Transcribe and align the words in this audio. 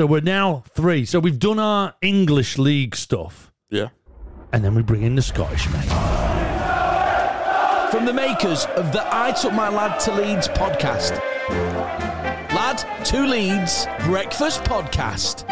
So 0.00 0.06
we're 0.06 0.22
now 0.22 0.64
three. 0.74 1.04
So 1.04 1.20
we've 1.20 1.38
done 1.38 1.58
our 1.58 1.92
English 2.00 2.56
league 2.56 2.96
stuff, 2.96 3.52
Yeah. 3.68 3.88
and 4.50 4.64
then 4.64 4.74
we 4.74 4.80
bring 4.80 5.02
in 5.02 5.14
the 5.14 5.20
Scottish 5.20 5.68
mate. 5.68 5.90
From 7.90 8.06
the 8.06 8.14
makers 8.14 8.64
of 8.76 8.92
the 8.92 9.06
I 9.14 9.32
Took 9.32 9.52
My 9.52 9.68
Lad 9.68 10.00
to 10.00 10.14
Leeds 10.14 10.48
podcast. 10.48 11.18
Lad 11.50 12.78
to 13.04 13.26
Leeds 13.26 13.86
Breakfast 14.06 14.64
Podcast. 14.64 15.44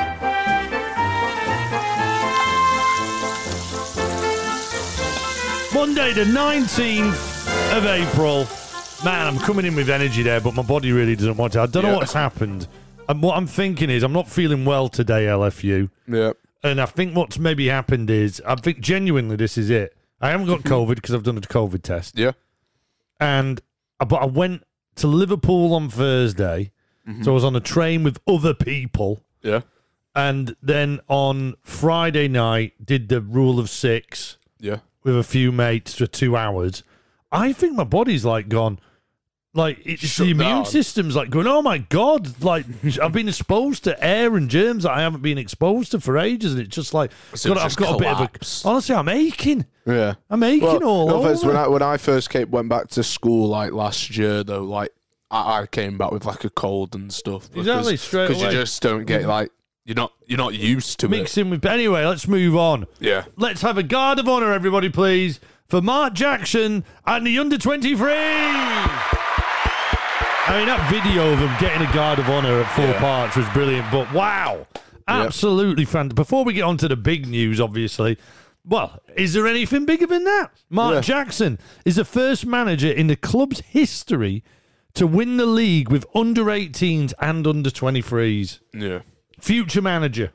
Monday, 5.75 6.13
the 6.15 6.25
19th 6.25 7.77
of 7.77 7.85
April. 7.85 8.47
Man, 9.05 9.27
I'm 9.27 9.39
coming 9.39 9.67
in 9.67 9.77
with 9.77 9.91
energy 9.91 10.23
there, 10.23 10.41
but 10.41 10.55
my 10.55 10.63
body 10.63 10.91
really 10.93 11.15
doesn't 11.17 11.37
want 11.37 11.53
to. 11.53 11.61
I 11.61 11.67
don't 11.67 11.83
know 11.83 11.91
Yeah. 11.91 11.97
what's 11.97 12.15
happened. 12.15 12.67
And 13.09 13.23
what 13.23 13.37
I'm 13.37 13.47
thinking 13.47 13.89
is, 13.91 14.03
I'm 14.03 14.13
not 14.13 14.29
feeling 14.29 14.65
well 14.65 14.89
today, 14.89 15.27
LFU. 15.27 15.89
Yeah. 16.07 16.33
And 16.63 16.81
I 16.81 16.87
think 16.87 17.17
what's 17.17 17.39
maybe 17.39 17.69
happened 17.69 18.11
is, 18.11 18.43
I 18.47 18.55
think 18.57 18.81
genuinely 18.81 19.37
this 19.37 19.57
is 19.57 19.71
it. 19.71 19.97
I 20.21 20.31
haven't 20.31 20.47
got 20.47 20.61
COVID 20.61 20.97
because 20.97 21.15
I've 21.15 21.23
done 21.23 21.39
a 21.39 21.41
COVID 21.41 21.83
test. 21.83 22.19
Yeah. 22.19 22.33
And 23.21 23.61
uh, 24.01 24.05
but 24.05 24.17
I 24.23 24.27
went 24.27 24.65
to 24.97 25.07
Liverpool 25.07 25.75
on 25.75 25.89
Thursday, 25.89 26.73
so 27.23 27.31
I 27.31 27.35
was 27.35 27.45
on 27.45 27.57
a 27.57 27.61
train 27.61 28.03
with 28.05 28.19
other 28.29 28.53
people, 28.53 29.23
Yeah. 29.43 29.61
and 30.15 30.55
then 30.63 31.01
on 31.09 31.55
Friday 31.63 32.29
night 32.29 32.85
did 32.85 33.09
the 33.09 33.21
rule 33.23 33.59
of 33.59 33.71
six 33.71 34.37
Yeah. 34.61 34.79
with 35.05 35.17
a 35.17 35.23
few 35.23 35.51
mates 35.51 35.95
for 35.95 36.07
two 36.07 36.37
hours. 36.37 36.83
I 37.33 37.53
think 37.55 37.77
my 37.77 37.85
body's 37.85 38.25
like 38.27 38.49
gone. 38.51 38.79
Like 39.55 39.81
it's 39.87 40.03
Shut 40.03 40.27
the 40.27 40.33
immune 40.33 40.49
down. 40.49 40.65
system's 40.67 41.17
like 41.17 41.31
going. 41.31 41.47
Oh 41.47 41.63
my 41.63 41.79
god! 41.79 42.43
Like 42.43 42.67
I've 43.03 43.13
been 43.13 43.29
exposed 43.29 43.85
to 43.85 44.05
air 44.05 44.37
and 44.37 44.51
germs 44.51 44.83
that 44.83 44.93
I 44.93 45.01
haven't 45.01 45.23
been 45.23 45.39
exposed 45.39 45.93
to 45.93 46.01
for 46.01 46.19
ages, 46.19 46.53
and 46.53 46.61
it's 46.61 46.75
just 46.75 46.93
like 46.93 47.13
So 47.35 47.49
got, 47.49 47.57
it's 47.57 47.65
I've 47.65 47.71
just 47.71 47.79
got 47.79 47.95
a 47.95 47.99
bit 47.99 48.09
of 48.09 48.21
a. 48.21 48.69
Honestly, 48.69 48.95
I'm 48.95 49.09
aching. 49.09 49.65
Yeah. 49.87 50.15
I'm 50.29 50.43
aching 50.43 50.85
all 50.85 51.09
no 51.09 51.25
over. 51.25 51.35
when 51.47 51.57
I 51.57 51.67
when 51.67 51.83
I 51.83 51.97
first 51.97 52.29
came 52.29 52.51
went 52.51 52.69
back 52.69 52.89
to 52.89 53.03
school 53.03 53.49
like 53.49 53.73
last 53.73 54.17
year 54.17 54.45
though, 54.45 54.65
like 54.65 54.91
I, 55.31 55.63
I 55.63 55.67
came 55.67 55.97
back 55.97 56.11
with 56.11 56.27
like 56.27 56.45
a 56.45 56.51
cold 56.51 56.95
and 56.95 57.11
stuff. 57.11 57.49
Exactly, 57.57 57.97
straight 57.97 58.29
Because 58.29 58.43
you 58.43 58.49
away. 58.49 58.57
just 58.57 58.83
don't 58.83 59.07
get 59.07 59.23
mm-hmm. 59.23 59.31
like 59.31 59.51
you're 59.87 59.97
not 59.97 60.13
you're 60.27 60.37
not 60.37 60.55
used 60.55 61.01
to 61.01 61.07
it. 61.07 61.11
Mixing 61.11 61.49
with. 61.49 61.65
Anyway, 61.65 62.05
let's 62.05 62.29
move 62.29 62.55
on. 62.55 62.87
Yeah. 63.01 63.25
Let's 63.37 63.63
have 63.63 63.79
a 63.79 63.83
guard 63.83 64.19
of 64.19 64.29
honour, 64.29 64.53
everybody, 64.53 64.91
please, 64.91 65.41
for 65.67 65.81
Mark 65.81 66.13
Jackson 66.13 66.85
and 67.07 67.27
the 67.27 67.39
under 67.39 67.57
23. 67.57 69.28
I 70.49 70.59
mean, 70.59 70.67
that 70.67 70.91
video 70.91 71.33
of 71.33 71.39
him 71.39 71.55
getting 71.61 71.87
a 71.87 71.93
guard 71.93 72.19
of 72.19 72.29
honour 72.29 72.61
at 72.63 72.71
four 72.75 72.85
Yeah. 72.87 72.99
parts 73.01 73.37
was 73.37 73.49
brilliant, 73.51 73.91
but 73.91 74.13
wow. 74.13 74.67
Absolutely 75.07 75.85
fantastic. 75.85 76.17
Before 76.17 76.45
we 76.45 76.53
get 76.53 76.63
on 76.63 76.77
to 76.79 76.89
the 76.89 76.97
big 76.97 77.27
news, 77.27 77.61
obviously, 77.61 78.19
well, 78.65 79.01
is 79.17 79.33
there 79.35 79.47
anything 79.47 79.85
bigger 79.87 80.07
than 80.07 80.25
that? 80.25 80.51
Mark 80.71 80.95
Yeah. 80.97 81.01
Jackson 81.01 81.59
is 81.85 81.97
the 81.97 82.05
first 82.05 82.47
manager 82.47 82.91
in 82.91 83.07
the 83.07 83.17
club's 83.17 83.61
history 83.61 84.43
to 84.95 85.07
win 85.07 85.37
the 85.37 85.47
league 85.47 85.91
with 85.91 86.05
under 86.15 86.45
18s 86.51 87.13
and 87.21 87.47
under 87.47 87.71
23s. 87.71 88.61
Yeah. 88.75 89.01
Future 89.41 89.83
manager. 89.83 90.33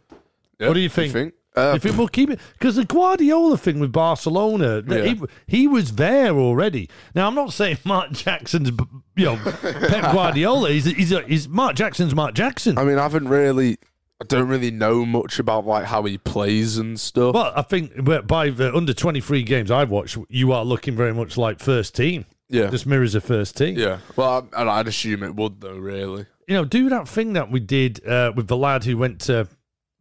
Yeah. 0.59 0.67
What 0.67 0.73
do 0.75 0.79
you 0.79 0.89
think? 0.89 1.33
Uh, 1.55 1.73
if 1.75 1.85
it 1.85 1.95
will 1.95 2.07
keep 2.07 2.31
it, 2.31 2.39
because 2.53 2.77
the 2.77 2.85
Guardiola 2.85 3.57
thing 3.57 3.79
with 3.79 3.91
Barcelona, 3.91 4.81
Yeah. 4.87 5.03
he, 5.03 5.21
he 5.45 5.67
was 5.67 5.93
there 5.93 6.35
already. 6.35 6.89
Now 7.13 7.27
I'm 7.27 7.35
not 7.35 7.53
saying 7.53 7.77
Mark 7.85 8.11
Jackson's, 8.11 8.71
you 9.15 9.25
know, 9.25 9.35
Pep 9.37 10.11
Guardiola. 10.13 10.69
He's, 10.71 10.85
he's, 10.85 11.09
he's 11.27 11.47
Mark 11.49 11.75
Jackson's 11.75 12.15
Mark 12.15 12.33
Jackson. 12.33 12.77
I 12.77 12.83
mean, 12.83 12.97
I 12.97 13.03
haven't 13.03 13.27
really, 13.27 13.77
I 14.21 14.25
don't 14.25 14.47
really 14.47 14.71
know 14.71 15.05
much 15.05 15.39
about 15.39 15.65
like 15.65 15.85
how 15.85 16.03
he 16.03 16.17
plays 16.17 16.77
and 16.77 16.99
stuff. 16.99 17.33
But 17.33 17.57
I 17.57 17.61
think 17.61 18.03
by 18.27 18.49
the 18.49 18.73
under 18.75 18.93
23 18.93 19.43
games 19.43 19.69
I've 19.71 19.89
watched, 19.89 20.17
you 20.29 20.51
are 20.51 20.63
looking 20.65 20.95
very 20.95 21.13
much 21.13 21.37
like 21.37 21.59
first 21.59 21.95
team. 21.95 22.25
yeah, 22.49 22.69
Just 22.69 22.85
mirrors 22.85 23.15
a 23.15 23.21
first 23.21 23.57
team. 23.57 23.77
yeah. 23.77 23.99
Well, 24.15 24.47
I, 24.55 24.63
I'd 24.63 24.87
assume 24.87 25.23
it 25.23 25.35
would 25.35 25.61
though. 25.61 25.77
Really. 25.77 26.25
You 26.47 26.55
know, 26.55 26.65
do 26.65 26.89
that 26.89 27.07
thing 27.07 27.33
that 27.33 27.49
we 27.51 27.59
did 27.59 28.05
uh, 28.05 28.33
with 28.35 28.47
the 28.47 28.57
lad 28.57 28.83
who 28.83 28.97
went 28.97 29.21
to 29.21 29.47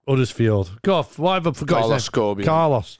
Huddersfield. 0.08 0.80
Goff, 0.82 1.18
why 1.18 1.34
have 1.34 1.46
I 1.46 1.52
forgot 1.52 1.80
Carlos 1.82 2.06
his 2.06 2.16
name? 2.16 2.44
Carlos. 2.44 2.98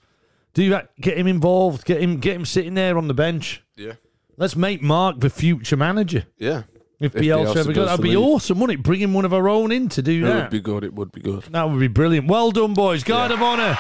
Do 0.55 0.69
that. 0.71 0.95
Get 1.01 1.17
him 1.19 1.27
involved. 1.27 1.85
Get 1.85 2.01
him. 2.01 2.19
Get 2.19 2.37
him 2.37 2.45
sitting 2.45 2.75
there 2.75 2.97
on 2.99 3.09
the 3.09 3.15
bench. 3.15 3.63
Yeah. 3.77 3.95
Let's 4.37 4.57
make 4.57 4.83
Mark 4.83 5.21
the 5.21 5.31
future 5.31 5.77
manager. 5.77 6.25
Yeah. 6.39 6.63
If, 7.01 7.15
If 7.17 7.23
Bielsa 7.23 7.47
Bielsa 7.47 7.57
ever 7.57 7.73
got, 7.73 7.75
does 7.75 7.87
that'd 7.91 8.03
be 8.03 8.11
league. 8.17 8.19
awesome, 8.19 8.61
wouldn't 8.61 8.79
it? 8.81 8.83
Bring 8.83 9.01
in 9.01 9.13
one 9.13 9.25
of 9.25 9.35
our 9.35 9.49
own 9.49 9.73
in 9.73 9.89
to 9.91 10.03
do 10.03 10.25
It 10.25 10.29
that. 10.29 10.43
would 10.43 10.51
be 10.51 10.61
good. 10.61 10.85
It 10.85 10.95
would 10.95 11.11
be 11.13 11.21
good. 11.21 11.43
that 11.51 11.69
would 11.69 11.81
be 11.81 11.89
brilliant. 11.89 12.29
Well 12.29 12.51
done, 12.53 12.75
boys. 12.75 13.03
Guard 13.03 13.31
Yeah. 13.31 13.37
of 13.37 13.43
honour. 13.43 13.79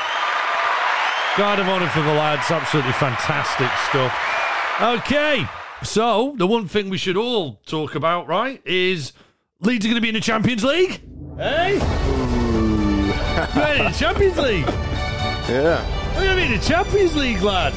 Guard 1.38 1.58
of 1.60 1.68
honour 1.68 1.88
for 1.88 2.02
the 2.02 2.12
lads. 2.12 2.50
Absolutely 2.50 2.92
fantastic 2.92 3.70
stuff. 3.88 4.12
Okay, 4.80 5.46
so 5.84 6.34
the 6.36 6.46
one 6.46 6.66
thing 6.66 6.90
we 6.90 6.98
should 6.98 7.16
all 7.16 7.60
talk 7.66 7.94
about, 7.94 8.26
right, 8.26 8.60
is 8.66 9.12
Leeds 9.60 9.84
are 9.86 9.88
going 9.88 9.96
to 9.96 10.00
be 10.02 10.08
in 10.08 10.14
the 10.14 10.20
Champions 10.20 10.64
League. 10.64 11.00
Hey, 11.36 11.78
we're 13.54 13.74
in 13.76 13.84
the 13.84 13.96
Champions 13.96 14.36
League. 14.38 14.66
Yeah. 15.48 16.14
We're 16.16 16.24
going 16.24 16.36
to 16.36 16.36
be 16.48 16.54
in 16.54 16.60
the 16.60 16.66
Champions 16.66 17.14
League, 17.16 17.40
lad. 17.42 17.72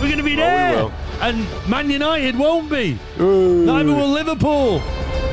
We're 0.00 0.06
going 0.08 0.18
to 0.18 0.22
be 0.22 0.32
oh, 0.32 0.36
we 0.36 0.36
there. 0.36 0.76
will. 0.84 0.92
And 1.20 1.46
Man 1.68 1.90
United 1.90 2.38
won't 2.38 2.70
be. 2.70 2.98
Neither 3.18 3.94
will 3.94 4.10
Liverpool. 4.10 4.80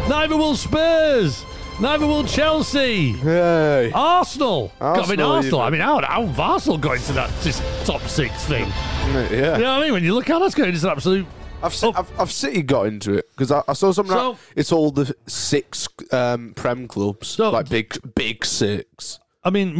Neither 0.09 0.38
will 0.38 0.55
Spurs. 0.55 1.44
Neither 1.81 2.05
will 2.07 2.23
Chelsea. 2.23 3.13
Hey. 3.13 3.91
Arsenal. 3.94 4.71
I 4.79 4.94
mean, 4.94 5.19
Arsenal 5.19 5.31
Arsenal. 5.31 5.61
I 5.61 5.69
mean, 5.69 5.81
how, 5.81 6.01
how 6.01 6.25
have 6.25 6.39
Arsenal 6.39 6.77
got 6.77 6.97
into 6.97 7.13
that 7.13 7.29
just 7.41 7.61
top 7.85 8.01
six 8.03 8.45
thing? 8.45 8.67
Yeah. 9.07 9.57
You 9.57 9.63
know 9.63 9.73
what 9.73 9.79
I 9.79 9.81
mean? 9.81 9.94
When 9.94 10.03
you 10.03 10.13
look 10.13 10.29
at 10.29 10.39
that's 10.39 10.55
going 10.55 10.73
into 10.73 10.89
absolute. 10.89 11.25
I've, 11.61 11.73
se-. 11.73 11.94
I've 11.95 12.19
I've 12.19 12.31
City 12.31 12.61
got 12.61 12.88
into 12.88 13.13
it 13.13 13.25
because 13.31 13.51
I, 13.51 13.63
I 13.67 13.73
saw 13.73 13.91
something. 13.91 14.15
So- 14.15 14.31
like, 14.31 14.39
it's 14.55 14.71
all 14.71 14.91
the 14.91 15.15
six 15.27 15.88
um, 16.11 16.53
Prem 16.55 16.88
clubs, 16.88 17.27
So- 17.29 17.51
like 17.51 17.69
big 17.69 17.95
big 18.15 18.45
six. 18.45 19.19
I 19.44 19.50
mean, 19.50 19.75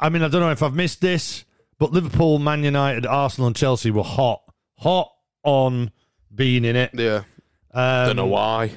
I 0.00 0.08
mean, 0.08 0.22
I 0.22 0.28
don't 0.28 0.40
know 0.40 0.50
if 0.50 0.62
I've 0.62 0.74
missed 0.74 1.00
this, 1.00 1.44
but 1.78 1.92
Liverpool, 1.92 2.38
Man 2.38 2.62
United, 2.64 3.06
Arsenal, 3.06 3.46
and 3.46 3.56
Chelsea 3.56 3.90
were 3.90 4.02
hot, 4.02 4.42
hot 4.78 5.10
on 5.42 5.90
being 6.34 6.64
in 6.64 6.76
it. 6.76 6.90
Yeah, 6.94 7.22
Um, 7.72 8.06
don't 8.08 8.16
know 8.16 8.26
why. 8.26 8.72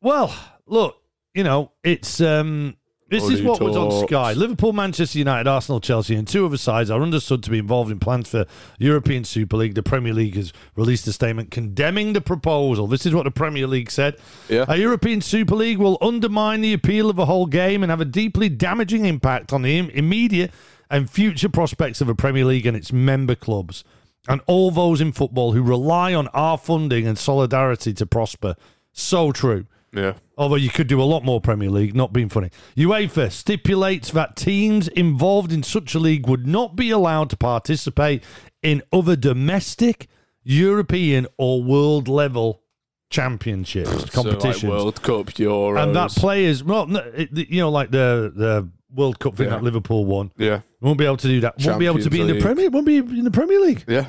Well, 0.00 0.34
look, 0.66 0.96
you 1.34 1.44
know, 1.44 1.72
it's 1.84 2.20
um 2.20 2.76
this 3.08 3.24
is 3.24 3.42
Money 3.42 3.42
what 3.48 3.60
was 3.60 3.76
on. 3.76 4.06
Sky. 4.06 4.34
Liverpool, 4.34 4.72
Manchester 4.72 5.18
United, 5.18 5.48
Arsenal, 5.48 5.80
Chelsea, 5.80 6.14
and 6.14 6.28
two 6.28 6.46
other 6.46 6.56
sides 6.56 6.90
are 6.92 7.02
understood 7.02 7.42
to 7.42 7.50
be 7.50 7.58
involved 7.58 7.90
in 7.90 7.98
plans 7.98 8.28
for 8.28 8.46
European 8.78 9.24
Super 9.24 9.56
League. 9.56 9.74
The 9.74 9.82
Premier 9.82 10.14
League 10.14 10.36
has 10.36 10.52
released 10.76 11.08
a 11.08 11.12
statement 11.12 11.50
condemning 11.50 12.12
the 12.12 12.20
proposal. 12.20 12.86
This 12.86 13.04
is 13.06 13.12
what 13.12 13.24
the 13.24 13.32
Premier 13.32 13.66
League 13.66 13.90
said. 13.90 14.16
Yeah. 14.48 14.64
A 14.68 14.76
European 14.76 15.20
Super 15.22 15.56
League 15.56 15.78
will 15.78 15.98
undermine 16.00 16.60
the 16.60 16.72
appeal 16.72 17.10
of 17.10 17.16
the 17.16 17.26
whole 17.26 17.46
game 17.46 17.82
and 17.82 17.90
have 17.90 18.00
a 18.00 18.04
deeply 18.04 18.48
damaging 18.48 19.04
impact 19.06 19.52
on 19.52 19.62
the 19.62 19.76
im- 19.76 19.90
immediate 19.90 20.52
and 20.88 21.10
future 21.10 21.48
prospects 21.48 22.00
of 22.00 22.08
a 22.08 22.14
Premier 22.14 22.44
League 22.44 22.66
and 22.66 22.76
its 22.76 22.92
member 22.92 23.34
clubs. 23.34 23.82
And 24.28 24.40
all 24.46 24.70
those 24.70 25.00
in 25.00 25.12
football 25.12 25.52
who 25.52 25.62
rely 25.62 26.14
on 26.14 26.28
our 26.28 26.58
funding 26.58 27.06
and 27.06 27.18
solidarity 27.18 27.92
to 27.94 28.06
prosper. 28.06 28.54
So 28.92 29.32
true. 29.32 29.66
Yeah, 29.92 30.14
Although 30.38 30.56
you 30.56 30.70
could 30.70 30.86
do 30.86 31.02
a 31.02 31.04
lot 31.04 31.24
more 31.24 31.40
Premier 31.40 31.68
League, 31.68 31.94
not 31.94 32.12
being 32.12 32.28
funny. 32.28 32.50
UEFA 32.76 33.30
stipulates 33.32 34.12
that 34.12 34.36
teams 34.36 34.86
involved 34.88 35.52
in 35.52 35.62
such 35.62 35.94
a 35.94 35.98
league 35.98 36.28
would 36.28 36.46
not 36.46 36.76
be 36.76 36.90
allowed 36.90 37.28
to 37.30 37.36
participate 37.36 38.22
in 38.62 38.82
other 38.92 39.16
domestic, 39.16 40.06
European, 40.44 41.26
or 41.36 41.62
world 41.62 42.08
level 42.08 42.62
championships, 43.10 44.08
competitions. 44.10 44.62
So 44.62 44.68
like 44.68 44.78
World 44.78 45.02
Cup, 45.02 45.26
Euros, 45.26 45.82
and 45.82 45.94
that 45.96 46.10
players, 46.12 46.62
well, 46.62 46.88
you 47.32 47.60
know, 47.60 47.70
like 47.70 47.90
the 47.90 48.32
the 48.34 48.70
World 48.94 49.18
Cup 49.18 49.36
thing 49.36 49.46
Yeah. 49.46 49.52
that 49.56 49.62
Liverpool 49.62 50.04
won, 50.04 50.30
yeah, 50.36 50.60
won't 50.80 50.98
be 50.98 51.04
able 51.04 51.16
to 51.18 51.26
do 51.28 51.40
that. 51.40 51.54
Won't 51.64 51.78
be 51.78 51.86
able 51.86 51.98
to 51.98 52.02
Champions 52.04 52.08
be 52.08 52.20
in 52.20 52.26
the 52.26 52.32
League. 52.34 52.42
Premier. 52.42 52.70
Won't 52.70 52.86
be 52.86 52.96
in 52.98 53.24
the 53.24 53.30
Premier 53.30 53.60
League. 53.60 53.84
yeah. 53.88 54.06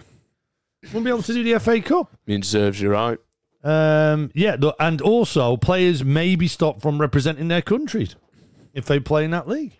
Won't 0.93 1.05
be 1.05 1.11
able 1.11 1.21
to 1.21 1.33
do 1.33 1.43
the 1.43 1.59
FA 1.59 1.79
Cup. 1.81 2.11
Means 2.25 2.47
serves 2.47 2.81
you 2.81 2.89
right. 2.89 3.19
Um, 3.63 4.31
yeah, 4.33 4.55
th- 4.55 4.73
and 4.79 4.99
also 5.01 5.55
players 5.55 6.03
may 6.03 6.35
be 6.35 6.47
stopped 6.47 6.81
from 6.81 6.99
representing 6.99 7.47
their 7.49 7.61
countries 7.61 8.15
if 8.73 8.85
they 8.85 8.99
play 8.99 9.23
in 9.23 9.29
that 9.31 9.47
league. 9.47 9.77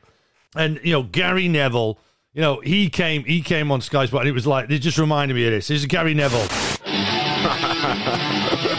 And 0.56 0.80
you 0.84 0.92
know, 0.92 1.02
Gary 1.02 1.48
Neville, 1.48 1.98
you 2.34 2.42
know, 2.42 2.60
he 2.60 2.90
came 2.90 3.24
he 3.24 3.42
came 3.42 3.72
on 3.72 3.82
Sky 3.82 4.06
Sport 4.06 4.22
and 4.22 4.30
it 4.30 4.34
was 4.34 4.46
like 4.46 4.70
it 4.70 4.80
just 4.80 5.00
reminded 5.00 5.34
me 5.34 5.46
of 5.48 5.52
this. 5.52 5.70
This 5.70 5.80
is 5.80 5.86
Gary 5.88 6.14
Neville. 6.14 6.48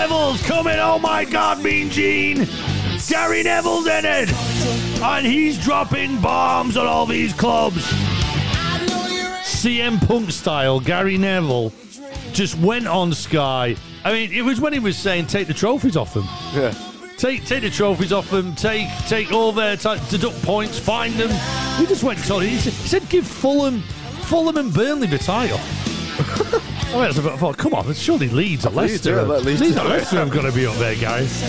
Neville's 0.00 0.42
coming. 0.42 0.78
Oh 0.78 0.98
my 0.98 1.24
God, 1.24 1.62
Mean 1.62 1.90
Gene. 1.90 2.46
Gary 3.08 3.42
Neville's 3.42 3.86
in 3.86 4.04
it, 4.04 4.32
and 5.02 5.26
he's 5.26 5.62
dropping 5.62 6.20
bombs 6.20 6.76
on 6.76 6.86
all 6.86 7.06
these 7.06 7.32
clubs. 7.32 7.84
CM 9.42 10.04
Punk 10.06 10.30
style, 10.30 10.78
Gary 10.78 11.18
Neville 11.18 11.72
just 12.32 12.56
went 12.58 12.86
on 12.86 13.12
Sky 13.12 13.74
I 14.04 14.12
mean, 14.12 14.32
it 14.32 14.42
was 14.42 14.60
when 14.60 14.72
he 14.72 14.78
was 14.78 14.96
saying 14.96 15.26
take 15.26 15.48
the 15.48 15.54
trophies 15.54 15.96
off 15.96 16.14
them. 16.14 16.24
Yeah. 16.54 16.72
Take 17.16 17.44
take 17.44 17.62
the 17.62 17.70
trophies 17.70 18.12
off 18.12 18.30
them. 18.30 18.54
Take 18.54 18.88
take 19.08 19.32
all 19.32 19.52
their 19.52 19.76
time, 19.76 20.00
deduct 20.08 20.40
points, 20.42 20.78
find 20.78 21.12
them. 21.14 21.30
He 21.78 21.86
just 21.86 22.04
went 22.04 22.30
on. 22.30 22.42
He 22.42 22.56
said 22.58 23.08
give 23.08 23.26
Fulham, 23.26 23.80
Fulham 24.22 24.56
and 24.56 24.72
Burnley 24.72 25.08
the 25.08 25.18
title. 25.18 25.58
I 26.18 26.92
mean, 26.92 27.04
I 27.04 27.36
thought, 27.36 27.56
come 27.58 27.74
on, 27.74 27.92
surely 27.94 28.28
Leeds 28.28 28.66
or 28.66 28.70
Leicester. 28.70 29.16
yeah, 29.16 29.22
Leeds 29.22 29.60
Leeds 29.60 29.76
or. 29.76 29.84
Leicester 29.84 30.16
have 30.16 30.30
got 30.30 30.42
to 30.42 30.52
be 30.52 30.66
up 30.66 30.74
there, 30.76 30.96
guys. 30.96 31.42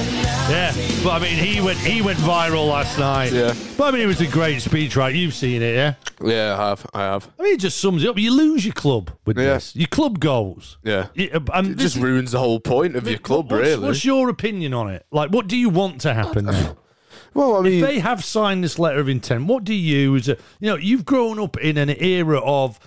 Yeah, 0.50 0.72
but 1.04 1.12
I 1.12 1.20
mean, 1.20 1.38
he 1.44 1.62
went 1.62 1.80
he 1.80 2.02
went 2.02 2.20
viral 2.20 2.68
last 2.68 3.00
night. 3.00 3.32
Yeah. 3.32 3.54
but 3.78 3.86
I 3.86 3.92
mean, 3.92 4.02
it 4.02 4.06
was 4.06 4.22
a 4.22 4.28
great 4.28 4.62
speech, 4.62 4.96
right? 4.96 5.16
You've 5.16 5.34
seen 5.34 5.62
it, 5.62 5.74
yeah. 5.76 5.94
Yeah, 6.22 6.56
I 6.60 6.70
have. 6.70 6.86
I 6.94 7.00
have. 7.00 7.30
I 7.40 7.44
mean, 7.44 7.54
it 7.54 7.60
just 7.62 7.80
sums 7.80 8.04
it 8.04 8.10
up. 8.10 8.18
You 8.20 8.32
lose 8.36 8.66
your 8.66 8.74
club 8.74 9.12
with 9.26 9.38
Yeah. 9.38 9.54
this. 9.56 9.76
Your 9.76 9.88
club 9.88 10.20
goes. 10.20 10.78
Yeah. 10.84 11.08
Yeah, 11.16 11.38
uh, 11.38 11.40
and 11.54 11.72
It 11.72 11.78
just 11.78 11.96
ruins 11.96 12.32
the 12.34 12.40
whole 12.40 12.60
point 12.60 12.96
of 12.96 13.08
your 13.08 13.20
club, 13.20 13.50
what's, 13.52 13.64
really. 13.64 13.88
What's 13.88 14.06
your 14.06 14.30
opinion 14.30 14.74
on 14.74 14.90
it? 14.92 15.06
Like, 15.12 15.32
what 15.32 15.48
do 15.48 15.56
you 15.58 15.70
want 15.70 16.02
to 16.02 16.14
happen 16.14 16.46
now? 16.46 16.76
well, 17.34 17.56
I 17.56 17.62
mean, 17.62 17.82
they 17.82 18.00
have 18.00 18.24
signed 18.26 18.64
this 18.64 18.78
letter 18.78 19.00
of 19.00 19.08
intent. 19.08 19.46
What 19.46 19.64
do 19.64 19.74
you, 19.74 20.16
as 20.18 20.28
a, 20.28 20.38
you 20.60 20.68
know, 20.68 20.76
you've 20.76 21.06
grown 21.06 21.40
up 21.40 21.58
in 21.58 21.78
an 21.78 21.90
era 22.02 22.40
of 22.40 22.78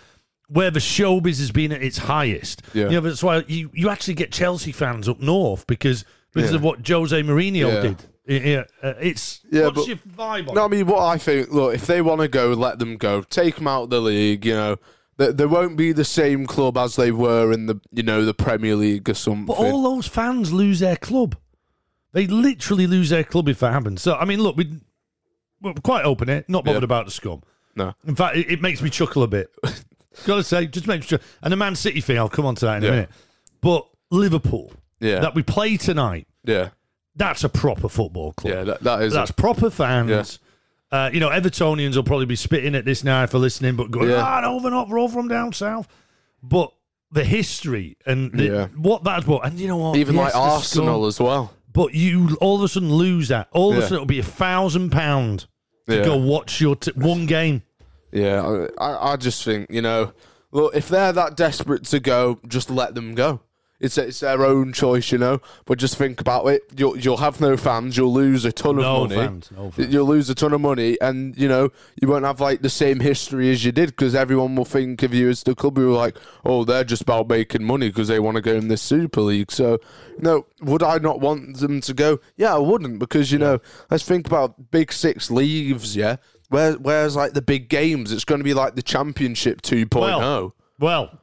where 0.53 0.71
the 0.71 0.81
showbiz 0.81 1.39
has 1.39 1.51
been 1.51 1.73
at 1.73 1.83
its 1.83 1.99
highest. 1.99 2.63
Yeah. 2.75 2.85
You 2.85 2.91
know, 2.93 3.01
that's 3.01 3.23
why 3.23 3.45
you, 3.49 3.71
you 3.73 3.89
actually 3.89 4.15
get 4.15 4.33
Chelsea 4.33 4.73
fans 4.73 5.09
up 5.09 5.21
north 5.21 5.67
because 5.67 6.05
because 6.35 6.51
Yeah. 6.51 6.57
of 6.57 6.63
what 6.63 6.87
Jose 6.87 7.23
Mourinho 7.23 7.69
Yeah. 7.73 7.81
did. 7.81 7.97
Yeah, 8.25 8.65
uh, 8.83 8.95
it's 9.01 9.41
Yeah, 9.51 9.65
what's 9.67 9.79
but- 9.81 9.89
your 9.89 9.97
vibe 9.97 10.49
on 10.49 10.55
No, 10.55 10.65
I 10.65 10.69
mean, 10.69 10.87
what 10.87 11.01
I 11.03 11.19
think, 11.19 11.51
look, 11.51 11.75
if 11.75 11.87
they 11.87 12.01
want 12.01 12.21
to 12.21 12.29
go, 12.29 12.53
let 12.53 12.79
them 12.79 12.97
go. 12.97 13.23
Take 13.23 13.57
them 13.57 13.67
out 13.67 13.85
of 13.85 13.91
the 13.91 14.01
league, 14.01 14.47
you 14.47 14.55
know. 14.55 14.77
There 15.19 15.47
won't 15.49 15.77
be 15.77 15.93
the 15.93 16.05
same 16.05 16.47
club 16.47 16.77
as 16.79 16.97
they 16.97 17.13
were 17.13 17.53
in 17.53 17.67
the, 17.67 17.81
you 17.93 18.03
know, 18.03 18.25
the 18.25 18.35
Premier 18.35 18.75
League 18.75 19.09
or 19.09 19.15
something. 19.15 19.45
But 19.47 19.59
all 19.59 19.83
those 19.83 20.07
fans 20.07 20.53
lose 20.53 20.81
their 20.81 20.97
club. 20.97 21.37
They 22.13 22.27
literally 22.27 22.87
lose 22.87 23.11
their 23.11 23.23
club 23.25 23.49
if 23.49 23.61
that 23.61 23.73
happens. 23.73 24.03
So 24.03 24.15
I 24.17 24.25
mean, 24.25 24.41
look, 24.43 24.57
we 24.57 24.81
we're 25.61 25.75
quite 25.75 26.05
open 26.05 26.29
here, 26.29 26.45
not 26.49 26.65
bothered 26.65 26.83
Yeah. 26.83 26.87
about 26.87 27.05
the 27.07 27.13
scum. 27.13 27.43
no. 27.77 27.95
In 28.07 28.15
fact, 28.17 28.37
it, 28.37 28.51
it 28.53 28.61
makes 28.63 28.83
me 28.83 28.91
chuckle 28.91 29.23
a 29.23 29.29
bit. 29.29 29.51
Gotta 30.27 30.43
say, 30.45 30.67
just 30.67 30.87
makes 30.87 31.05
me 31.07 31.09
chuckle. 31.19 31.27
And 31.43 31.53
the 31.53 31.57
Man 31.57 31.75
City 31.75 32.01
thing, 32.01 32.19
I'll 32.19 32.29
come 32.29 32.47
on 32.47 32.55
to 32.57 32.67
that 32.67 32.77
in 32.79 32.83
a 32.83 32.87
Yeah. 32.87 32.93
minute. 32.93 33.11
But 33.61 33.87
Liverpool, 34.11 34.73
Yeah. 35.01 35.21
that 35.21 35.35
we 35.35 35.43
play 35.43 35.77
tonight, 35.77 36.27
yeah. 36.45 36.71
that's 37.17 37.45
a 37.45 37.49
proper 37.49 37.89
football 37.89 38.33
club. 38.33 38.53
Yeah, 38.55 38.65
that, 38.65 38.83
that 38.83 39.03
is. 39.03 39.13
that's 39.13 39.31
proper 39.31 39.71
fans. 39.71 40.39
Uh, 40.91 41.09
you 41.13 41.21
know, 41.21 41.31
Evertonians 41.31 41.97
will 41.97 42.03
probably 42.03 42.27
be 42.27 42.37
spitting 42.37 42.75
at 42.75 42.85
this 42.85 43.03
now 43.03 43.25
for 43.27 43.39
listening, 43.39 43.77
but 43.77 43.91
going, 43.91 44.11
Yeah. 44.11 44.23
ah, 44.23 44.41
no, 44.43 44.59
we're 44.63 44.69
not, 44.71 44.89
we're 44.91 44.99
all 45.01 45.09
from 45.09 45.27
down 45.29 45.53
south. 45.55 45.89
But 46.43 46.71
the 47.11 47.25
history 47.25 47.97
and 48.07 48.31
the, 48.33 48.45
Yeah. 48.45 48.67
what 48.77 49.03
that's 49.05 49.27
what, 49.27 49.47
and 49.47 49.59
you 49.59 49.69
know 49.69 49.77
what? 49.79 49.97
even 49.97 50.15
Yes, 50.17 50.25
like 50.25 50.33
the 50.35 50.39
Arsenal 50.39 51.07
as 51.07 51.19
well. 51.21 51.53
but 51.73 51.95
you 51.95 52.37
all 52.41 52.57
of 52.57 52.63
a 52.63 52.69
sudden 52.69 52.93
lose 52.93 53.29
that. 53.29 53.49
All 53.53 53.71
of 53.71 53.77
a 53.77 53.81
Yeah. 53.81 53.85
sudden 53.85 53.95
it'll 53.97 54.07
be 54.07 54.19
a 54.19 54.23
thousand 54.23 54.91
pound 54.91 55.47
to 55.89 55.97
Yeah. 55.97 56.05
go 56.05 56.17
watch 56.17 56.61
your 56.61 56.77
t- 56.77 56.93
one 56.95 57.25
game. 57.27 57.63
Yeah, 58.13 58.67
I, 58.79 59.13
I- 59.13 59.17
just 59.17 59.43
think 59.45 59.71
you 59.71 59.83
know, 59.83 60.13
look, 60.51 60.75
if 60.77 60.89
they're 60.89 61.13
that 61.13 61.37
desperate 61.37 61.85
to 61.87 62.01
go, 62.01 62.39
just 62.47 62.71
let 62.71 62.95
them 62.95 63.15
go. 63.15 63.41
It's 63.81 63.99
it's 63.99 64.21
their 64.21 64.47
own 64.47 64.73
choice, 64.73 65.11
you 65.11 65.19
know. 65.19 65.41
But 65.65 65.77
just 65.79 65.97
think 65.97 66.21
about 66.21 66.47
it. 66.47 66.63
You'll 66.77 66.97
you'll 66.97 67.17
have 67.17 67.41
no 67.41 67.57
fans. 67.57 67.97
You'll 67.97 68.13
lose 68.13 68.45
a 68.45 68.53
ton 68.53 68.77
of 68.77 68.83
No 68.83 69.01
money. 69.01 69.17
fans, 69.17 69.51
no 69.51 69.73
fans. 69.73 69.93
You'll 69.93 70.07
lose 70.07 70.31
a 70.31 70.37
ton 70.37 70.53
of 70.53 70.61
money, 70.61 70.97
and 71.01 71.37
you 71.37 71.49
know 71.49 71.71
you 72.01 72.07
won't 72.07 72.25
have 72.25 72.39
like 72.41 72.63
the 72.63 72.71
same 72.71 73.01
history 73.01 73.51
as 73.51 73.65
you 73.65 73.73
did 73.73 73.89
because 73.89 74.15
everyone 74.15 74.55
will 74.55 74.65
think 74.65 75.03
of 75.03 75.13
you 75.13 75.29
as 75.31 75.43
the 75.43 75.57
club 75.57 75.77
who 75.77 75.93
are 75.95 75.97
like, 75.99 76.17
oh, 76.45 76.63
they're 76.63 76.85
just 76.85 77.03
about 77.03 77.29
making 77.29 77.65
money 77.65 77.89
because 77.89 78.07
they 78.07 78.21
want 78.21 78.37
to 78.37 78.41
go 78.41 78.55
in 78.55 78.69
this 78.69 78.83
Super 78.83 79.21
League. 79.21 79.51
So, 79.51 79.81
no, 80.17 80.47
would 80.61 80.85
I 80.85 80.99
not 80.99 81.19
want 81.19 81.57
them 81.59 81.81
to 81.81 81.93
go? 81.93 82.21
Yeah, 82.37 82.55
I 82.55 82.59
wouldn't 82.59 83.01
because 83.01 83.33
you 83.33 83.39
know, 83.41 83.59
let's 83.91 84.05
think 84.05 84.29
about 84.29 84.71
Big 84.71 84.93
Six 84.93 85.29
leaves. 85.29 85.97
Yeah, 85.97 86.19
where 86.53 86.73
where's 86.75 87.17
like 87.17 87.33
the 87.33 87.43
big 87.43 87.69
games? 87.69 88.13
It's 88.13 88.25
going 88.25 88.39
to 88.41 88.45
be 88.45 88.55
like 88.55 88.75
the 88.75 88.83
Championship 88.83 89.61
oh. 89.65 89.69
2.0. 89.69 89.93
Well, 90.01 90.55
well, 90.79 91.19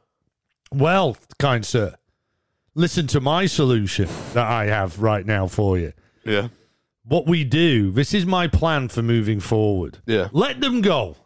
well, 0.72 1.16
kind 1.38 1.64
sir. 1.64 1.94
Listen 2.74 3.06
to 3.08 3.20
my 3.20 3.46
solution 3.46 4.08
that 4.32 4.46
I 4.46 4.66
have 4.66 5.00
right 5.00 5.26
now 5.26 5.46
for 5.46 5.76
you. 5.78 5.92
yeah, 6.24 6.48
What 7.04 7.26
we 7.26 7.42
do, 7.44 7.90
this 7.90 8.14
is 8.14 8.24
my 8.24 8.46
plan 8.46 8.88
for 8.88 9.02
moving 9.02 9.40
forward. 9.40 9.98
Yeah. 10.06 10.28
Let 10.32 10.60
them 10.60 10.80
go. 10.80 11.16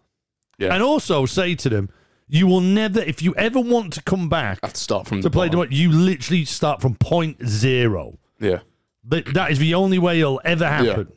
Yeah. 0.58 0.72
And 0.72 0.82
also 0.82 1.26
say 1.26 1.54
to 1.56 1.68
them, 1.68 1.90
you 2.28 2.46
will 2.46 2.62
never, 2.62 3.00
if 3.00 3.20
you 3.22 3.34
ever 3.34 3.60
want 3.60 3.92
to 3.92 4.02
come 4.02 4.28
back 4.30 4.58
have 4.62 4.72
to 4.72 4.80
start 4.80 5.06
from 5.06 5.18
to 5.18 5.24
the 5.24 5.30
play, 5.30 5.48
bottom. 5.50 5.68
you 5.70 5.90
literally 5.92 6.44
start 6.46 6.80
from 6.80 6.94
point 6.94 7.46
zero. 7.46 8.18
Yeah, 8.40 8.60
That, 9.04 9.34
that 9.34 9.50
is 9.50 9.58
the 9.58 9.74
only 9.74 9.98
way 9.98 10.20
it'll 10.20 10.40
ever 10.44 10.66
happen. 10.66 11.12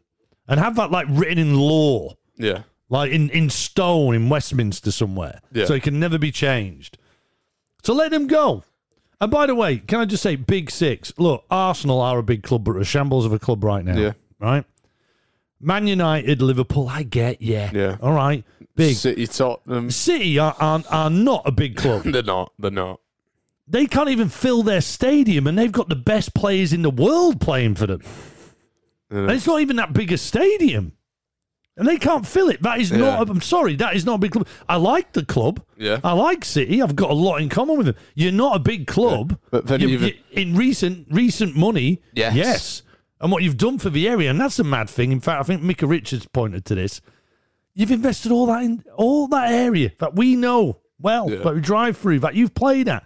And 0.50 0.60
have 0.60 0.75
that 0.75 0.92
like 0.92 1.07
written 1.10 1.38
in 1.38 1.57
law. 1.57 2.13
yeah, 2.36 2.63
like 2.89 3.12
in, 3.12 3.30
in 3.30 3.50
stone 3.50 4.16
in 4.16 4.30
Westminster 4.30 4.92
somewhere. 4.92 5.42
Yeah. 5.51 5.66
So 5.66 5.74
it 5.74 5.84
can 5.84 6.00
never 6.00 6.18
be 6.18 6.31
changed. 6.31 6.98
So 7.84 7.94
let 7.94 8.12
them 8.12 8.28
go. 8.28 8.63
And 9.19 9.31
by 9.31 9.48
the 9.48 9.56
way, 9.56 9.78
can 9.80 10.00
I 10.00 10.06
just 10.06 10.22
say, 10.22 10.36
Big 10.36 10.69
Six? 10.69 11.12
Look, 11.18 11.44
Arsenal 11.50 12.01
are 12.01 12.19
a 12.19 12.24
big 12.24 12.44
club, 12.44 12.63
but 12.63 12.75
a 12.78 12.84
shambles 12.84 13.25
of 13.25 13.34
a 13.34 13.39
club 13.39 13.63
right 13.63 13.84
now. 13.84 13.98
Yeah. 13.98 14.12
Right? 14.39 14.63
Man 15.60 15.88
United, 15.88 16.42
Liverpool, 16.42 16.88
I 16.88 17.01
get, 17.01 17.42
yeah. 17.42 17.72
Yeah. 17.74 17.98
All 18.00 18.13
right. 18.13 18.44
Big. 18.75 18.95
City, 18.95 19.25
Tottenham. 19.25 19.90
City 19.90 20.38
are, 20.38 20.56
are, 20.60 20.83
are 20.92 21.10
not 21.10 21.42
a 21.45 21.51
big 21.51 21.78
club. 21.78 22.04
They're 22.06 22.22
not. 22.22 22.54
They're 22.60 22.69
not. 22.69 23.00
they 23.68 23.88
can't 23.88 24.10
even 24.10 24.30
fill 24.30 24.62
their 24.62 24.81
stadium, 24.81 25.48
and 25.48 25.57
they've 25.57 25.72
got 25.72 25.90
the 25.90 25.95
best 25.95 26.36
players 26.36 26.72
in 26.74 26.83
the 26.83 26.92
world 26.92 27.42
playing 27.42 27.74
for 27.75 27.88
them. 27.88 28.01
And 29.10 29.31
it's 29.31 29.48
not 29.48 29.62
even 29.62 29.78
that 29.78 29.94
big 29.94 30.12
a 30.12 30.18
stadium. 30.18 30.92
And 31.78 31.88
they 31.88 31.98
can't 31.98 32.26
fill 32.26 32.50
it. 32.50 32.62
That 32.64 32.80
is 32.82 32.90
Yeah. 32.90 32.98
not, 32.98 33.30
I'm 33.30 33.40
sorry, 33.42 33.76
that 33.76 33.96
is 33.96 34.04
not 34.04 34.16
a 34.16 34.18
big 34.18 34.32
club. 34.32 34.48
I 34.68 34.78
like 34.78 35.14
the 35.14 35.24
club. 35.24 35.62
Yeah. 35.78 36.00
I 36.04 36.14
like 36.14 36.44
City. 36.44 36.82
I've 36.82 36.96
got 36.96 37.12
a 37.12 37.14
lot 37.14 37.40
in 37.40 37.50
common 37.50 37.78
with 37.78 37.86
them. 37.86 37.96
You're 38.16 38.32
not 38.32 38.56
a 38.56 38.60
big 38.60 38.88
club. 38.88 39.38
But 39.52 39.68
then 39.68 39.82
You- 39.82 39.90
even- 39.90 40.08
you- 40.08 40.14
in 40.32 40.56
recent 40.56 41.08
recent 41.12 41.56
money, 41.56 42.02
Yes. 42.16 42.36
yes. 42.36 42.82
And 43.22 43.32
what 43.32 43.44
you've 43.44 43.58
done 43.58 43.78
for 43.78 43.90
the 43.92 44.08
area, 44.08 44.30
and 44.32 44.40
that's 44.42 44.58
a 44.60 44.64
mad 44.64 44.90
thing. 44.90 45.12
In 45.12 45.20
fact, 45.20 45.40
I 45.40 45.44
think 45.44 45.62
Micah 45.62 45.88
Richards 45.88 46.26
pointed 46.34 46.66
to 46.66 46.76
this. 46.76 47.00
You've 47.76 47.92
invested 47.92 48.32
all 48.32 48.48
that 48.48 48.64
in 48.64 48.84
all 48.96 49.28
that 49.28 49.52
area 49.52 49.92
that 50.00 50.16
we 50.16 50.36
know 50.36 50.78
well, 51.00 51.30
Yeah. 51.30 51.38
that 51.44 51.54
we 51.54 51.62
drive 51.62 51.96
through, 51.96 52.20
that 52.22 52.34
you've 52.34 52.56
played 52.56 52.90
at. 52.90 53.04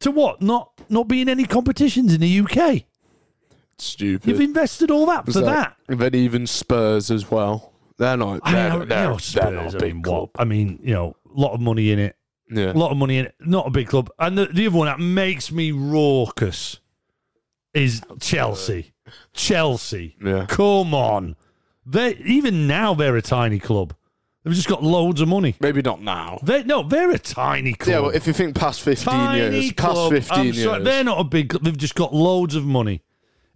To 0.00 0.10
what? 0.10 0.42
Not 0.42 0.72
not 0.88 1.06
be 1.06 1.20
in 1.20 1.28
any 1.28 1.44
competitions 1.44 2.12
in 2.12 2.20
the 2.20 2.28
UK. 2.28 2.84
Stupid. 3.78 4.28
You've 4.28 4.40
invested 4.40 4.90
all 4.90 5.06
that 5.06 5.24
for 5.24 5.30
It's 5.30 5.36
like- 5.36 5.54
that. 5.54 5.76
And 5.88 6.00
then 6.00 6.14
even 6.16 6.46
Spurs 6.48 7.10
as 7.12 7.30
well. 7.30 7.72
They're 7.98 8.16
not. 8.16 8.40
I 8.42 8.52
They're, 8.52 8.70
mean, 8.70 8.80
you 8.80 8.86
they're, 8.86 9.04
know, 9.04 9.08
they're 9.10 9.18
Spurs, 9.18 9.52
not 9.54 9.74
a 9.74 9.76
I 9.76 9.80
big 9.80 9.94
mean, 9.94 10.02
club. 10.02 10.20
what? 10.20 10.30
I 10.38 10.44
mean, 10.44 10.78
you 10.82 10.92
know, 10.94 11.16
a 11.24 11.40
lot 11.40 11.52
of 11.54 11.60
money 11.60 11.90
in 11.90 11.98
it. 11.98 12.16
Yeah. 12.50 12.72
A 12.72 12.74
lot 12.74 12.90
of 12.92 12.96
money 12.96 13.18
in 13.18 13.26
it. 13.26 13.34
Not 13.40 13.66
a 13.66 13.70
big 13.70 13.88
club. 13.88 14.10
And 14.18 14.36
the, 14.38 14.46
the 14.46 14.66
other 14.66 14.76
one 14.76 14.86
that 14.86 15.00
makes 15.00 15.50
me 15.50 15.72
raucous 15.72 16.78
is 17.74 18.02
Chelsea. 18.20 18.92
Chelsea. 19.32 20.16
Yeah. 20.24 20.46
Come 20.48 20.94
on. 20.94 21.36
They 21.84 22.14
even 22.16 22.66
now 22.66 22.94
they're 22.94 23.16
a 23.16 23.22
tiny 23.22 23.58
club. 23.58 23.94
They've 24.44 24.54
just 24.54 24.68
got 24.68 24.82
loads 24.82 25.20
of 25.20 25.28
money. 25.28 25.56
Maybe 25.60 25.82
not 25.82 26.00
now. 26.02 26.38
They 26.42 26.62
no, 26.62 26.82
they're 26.84 27.10
a 27.10 27.18
tiny 27.18 27.74
club. 27.74 27.92
Yeah, 27.92 28.00
well, 28.00 28.10
if 28.10 28.26
you 28.28 28.32
think 28.32 28.54
past 28.54 28.80
15 28.80 29.04
tiny 29.12 29.40
years, 29.60 29.72
past 29.72 30.08
15 30.10 30.38
I'm 30.38 30.44
years. 30.46 30.62
sorry, 30.62 30.84
they're 30.84 31.02
not 31.04 31.18
a 31.20 31.24
big 31.24 31.48
club. 31.48 31.64
They've 31.64 31.76
just 31.76 31.94
got 31.96 32.14
loads 32.14 32.54
of 32.54 32.64
money. 32.64 33.02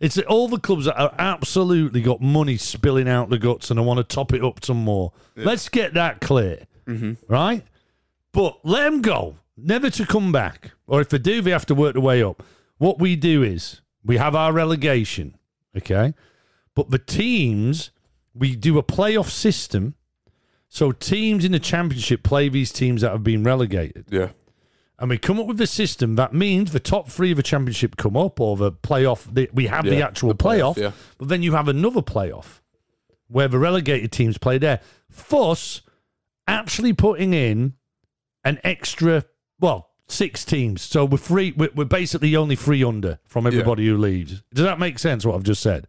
It's 0.00 0.18
all 0.18 0.48
the 0.48 0.58
clubs 0.58 0.86
that 0.86 0.98
are 0.98 1.14
absolutely 1.18 2.00
got 2.00 2.22
money 2.22 2.56
spilling 2.56 3.06
out 3.06 3.28
the 3.28 3.38
guts 3.38 3.70
and 3.70 3.78
I 3.78 3.82
want 3.82 3.98
to 3.98 4.04
top 4.04 4.32
it 4.32 4.42
up 4.42 4.64
some 4.64 4.78
more. 4.78 5.12
Let's 5.36 5.68
get 5.68 5.94
that 5.94 6.20
clear. 6.20 6.66
Mm-hmm. 6.86 7.12
Right? 7.32 7.64
But 8.32 8.58
let 8.64 8.84
them 8.84 9.02
go, 9.02 9.36
never 9.56 9.90
to 9.90 10.06
come 10.06 10.32
back. 10.32 10.72
Or 10.86 11.00
if 11.00 11.10
they 11.10 11.18
do, 11.18 11.42
they 11.42 11.50
have 11.50 11.66
to 11.66 11.74
work 11.74 11.94
their 11.94 12.02
way 12.02 12.22
up. 12.22 12.42
What 12.78 12.98
we 12.98 13.14
do 13.14 13.42
is 13.42 13.82
we 14.04 14.16
have 14.16 14.34
our 14.34 14.52
relegation, 14.52 15.36
okay? 15.76 16.14
But 16.74 16.90
the 16.90 16.98
teams, 16.98 17.90
we 18.34 18.56
do 18.56 18.78
a 18.78 18.82
playoff 18.82 19.28
system. 19.28 19.94
So 20.68 20.92
teams 20.92 21.44
in 21.44 21.52
the 21.52 21.58
championship 21.58 22.22
play 22.22 22.48
these 22.48 22.72
teams 22.72 23.02
that 23.02 23.10
have 23.10 23.24
been 23.24 23.42
relegated 23.42 24.06
yeah. 24.08 24.28
And 25.00 25.10
we 25.10 25.18
come 25.18 25.40
up 25.40 25.46
with 25.46 25.60
a 25.60 25.66
system 25.66 26.16
that 26.16 26.32
means 26.32 26.72
the 26.72 26.80
top 26.80 27.08
three 27.08 27.30
of 27.30 27.36
the 27.36 27.42
championship 27.42 27.96
come 27.96 28.16
up 28.16 28.38
or 28.38 28.56
the 28.56 28.70
playoff 28.70 29.32
the, 29.32 29.48
we 29.52 29.66
have 29.66 29.84
the 29.84 30.02
actual 30.02 30.28
the 30.28 30.34
playoff, 30.34 30.74
playoff 30.74 30.76
yeah. 30.76 30.92
but 31.18 31.28
then 31.28 31.42
you 31.42 31.52
have 31.52 31.68
another 31.68 32.02
playoff 32.02 32.60
where 33.28 33.48
the 33.48 33.58
relegated 33.58 34.12
teams 34.12 34.38
play 34.38 34.58
there 34.58 34.80
thus 35.28 35.82
actually 36.46 36.92
putting 36.92 37.34
in 37.34 37.74
an 38.44 38.58
extra 38.62 39.24
well 39.58 39.90
six 40.08 40.44
teams 40.44 40.82
so 40.82 41.04
we're 41.04 41.16
free 41.16 41.52
we're, 41.56 41.70
we're 41.74 41.84
basically 41.84 42.34
only 42.34 42.56
three 42.56 42.82
under 42.82 43.18
from 43.26 43.46
everybody 43.46 43.86
who 43.86 43.96
leaves 43.96 44.42
does 44.52 44.64
that 44.64 44.78
make 44.78 44.98
sense 44.98 45.24
what 45.24 45.36
i've 45.36 45.44
just 45.44 45.62
said 45.62 45.86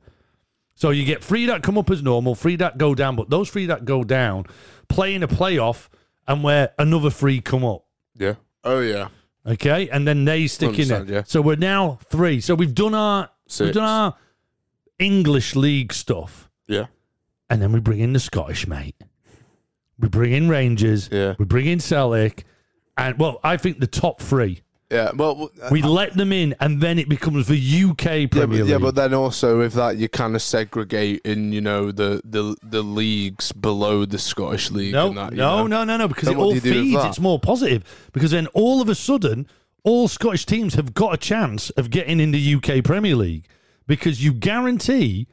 so 0.81 0.89
you 0.89 1.05
get 1.05 1.23
three 1.23 1.45
that 1.45 1.61
come 1.61 1.77
up 1.77 1.91
as 1.91 2.01
normal, 2.01 2.33
three 2.33 2.55
that 2.55 2.79
go 2.79 2.95
down, 2.95 3.15
but 3.15 3.29
those 3.29 3.51
three 3.51 3.67
that 3.67 3.85
go 3.85 4.03
down 4.03 4.47
play 4.87 5.13
in 5.13 5.21
a 5.21 5.27
playoff 5.27 5.89
and 6.27 6.43
where 6.43 6.73
another 6.79 7.11
three 7.11 7.39
come 7.39 7.63
up. 7.63 7.85
Yeah. 8.17 8.33
Oh, 8.63 8.79
yeah. 8.81 9.09
Okay, 9.45 9.89
and 9.89 10.07
then 10.07 10.25
they 10.25 10.45
stick 10.47 10.69
in. 10.75 10.91
Understand, 10.91 11.09
yeah. 11.09 11.23
So 11.25 11.41
we're 11.41 11.55
now 11.55 11.97
three. 12.09 12.41
So 12.41 12.53
we've 12.53 12.75
done 12.75 12.93
our 12.93 13.21
we've 13.45 13.51
Six. 13.51 13.73
done 13.73 13.83
our 13.85 14.15
English 14.99 15.55
league 15.55 15.91
stuff, 15.93 16.47
Yeah. 16.67 16.85
and 17.49 17.59
then 17.61 17.71
we 17.71 17.79
bring 17.79 17.99
in 18.01 18.13
the 18.13 18.19
Scottish 18.19 18.67
mate. 18.67 18.95
We 19.97 20.09
bring 20.09 20.31
in 20.33 20.47
Rangers. 20.47 21.09
Yeah. 21.11 21.33
We 21.39 21.45
bring 21.45 21.65
in 21.65 21.79
Celtic, 21.79 22.45
and 22.97 23.17
well, 23.17 23.39
I 23.43 23.57
think 23.57 23.79
the 23.79 23.87
top 23.87 24.21
three. 24.21 24.61
Yeah. 24.91 25.11
Well, 25.15 25.49
uh, 25.61 25.69
We 25.71 25.81
let 25.81 26.15
them 26.15 26.33
in, 26.33 26.53
and 26.59 26.81
then 26.81 26.99
it 26.99 27.07
becomes 27.07 27.47
the 27.47 27.55
UK 27.55 28.03
yeah, 28.05 28.25
Premier 28.27 28.29
but, 28.29 28.49
League. 28.49 28.67
yeah, 28.67 28.77
but 28.77 28.95
then 28.95 29.13
also 29.13 29.59
with 29.59 29.73
that 29.73 29.97
you 29.97 30.09
kind 30.09 30.35
of 30.35 30.41
segregate 30.41 31.21
in, 31.23 31.53
you 31.53 31.61
know, 31.61 31.91
the 31.91 32.21
the 32.25 32.55
the 32.61 32.81
leagues 32.81 33.51
below 33.53 34.05
the 34.05 34.19
Scottish 34.19 34.69
league. 34.69 34.93
No, 34.93 35.07
and 35.07 35.17
that, 35.17 35.33
no, 35.33 35.65
no, 35.65 35.83
no, 35.85 35.97
no, 35.97 36.07
because 36.07 36.27
Then 36.27 36.37
it 36.37 36.41
all 36.41 36.53
you 36.53 36.59
do 36.59 36.69
with 36.69 36.77
feeds. 36.79 37.05
It's 37.05 37.19
more 37.19 37.39
positive 37.39 37.83
because 38.11 38.31
then 38.31 38.47
all 38.47 38.81
of 38.81 38.89
a 38.89 38.95
sudden, 38.95 39.47
all 39.83 40.07
Scottish 40.09 40.45
teams 40.45 40.75
have 40.75 40.93
got 40.93 41.13
a 41.13 41.17
chance 41.17 41.69
of 41.71 41.89
getting 41.89 42.19
in 42.19 42.31
the 42.31 42.55
UK 42.55 42.83
Premier 42.83 43.15
League 43.15 43.47
because 43.87 44.23
you 44.23 44.33
guarantee 44.33 45.27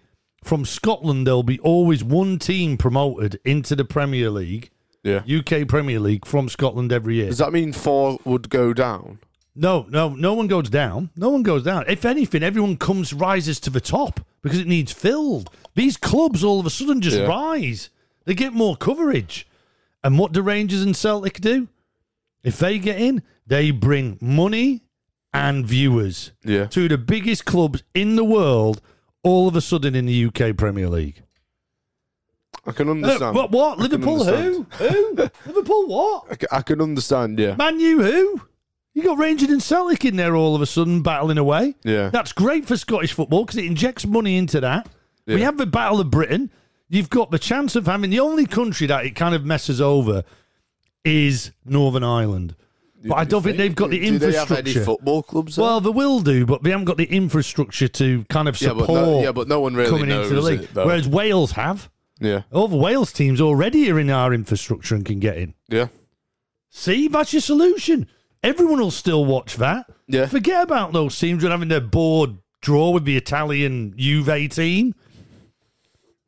from 0.45 0.65
Scotland 0.65 1.27
there'll 1.27 1.43
be 1.43 1.59
always 1.61 2.05
one 2.05 2.39
team 2.39 2.77
promoted 2.79 3.41
into 3.45 3.75
the 3.75 3.85
Premier 3.85 4.31
League, 4.31 4.71
Yeah. 5.03 5.23
UK 5.29 5.67
Premier 5.67 5.99
League 5.99 6.25
from 6.25 6.49
Scotland 6.49 6.93
every 6.93 7.17
year. 7.17 7.27
Does 7.27 7.39
that 7.39 7.53
mean 7.53 7.73
four 7.73 8.19
would 8.25 8.49
go 8.51 8.73
down? 8.73 9.19
No, 9.61 9.87
no, 9.91 10.11
no 10.11 10.35
one 10.35 10.47
goes 10.47 10.71
down. 10.71 11.11
No 11.17 11.31
one 11.31 11.43
goes 11.43 11.65
down. 11.65 11.85
If 11.89 12.05
anything, 12.05 12.45
everyone 12.45 12.77
comes 12.77 13.13
rises 13.13 13.59
to 13.61 13.71
the 13.71 13.81
top 13.81 14.21
because 14.41 14.61
it 14.61 14.69
needs 14.69 14.93
filled. 14.93 15.51
These 15.75 15.97
clubs 15.97 16.45
all 16.45 16.61
of 16.61 16.67
a 16.67 16.71
sudden 16.71 17.01
just 17.01 17.17
Yeah. 17.19 17.27
rise. 17.27 17.91
They 18.25 18.35
get 18.35 18.53
more 18.53 18.77
coverage. 18.77 19.49
And 20.05 20.17
what 20.19 20.31
do 20.33 20.43
Rangers 20.43 20.83
and 20.83 20.95
Celtic 20.97 21.41
do? 21.41 21.67
If 22.45 22.59
they 22.59 22.79
get 22.79 23.01
in, 23.01 23.23
they 23.47 23.73
bring 23.73 24.17
money 24.21 24.83
and 25.35 25.67
viewers 25.67 26.31
Yeah. 26.45 26.67
to 26.67 26.87
the 26.89 26.97
biggest 26.99 27.45
clubs 27.45 27.83
in 27.95 28.15
the 28.15 28.25
world 28.25 28.81
all 29.25 29.49
of 29.49 29.57
a 29.57 29.61
sudden 29.61 29.97
in 29.97 30.07
the 30.07 30.13
UK 30.27 30.53
Premier 30.53 30.89
League. 30.89 31.23
I 32.65 32.73
can 32.73 32.89
Uh, 32.89 32.93
understand. 32.93 33.35
what? 33.35 33.51
What? 33.51 33.73
I 33.81 33.89
can 33.89 33.91
Liverpool 34.03 34.25
who? 34.25 34.67
Who? 34.71 35.17
Liverpool 35.47 35.87
what? 35.89 36.25
I 36.31 36.35
ca- 36.37 36.57
I 36.59 36.63
can 36.63 36.81
understand. 36.81 37.39
Yeah. 37.39 37.57
Man 37.57 37.81
U 37.81 38.03
who? 38.03 38.41
You 38.99 39.05
got 39.05 39.19
Rangers 39.19 39.49
and 39.51 39.63
Celtic 39.63 40.05
in 40.05 40.17
there 40.17 40.35
all 40.35 40.57
of 40.57 40.61
a 40.61 40.67
sudden 40.67 41.03
battling 41.03 41.39
away. 41.39 41.77
Yeah. 41.85 42.11
That's 42.11 42.33
great 42.33 42.67
for 42.67 42.77
Scottish 42.77 43.13
football 43.13 43.45
because 43.45 43.57
it 43.57 43.65
injects 43.65 44.05
money 44.05 44.37
into 44.37 44.61
that. 44.61 44.89
We 45.25 45.43
have 45.43 45.57
the 45.57 45.67
Battle 45.67 46.01
of 46.01 46.11
Britain. 46.11 46.51
You've 46.89 47.09
got 47.09 47.31
the 47.31 47.39
chance 47.39 47.77
of 47.77 47.87
having 47.87 48.11
the 48.11 48.19
only 48.19 48.45
country 48.45 48.89
that 48.89 49.07
it 49.07 49.13
kind 49.15 49.37
of 49.37 49.45
messes 49.45 49.81
over 49.81 50.25
is 51.05 51.53
Northern 51.65 52.03
Ireland. 52.03 52.57
But 53.05 53.15
I 53.15 53.25
don't 53.25 53.41
think 53.45 53.57
they've 53.57 53.73
got 53.73 53.91
the 53.91 54.05
infrastructure. 54.05 54.57
Do 54.57 54.63
they 54.63 54.71
have 54.73 54.77
any 54.79 54.85
football 54.85 55.23
clubs? 55.23 55.55
there? 55.55 55.65
well, 55.65 55.81
they 55.81 55.91
will 55.91 56.19
do, 56.19 56.45
but 56.45 56.65
they 56.65 56.71
haven't 56.71 56.87
got 56.87 56.97
the 56.97 57.05
infrastructure 57.05 57.87
to 57.87 58.25
kind 58.25 58.49
of 58.49 58.61
yeah, 58.61 58.71
support 58.71 58.89
but 58.89 58.95
no, 58.95 59.23
yeah, 59.23 59.31
but 59.31 59.47
no 59.47 59.61
one 59.61 59.77
really 59.77 59.91
coming 59.91 60.09
knows 60.09 60.25
into 60.29 60.35
the 60.35 60.43
league. 60.43 60.63
it. 60.63 60.75
Whereas 60.75 61.07
Wales 61.07 61.53
have. 61.53 61.89
yeah, 62.19 62.43
All 62.51 62.67
the 62.67 62.77
Wales 62.77 63.13
teams 63.13 63.41
already 63.41 63.89
are 63.93 64.01
in 64.01 64.11
our 64.11 64.35
infrastructure 64.35 64.97
and 64.97 65.05
can 65.05 65.21
get 65.21 65.37
in. 65.39 65.55
yeah, 65.69 65.87
See, 66.69 67.07
that's 67.07 67.33
your 67.33 67.43
solution. 67.43 68.09
Everyone 68.43 68.79
will 68.81 68.91
still 68.91 69.25
watch 69.25 69.57
that. 69.57 69.87
Yeah. 70.07 70.27
Forget 70.27 70.63
about 70.63 70.93
those 70.93 71.19
teams 71.19 71.45
are 71.45 71.51
having 71.51 71.69
their 71.69 71.81
board 71.81 72.39
draw 72.61 72.91
with 72.91 73.05
the 73.05 73.17
Italian 73.17 73.95
Juve 73.97 74.51
team. 74.51 74.95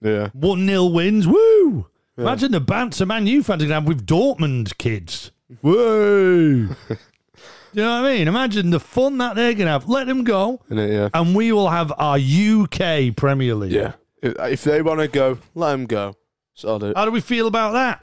yeah. 0.03 0.29
1 0.33 0.67
0 0.67 0.85
wins. 0.87 1.27
Woo! 1.27 1.87
Imagine 2.17 2.53
the 2.53 2.61
banter 2.61 3.07
Man 3.07 3.27
U 3.27 3.43
fans 3.43 3.63
are 3.63 3.67
going 3.67 3.69
to 3.71 3.75
have 3.75 3.89
with 3.89 4.07
Dortmund 4.07 4.77
kids. 4.79 5.31
Woo! 5.63 6.69
you 7.73 7.83
know 7.83 8.01
what 8.03 8.11
I 8.11 8.15
mean? 8.19 8.29
Imagine 8.29 8.71
the 8.71 8.81
fun 8.81 9.19
that 9.19 9.37
they're 9.37 9.55
going 9.55 9.67
to 9.67 9.73
have. 9.73 9.89
Let 9.89 10.07
them 10.07 10.25
go, 10.25 10.61
Innit, 10.71 10.93
yeah, 10.93 11.09
and 11.15 11.35
we 11.35 11.53
will 11.53 11.71
have 11.71 11.93
our 11.97 12.19
UK 12.19 13.17
Premier 13.17 13.55
League. 13.55 13.73
yeah. 13.73 13.93
If, 14.23 14.35
if 14.39 14.65
they 14.65 14.83
want 14.83 15.01
to 15.01 15.09
go, 15.09 15.39
let 15.55 15.71
them 15.73 15.87
go. 15.87 16.15
So 16.55 16.79
do. 16.79 16.93
How 16.95 17.07
do 17.07 17.11
we 17.11 17.23
feel 17.23 17.47
about 17.47 17.73
that? 17.73 18.03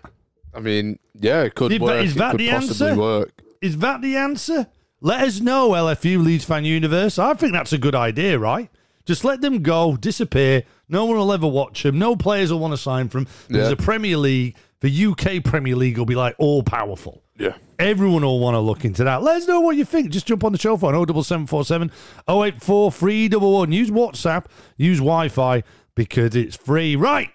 I 0.54 0.60
mean, 0.62 0.98
yeah, 1.14 1.44
it 1.44 1.54
could 1.54 1.72
Is 1.72 1.78
that- 1.80 1.84
work. 1.86 2.04
is 2.06 2.16
it 2.16 2.18
that 2.18 2.32
could 2.32 2.40
the 2.40 2.50
possibly 2.50 2.88
answer? 2.90 3.00
work. 3.00 3.37
Is 3.68 3.78
that 3.80 4.02
the 4.02 4.16
answer? 4.16 4.68
Let 5.02 5.22
us 5.22 5.40
know, 5.42 5.72
LFU 5.72 6.24
Leeds 6.24 6.46
Fan 6.46 6.64
Universe. 6.66 7.20
I 7.20 7.34
think 7.34 7.52
that's 7.54 7.74
a 7.74 7.78
good 7.78 7.94
idea, 7.96 8.40
right? 8.40 8.70
Just 9.06 9.24
let 9.26 9.42
them 9.42 9.62
go, 9.62 9.96
disappear. 9.98 10.64
No 10.90 11.06
one 11.06 11.18
will 11.18 11.32
ever 11.34 11.48
watch 11.48 11.84
them. 11.84 12.00
No 12.00 12.16
players 12.16 12.52
will 12.52 12.60
want 12.60 12.74
to 12.74 12.78
sign 12.78 13.10
from. 13.10 13.28
There's 13.50 13.68
Yeah. 13.68 13.74
a 13.74 13.76
Premier 13.76 14.18
League. 14.18 14.56
The 14.80 14.90
UK 14.90 15.40
Premier 15.44 15.76
League 15.76 15.98
will 15.98 16.06
be 16.06 16.16
like 16.16 16.36
all 16.40 16.64
powerful. 16.64 17.24
Yeah. 17.38 17.54
Everyone 17.78 18.24
will 18.24 18.40
want 18.40 18.56
to 18.56 18.60
look 18.60 18.86
into 18.86 19.04
that. 19.04 19.22
Let 19.22 19.38
us 19.38 19.48
know 19.48 19.60
what 19.60 19.76
you 19.76 19.86
think. 19.86 20.10
Just 20.12 20.26
jump 20.28 20.44
on 20.44 20.52
the 20.52 20.58
show 20.58 20.78
phone 20.78 20.94
07747 20.94 21.92
084 22.28 22.92
311. 22.92 23.72
Use 23.74 23.92
WhatsApp, 23.92 24.46
use 24.78 25.00
Wi 25.00 25.28
Fi 25.30 25.64
because 25.96 26.36
it's 26.36 26.56
free. 26.56 26.96
Right. 26.96 27.30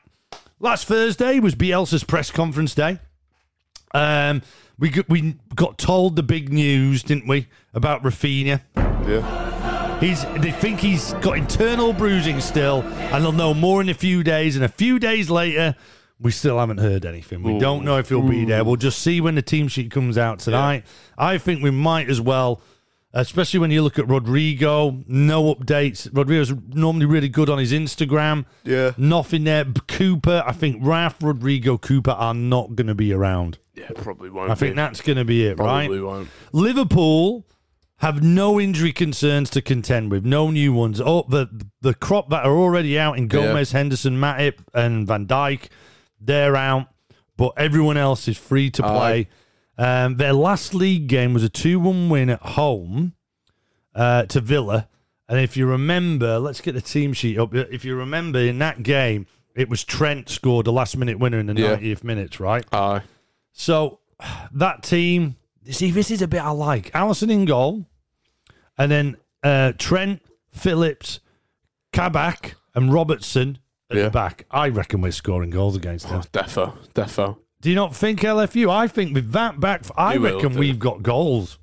Last 0.61 0.87
Thursday 0.87 1.41
was 1.41 1.55
Bielsa's 1.55 2.05
press 2.05 2.31
conference 2.31 2.75
day. 2.75 2.99
Um, 3.95 4.43
we 4.83 4.91
got, 4.91 5.09
we 5.09 5.37
got 5.55 5.79
told 5.79 6.17
the 6.17 6.25
big 6.25 6.53
news, 6.53 7.05
didn't 7.05 7.29
we, 7.29 7.47
about 7.73 8.03
Rafinha? 8.03 8.63
Yeah. 9.07 10.01
He's 10.01 10.25
they 10.41 10.51
think 10.51 10.81
he's 10.81 11.13
got 11.15 11.39
internal 11.39 11.93
bruising 11.93 12.41
still, 12.41 12.83
and 12.83 13.23
they'll 13.23 13.31
know 13.31 13.55
more 13.55 13.81
in 13.81 13.89
a 13.89 13.95
few 13.95 14.25
days. 14.25 14.57
And 14.57 14.65
a 14.65 14.69
few 14.69 14.99
days 14.99 15.31
later, 15.31 15.77
we 16.19 16.33
still 16.33 16.59
haven't 16.59 16.79
heard 16.79 17.07
anything. 17.07 17.45
We 17.45 17.61
don't 17.61 17.85
know 17.85 17.99
if 17.99 18.09
he'll 18.09 18.29
be 18.29 18.45
there. 18.45 18.65
We'll 18.65 18.75
just 18.75 18.99
see 18.99 19.21
when 19.21 19.37
the 19.37 19.43
team 19.43 19.69
sheet 19.69 19.93
comes 19.93 20.19
out 20.19 20.41
tonight. 20.41 20.85
I 21.17 21.39
think 21.39 21.63
we 21.63 21.71
might 21.71 22.11
as 22.11 22.21
well, 22.21 22.61
especially 23.13 23.61
when 23.61 23.71
you 23.71 23.83
look 23.83 23.99
at 23.99 24.09
Rodrigo. 24.09 25.03
No 25.07 25.55
updates. 25.55 26.09
Rodrigo's 26.13 26.53
normally 26.69 27.07
really 27.07 27.29
good 27.29 27.51
on 27.51 27.59
his 27.59 27.73
Instagram. 27.73 28.47
Yeah. 28.65 28.93
Nothing 28.97 29.45
there. 29.45 29.65
Cooper, 29.89 30.43
I 30.47 30.53
think 30.53 30.79
Raf, 30.81 31.23
Rodrigo, 31.23 31.79
Cooper 31.79 32.13
are 32.13 32.35
not 32.35 32.75
going 32.75 32.87
to 32.87 32.95
be 32.95 33.13
around. 33.13 33.59
Yeah, 33.75 33.89
probably 33.95 34.31
won't. 34.31 34.51
I 34.51 34.55
think 34.55 34.77
that's 34.77 35.01
going 35.01 35.19
to 35.19 35.25
be 35.25 35.47
it, 35.47 35.59
right? 35.59 35.87
probably 35.87 36.01
won't. 36.01 36.29
Liverpool 36.53 37.47
have 37.99 38.23
no 38.23 38.61
injury 38.61 38.93
concerns 38.93 39.49
to 39.49 39.63
contend 39.63 40.11
with, 40.11 40.25
no 40.25 40.51
new 40.51 40.73
ones. 40.73 41.01
Oh, 41.01 41.25
the 41.29 41.49
the 41.81 41.95
crop 41.95 42.31
that 42.31 42.45
are 42.45 42.55
already 42.57 42.99
out 42.99 43.17
in 43.17 43.29
Gomez, 43.29 43.73
Henderson, 43.73 44.17
Matip, 44.17 44.59
and 44.75 45.07
Van 45.07 45.27
Dijk, 45.27 45.69
they're 46.21 46.57
out, 46.57 46.89
but 47.37 47.53
everyone 47.57 47.97
else 47.97 48.27
is 48.29 48.37
free 48.37 48.71
to 48.73 48.83
play. 48.83 49.29
Um, 49.83 50.17
their 50.17 50.33
last 50.33 50.75
league 50.75 51.09
game 51.09 51.35
was 51.35 51.43
a 51.43 51.49
two-one 51.49 52.09
win 52.09 52.31
at 52.31 52.41
home 52.41 53.15
uh, 53.95 54.25
to 54.27 54.41
Villa, 54.41 54.89
and 55.29 55.41
if 55.41 55.57
you 55.57 55.67
remember, 55.67 56.39
let's 56.39 56.61
get 56.61 56.73
the 56.75 56.81
team 56.81 57.13
sheet 57.13 57.39
up. 57.39 57.55
If 57.55 57.85
you 57.85 57.97
remember, 57.97 58.39
in 58.39 58.59
that 58.61 58.83
game, 58.83 59.27
it 59.57 59.69
was 59.69 59.83
Trent 59.83 60.29
scored 60.29 60.67
the 60.67 60.73
last-minute 60.73 61.19
winner 61.19 61.39
in 61.41 61.47
the 61.47 61.55
Yeah. 61.55 61.77
90th 61.77 62.05
minutes, 62.05 62.39
right? 62.39 62.65
Aye. 62.73 63.03
So 63.53 63.99
that 64.53 64.83
team, 64.83 65.37
see, 65.69 65.91
this 65.91 66.11
is 66.11 66.23
a 66.23 66.29
bit 66.29 66.43
I 66.43 66.51
like. 66.51 66.93
Alisson 66.93 67.31
in 67.31 67.45
goal, 67.45 67.87
and 68.79 68.91
then 68.91 69.17
uh, 69.43 69.73
Trent, 69.79 70.23
Phillips, 70.53 71.19
Kabak, 71.93 72.55
and 72.75 72.93
Robertson 72.93 73.59
at 73.91 73.97
Yeah. 73.97 74.05
the 74.05 74.11
back. 74.11 74.47
I 74.51 74.69
reckon 74.69 75.01
we're 75.01 75.11
scoring 75.13 75.51
goals 75.51 75.77
against 75.77 76.09
them. 76.09 76.23
Oh, 76.25 76.29
defo, 76.33 76.77
defo. 76.95 77.39
Do 77.63 77.71
you 77.71 77.77
not 77.77 77.97
think 77.97 78.21
LFU? 78.21 78.69
I 78.69 78.89
think 78.89 79.15
with 79.15 79.33
that 79.33 79.59
back, 79.61 79.85
I 79.97 80.15
You 80.15 80.21
will 80.21 80.35
reckon 80.35 80.53
do. 80.53 80.59
we've 80.59 80.79
got 80.79 81.03
goals 81.03 81.59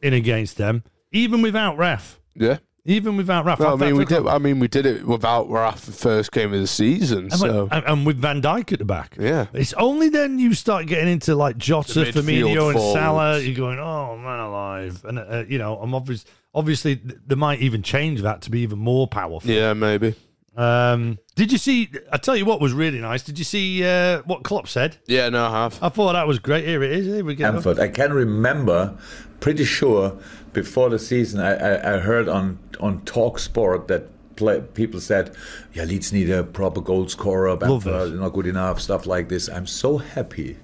in 0.00 0.12
against 0.14 0.56
them, 0.56 0.82
even 1.12 1.42
without 1.42 1.76
ref. 1.78 2.18
Yeah. 2.34 2.58
Even 2.84 3.16
without 3.16 3.44
ref. 3.44 3.60
No, 3.60 3.74
I 3.74 3.76
mean 3.76 3.96
we 3.96 4.04
did. 4.04 4.26
I 4.26 4.38
mean 4.38 4.58
we 4.58 4.66
did 4.66 4.86
it 4.86 5.06
without 5.06 5.48
Raf 5.48 5.82
the 5.86 5.92
first 5.92 6.32
game 6.32 6.52
of 6.52 6.60
the 6.60 6.66
season. 6.66 7.26
And, 7.26 7.32
So 7.34 7.68
and, 7.70 7.84
and 7.84 8.04
with 8.04 8.16
Van 8.18 8.42
Dijk 8.42 8.72
at 8.72 8.80
the 8.80 8.84
back. 8.84 9.14
yeah, 9.20 9.46
It's 9.52 9.72
only 9.74 10.08
then 10.08 10.40
you 10.40 10.52
start 10.52 10.86
getting 10.86 11.06
into 11.08 11.36
like 11.36 11.56
Jota, 11.58 11.92
The 11.94 12.06
midfield 12.06 12.22
Firmino, 12.24 12.66
and 12.70 12.76
forwards. 12.78 12.92
Salah. 12.98 13.38
You're 13.38 13.54
going, 13.54 13.78
oh 13.78 14.16
man, 14.18 14.40
alive, 14.40 15.04
and 15.04 15.18
uh, 15.20 15.44
you 15.46 15.58
know, 15.58 15.78
I'm 15.78 15.94
obvious. 15.94 16.24
Obviously, 16.54 16.96
th- 16.96 17.20
they 17.24 17.36
might 17.36 17.60
even 17.60 17.82
change 17.84 18.22
that 18.22 18.42
to 18.42 18.50
be 18.50 18.60
even 18.62 18.80
more 18.80 19.06
powerful. 19.06 19.48
yeah, 19.48 19.74
maybe. 19.74 20.16
Um, 20.56 21.18
did 21.34 21.50
you 21.50 21.58
see? 21.58 21.90
I 22.10 22.18
tell 22.18 22.36
you 22.36 22.44
what 22.44 22.60
was 22.60 22.72
really 22.72 23.00
nice. 23.00 23.22
Did 23.22 23.38
you 23.38 23.44
see 23.44 23.84
uh, 23.84 24.22
what 24.22 24.42
Klopp 24.42 24.68
said? 24.68 24.98
Yeah, 25.06 25.28
no, 25.30 25.46
I 25.46 25.50
have. 25.50 25.78
I 25.82 25.88
thought 25.88 26.12
that 26.12 26.26
was 26.26 26.38
great. 26.38 26.64
Here 26.66 26.82
it 26.82 26.92
is. 26.92 27.06
Here 27.06 27.24
we 27.24 27.34
go. 27.34 27.46
Anfield. 27.46 27.80
I 27.80 27.88
can 27.88 28.12
remember, 28.12 28.96
pretty 29.40 29.64
sure, 29.64 30.18
before 30.52 30.90
the 30.90 30.98
season, 30.98 31.40
I, 31.40 31.54
I, 31.54 31.94
I 31.94 31.98
heard 32.00 32.28
on 32.28 32.58
on 32.80 33.00
Talk 33.02 33.38
Sport 33.38 33.88
that 33.88 34.10
play, 34.36 34.60
people 34.60 35.00
said, 35.00 35.34
"Yeah, 35.72 35.84
Leeds 35.84 36.12
need 36.12 36.28
a 36.30 36.44
proper 36.44 36.80
goal 36.80 37.08
scorer. 37.08 37.50
Love 37.50 37.84
Bamford 37.84 38.12
it. 38.12 38.16
not 38.16 38.34
good 38.34 38.46
enough." 38.46 38.80
Stuff 38.80 39.06
like 39.06 39.28
this. 39.28 39.48
I'm 39.48 39.66
so 39.66 39.98
happy 39.98 40.58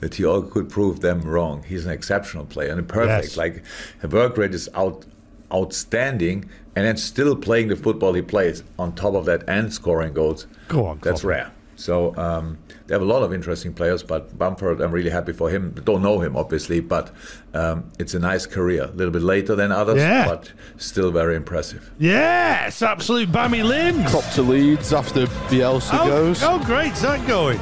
that 0.00 0.14
he 0.14 0.24
all 0.24 0.42
could 0.42 0.70
prove 0.70 1.00
them 1.00 1.20
wrong. 1.20 1.64
He's 1.64 1.84
an 1.84 1.90
exceptional 1.92 2.46
player 2.46 2.70
and 2.70 2.80
a 2.80 2.82
perfect. 2.82 3.28
Yes. 3.28 3.36
Like 3.36 3.62
the 4.00 4.08
work 4.08 4.38
rate 4.38 4.54
is 4.54 4.68
out 4.74 5.04
outstanding, 5.52 6.48
and 6.76 6.84
then 6.86 6.96
still 6.96 7.36
playing 7.36 7.68
the 7.68 7.76
football 7.76 8.12
he 8.14 8.22
plays 8.22 8.62
on 8.78 8.94
top 8.94 9.14
of 9.14 9.24
that 9.26 9.44
and 9.48 9.72
scoring 9.72 10.12
goals. 10.12 10.46
Go 10.68 10.86
on, 10.86 10.98
That's 11.02 11.20
Klopp. 11.22 11.30
rare. 11.30 11.50
So 11.76 12.14
um, 12.16 12.56
they 12.86 12.94
have 12.94 13.02
a 13.02 13.04
lot 13.04 13.24
of 13.24 13.32
interesting 13.34 13.72
players, 13.74 14.02
but 14.04 14.38
Bamford, 14.38 14.80
I'm 14.80 14.92
really 14.92 15.10
happy 15.10 15.32
for 15.32 15.50
him. 15.50 15.74
Don't 15.84 16.02
know 16.02 16.20
him, 16.20 16.36
obviously, 16.36 16.78
but 16.78 17.10
um, 17.52 17.90
it's 17.98 18.14
a 18.14 18.20
nice 18.20 18.46
career. 18.46 18.84
A 18.84 18.92
little 18.92 19.10
bit 19.12 19.22
later 19.22 19.56
than 19.56 19.72
others, 19.72 19.96
Yeah. 19.96 20.24
but 20.26 20.52
still 20.76 21.10
very 21.10 21.34
impressive. 21.34 21.90
Yes, 21.98 22.80
absolute 22.80 23.30
bammy 23.32 23.64
limbs. 23.64 24.08
Klopp 24.08 24.30
to 24.34 24.42
Leeds 24.42 24.92
after 24.92 25.26
Bielsa 25.50 25.98
Oh, 26.00 26.06
goes. 26.06 26.42
oh, 26.44 26.62
great's 26.64 27.02
that 27.02 27.26
going? 27.26 27.58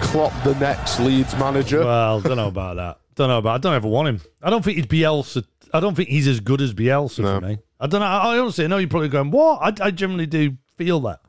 Klopp 0.00 0.32
the 0.44 0.54
next 0.56 1.00
Leeds 1.00 1.36
manager. 1.36 1.84
Well, 1.84 2.20
don't 2.20 2.36
know 2.36 2.48
about 2.48 2.76
that. 2.76 2.98
Don't 3.16 3.28
know 3.28 3.38
about. 3.38 3.54
I 3.56 3.58
don't 3.58 3.74
ever 3.74 3.88
want 3.88 4.08
him. 4.08 4.20
I 4.42 4.50
don't 4.50 4.64
think 4.64 4.76
he's 4.76 4.86
Bielsa. 4.86 5.44
I 5.74 5.80
don't 5.80 5.94
think 5.96 6.08
he's 6.08 6.26
as 6.28 6.40
good 6.40 6.60
as 6.60 6.74
Bielsa 6.74 7.20
No. 7.20 7.40
for 7.40 7.46
me. 7.46 7.58
I 7.80 7.86
don't 7.86 8.00
know. 8.00 8.06
I, 8.06 8.34
I 8.34 8.38
honestly, 8.38 8.64
I 8.64 8.68
know 8.68 8.78
you're 8.78 8.88
probably 8.88 9.08
going, 9.08 9.30
what? 9.30 9.80
I, 9.80 9.86
I 9.86 9.90
generally 9.90 10.26
do 10.26 10.56
feel 10.76 11.00
that. 11.00 11.20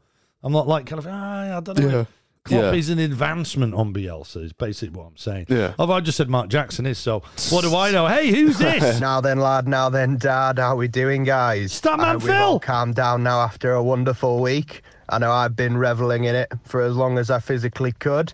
I'm 0.43 0.51
not 0.51 0.67
like 0.67 0.85
kind 0.87 0.99
of. 0.99 1.07
Ah, 1.09 1.57
I 1.57 1.59
don't 1.61 1.79
know. 1.79 1.87
Yeah. 1.99 2.05
Klopp 2.43 2.61
Yeah. 2.63 2.71
is 2.73 2.89
an 2.89 2.97
advancement 2.97 3.75
on 3.75 3.93
Bielsa. 3.93 4.43
Is 4.43 4.51
basically 4.53 4.97
what 4.97 5.05
I'm 5.05 5.17
saying. 5.17 5.45
Yeah. 5.49 5.75
Although 5.77 5.93
I 5.93 5.99
just 5.99 6.17
said 6.17 6.27
Mark 6.29 6.49
Jackson 6.49 6.87
is. 6.87 6.97
So 6.97 7.21
what 7.51 7.61
do 7.63 7.75
I 7.75 7.91
know? 7.91 8.07
Hey, 8.07 8.29
who's 8.31 8.57
this? 8.59 8.99
Now 8.99 9.21
then, 9.21 9.39
lad. 9.39 9.67
Now 9.67 9.89
then, 9.89 10.17
dad. 10.17 10.57
How 10.57 10.73
are 10.73 10.75
we 10.75 10.87
doing, 10.87 11.23
guys? 11.23 11.79
Statman 11.79 11.99
I 11.99 12.11
hope 12.13 12.23
we've 12.23 12.31
Phil. 12.31 12.41
all 12.43 12.59
calmed 12.59 12.95
down 12.95 13.21
now 13.21 13.41
after 13.41 13.73
a 13.73 13.83
wonderful 13.83 14.41
week. 14.41 14.81
I 15.09 15.19
know 15.19 15.31
I've 15.31 15.55
been 15.55 15.77
reveling 15.77 16.23
in 16.23 16.33
it 16.35 16.51
for 16.63 16.81
as 16.81 16.95
long 16.95 17.17
as 17.19 17.29
I 17.29 17.39
physically 17.39 17.91
could. 17.91 18.33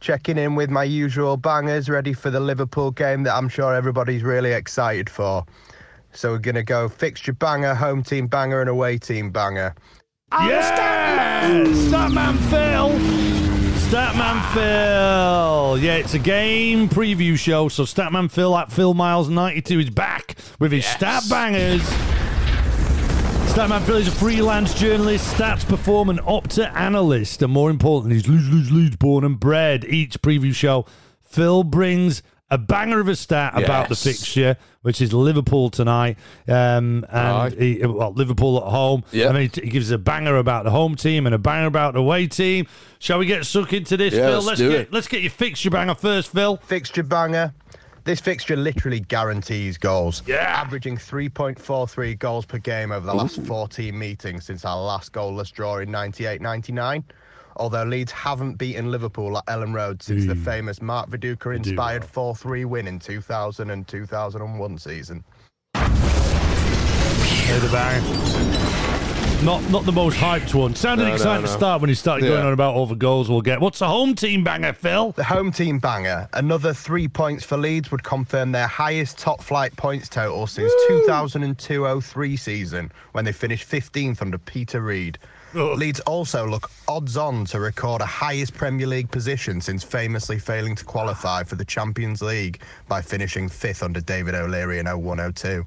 Checking 0.00 0.38
in 0.38 0.54
with 0.54 0.70
my 0.70 0.84
usual 0.84 1.36
bangers, 1.36 1.88
ready 1.88 2.12
for 2.12 2.30
the 2.30 2.38
Liverpool 2.38 2.92
game 2.92 3.24
that 3.24 3.34
I'm 3.34 3.48
sure 3.48 3.74
everybody's 3.74 4.22
really 4.22 4.52
excited 4.52 5.10
for. 5.10 5.44
So 6.12 6.32
we're 6.32 6.38
gonna 6.38 6.62
go 6.62 6.88
fixture 6.88 7.32
banger, 7.32 7.74
home 7.74 8.02
team 8.02 8.26
banger, 8.26 8.60
and 8.60 8.70
away 8.70 8.98
team 8.98 9.30
banger. 9.30 9.74
Yeah! 10.32 11.64
Statman 11.64 12.36
Phil! 12.50 12.90
Statman 13.88 14.52
Phil! 14.52 15.78
Yeah, 15.78 15.94
it's 15.96 16.14
a 16.14 16.18
game 16.18 16.88
preview 16.88 17.38
show, 17.38 17.68
so 17.68 17.84
Statman 17.84 18.30
Phil 18.30 18.56
at 18.56 18.70
Phil 18.70 18.94
Miles92 18.94 19.84
is 19.84 19.90
back 19.90 20.36
with 20.58 20.72
his 20.72 20.84
stat 20.84 21.22
bangers. 21.30 21.82
Statman 23.52 23.82
Phil 23.82 23.96
is 23.96 24.08
a 24.08 24.12
freelance 24.12 24.74
journalist, 24.74 25.34
stats 25.34 25.66
performer, 25.66 26.10
and 26.12 26.20
opta 26.20 26.70
analyst, 26.74 27.42
and 27.42 27.52
more 27.52 27.70
importantly, 27.70 28.16
he's 28.16 28.28
Leeds, 28.28 28.50
Leeds, 28.50 28.70
Leeds 28.70 28.96
born 28.96 29.24
and 29.24 29.40
bred. 29.40 29.84
Each 29.86 30.20
preview 30.20 30.54
show, 30.54 30.84
Phil 31.22 31.64
brings 31.64 32.22
a 32.50 32.56
banger 32.58 33.00
of 33.00 33.08
a 33.08 33.14
stat 33.16 33.60
about 33.62 33.88
the 33.88 33.94
fixture, 33.96 34.56
which 34.82 35.00
is 35.02 35.12
Liverpool 35.12 35.68
tonight, 35.70 36.16
um, 36.48 37.04
and 37.10 37.10
Aye. 37.12 37.50
he, 37.58 37.84
well, 37.86 38.12
Liverpool 38.12 38.56
at 38.58 38.70
home. 38.70 39.04
Yeah. 39.12 39.28
I 39.28 39.32
mean, 39.32 39.50
he 39.52 39.68
gives 39.68 39.90
a 39.90 39.98
banger 39.98 40.36
about 40.36 40.64
the 40.64 40.70
home 40.70 40.94
team 40.94 41.26
and 41.26 41.34
a 41.34 41.38
banger 41.38 41.66
about 41.66 41.94
the 41.94 42.00
away 42.00 42.26
team. 42.26 42.66
Shall 42.98 43.18
we 43.18 43.26
get 43.26 43.44
stuck 43.44 43.72
into 43.72 43.96
this, 43.96 44.14
Yeah, 44.14 44.28
Phil? 44.28 44.42
let's 44.42 44.58
do 44.58 44.70
get 44.70 44.80
it. 44.80 44.92
let's 44.92 45.08
get 45.08 45.20
your 45.22 45.30
fixture 45.30 45.70
banger 45.70 45.94
first, 45.94 46.32
Phil. 46.32 46.56
Fixture 46.58 47.02
banger. 47.02 47.52
This 48.04 48.20
fixture 48.20 48.56
literally 48.56 49.00
guarantees 49.00 49.76
goals. 49.76 50.22
Yeah. 50.26 50.36
Averaging 50.36 50.96
3.43 50.96 52.18
goals 52.18 52.46
per 52.46 52.56
game 52.56 52.90
over 52.90 53.04
the 53.04 53.14
last 53.14 53.42
14 53.42 53.98
meetings 53.98 54.46
since 54.46 54.64
our 54.64 54.80
last 54.82 55.12
goalless 55.12 55.52
draw 55.52 55.76
in 55.78 55.90
98 55.90 56.40
99. 56.40 57.04
Although 57.58 57.84
Leeds 57.84 58.12
haven't 58.12 58.54
beaten 58.54 58.90
Liverpool 58.90 59.36
at 59.38 59.46
Elland 59.46 59.74
Road 59.74 60.02
since 60.02 60.26
the 60.26 60.34
hmm. 60.34 60.44
famous 60.44 60.80
Mark 60.80 61.10
Viduka 61.10 61.54
inspired 61.54 62.04
4 62.04 62.36
3 62.36 62.64
win 62.64 62.86
in 62.86 62.98
2000 62.98 63.70
and 63.70 63.86
2001 63.86 64.78
season. 64.78 65.24
Hey, 65.74 67.58
the 67.58 67.68
banger. 67.72 68.78
Not 69.44 69.70
not 69.70 69.84
the 69.84 69.92
most 69.92 70.16
hyped 70.16 70.52
one. 70.52 70.74
Sounded 70.74 71.04
No, 71.04 71.10
no, 71.10 71.14
exciting 71.14 71.46
to 71.46 71.52
start 71.52 71.80
when 71.80 71.88
he 71.88 71.94
started 71.94 72.26
going 72.26 72.40
Yeah. 72.40 72.46
on 72.48 72.52
about 72.52 72.74
all 72.74 72.86
the 72.86 72.96
goals 72.96 73.28
we'll 73.30 73.40
get. 73.40 73.60
What's 73.60 73.78
the 73.78 73.86
home 73.86 74.16
team 74.16 74.42
banger, 74.42 74.72
Phil? 74.72 75.12
The 75.12 75.22
home 75.22 75.52
team 75.52 75.78
banger, 75.78 76.28
another 76.32 76.74
three 76.74 77.06
points 77.06 77.44
for 77.44 77.56
Leeds, 77.56 77.92
would 77.92 78.02
confirm 78.02 78.50
their 78.50 78.66
highest 78.66 79.16
top 79.16 79.40
flight 79.40 79.76
points 79.76 80.08
total 80.08 80.48
since 80.48 80.72
2002 80.88 82.00
03 82.00 82.36
season 82.36 82.90
when 83.12 83.24
they 83.24 83.32
finished 83.32 83.70
15th 83.70 84.20
under 84.20 84.38
Peter 84.38 84.80
Reid. 84.80 85.18
Leeds 85.54 86.00
also 86.00 86.46
look 86.46 86.70
odds 86.88 87.16
on 87.16 87.44
to 87.46 87.60
record 87.60 88.02
a 88.02 88.06
highest 88.06 88.54
Premier 88.54 88.86
League 88.86 89.10
position 89.10 89.60
since 89.60 89.82
famously 89.82 90.38
failing 90.38 90.74
to 90.74 90.84
qualify 90.84 91.42
for 91.42 91.54
the 91.54 91.64
Champions 91.64 92.20
League 92.20 92.60
by 92.86 93.00
finishing 93.00 93.48
fifth 93.48 93.82
under 93.82 94.00
David 94.00 94.34
O'Leary 94.34 94.78
in 94.78 94.86
01 94.86 95.32
02. 95.32 95.64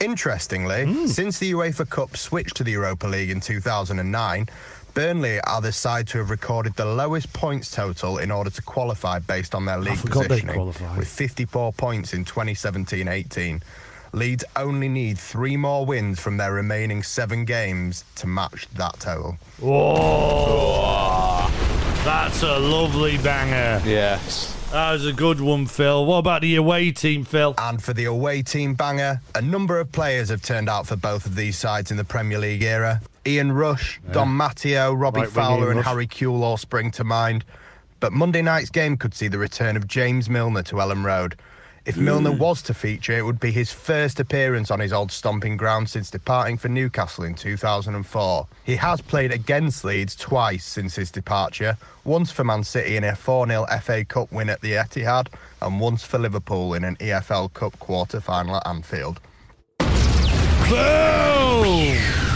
Interestingly, 0.00 1.06
since 1.06 1.38
the 1.38 1.52
UEFA 1.52 1.88
Cup 1.88 2.16
switched 2.16 2.56
to 2.56 2.64
the 2.64 2.70
Europa 2.72 3.06
League 3.06 3.30
in 3.30 3.40
2009, 3.40 4.48
Burnley 4.94 5.40
are 5.42 5.60
the 5.60 5.72
side 5.72 6.08
to 6.08 6.18
have 6.18 6.30
recorded 6.30 6.74
the 6.74 6.84
lowest 6.86 7.32
points 7.32 7.70
total 7.70 8.18
in 8.18 8.30
order 8.30 8.50
to 8.50 8.62
qualify 8.62 9.18
based 9.18 9.54
on 9.54 9.64
their 9.64 9.78
league 9.78 9.98
positioning, 10.28 10.56
with 10.96 11.06
54 11.08 11.72
points 11.74 12.14
in 12.14 12.24
2017-18. 12.24 13.60
Leeds 14.12 14.44
only 14.56 14.88
need 14.88 15.18
three 15.18 15.56
more 15.56 15.86
wins 15.86 16.18
from 16.18 16.36
their 16.36 16.52
remaining 16.52 17.02
seven 17.02 17.44
games 17.44 18.04
to 18.16 18.26
match 18.26 18.66
that 18.74 18.98
total. 18.98 19.38
Oh, 19.62 21.48
that's 22.04 22.42
a 22.42 22.58
lovely 22.58 23.18
banger. 23.18 23.80
Yes. 23.86 24.56
That 24.72 24.92
was 24.92 25.06
a 25.06 25.12
good 25.12 25.40
one, 25.40 25.66
Phil. 25.66 26.06
What 26.06 26.18
about 26.18 26.42
the 26.42 26.56
away 26.56 26.92
team, 26.92 27.24
Phil? 27.24 27.54
And 27.58 27.82
for 27.82 27.92
the 27.92 28.04
away 28.04 28.42
team 28.42 28.74
banger, 28.74 29.20
a 29.34 29.42
number 29.42 29.80
of 29.80 29.90
players 29.90 30.28
have 30.28 30.42
turned 30.42 30.68
out 30.68 30.86
for 30.86 30.96
both 30.96 31.26
of 31.26 31.34
these 31.34 31.58
sides 31.58 31.90
in 31.90 31.96
the 31.96 32.04
Premier 32.04 32.38
League 32.38 32.62
era. 32.62 33.00
Ian 33.26 33.52
Rush, 33.52 34.00
Dom 34.12 34.36
Matteo, 34.36 34.92
Robbie 34.94 35.20
Right 35.20 35.28
Fowler, 35.28 35.70
and 35.70 35.78
Rush. 35.78 35.86
Harry 35.86 36.06
Kewell 36.06 36.42
all 36.42 36.56
spring 36.56 36.90
to 36.92 37.04
mind. 37.04 37.44
But 37.98 38.12
Monday 38.12 38.42
night's 38.42 38.70
game 38.70 38.96
could 38.96 39.12
see 39.12 39.28
the 39.28 39.38
return 39.38 39.76
of 39.76 39.86
James 39.86 40.30
Milner 40.30 40.62
to 40.62 40.76
Elland 40.76 41.04
Road. 41.04 41.36
If 41.86 41.96
Milner 41.96 42.32
hmm. 42.32 42.38
was 42.38 42.60
to 42.62 42.74
feature, 42.74 43.16
it 43.16 43.22
would 43.22 43.40
be 43.40 43.50
his 43.50 43.72
first 43.72 44.20
appearance 44.20 44.70
on 44.70 44.80
his 44.80 44.92
old 44.92 45.10
stomping 45.10 45.56
ground 45.56 45.88
since 45.88 46.10
departing 46.10 46.58
for 46.58 46.68
Newcastle 46.68 47.24
in 47.24 47.34
2004. 47.34 48.46
He 48.64 48.76
has 48.76 49.00
played 49.00 49.32
against 49.32 49.84
Leeds 49.84 50.14
twice 50.14 50.64
since 50.64 50.94
his 50.96 51.10
departure, 51.10 51.76
once 52.04 52.30
for 52.30 52.44
Man 52.44 52.64
City 52.64 52.96
in 52.96 53.04
a 53.04 53.16
4 53.16 53.46
0 53.46 53.66
FA 53.80 54.04
Cup 54.04 54.30
win 54.30 54.50
at 54.50 54.60
the 54.60 54.72
Etihad, 54.72 55.28
and 55.62 55.80
once 55.80 56.04
for 56.04 56.18
Liverpool 56.18 56.74
in 56.74 56.84
an 56.84 56.96
EFL 56.96 57.52
Cup 57.54 57.78
quarter 57.78 58.20
final 58.20 58.56
at 58.56 58.66
Anfield. 58.66 59.18
Boom! 60.68 62.29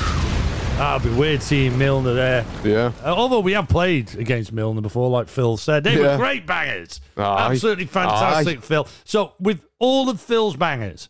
That'd 0.77 1.09
be 1.11 1.17
weird 1.17 1.41
seeing 1.41 1.79
Milner 1.79 2.15
there. 2.15 2.45
Yeah. 2.65 2.91
Uh, 3.05 3.15
although 3.15 3.39
we 3.41 3.53
have 3.53 3.69
played 3.69 4.15
against 4.17 4.53
Milner 4.53 4.81
before, 4.81 5.09
like 5.09 5.29
Phil 5.29 5.57
said, 5.57 5.85
they 5.85 5.97
were 6.01 6.17
great 6.17 6.47
bangers. 6.47 7.01
Aye. 7.17 7.47
Absolutely 7.53 7.87
fantastic, 7.87 8.59
Aye. 8.59 8.61
Phil. 8.61 8.89
So, 9.05 9.35
with 9.39 9.65
all 9.79 10.11
of 10.11 10.21
Phil's 10.21 10.57
bangers, 10.57 11.09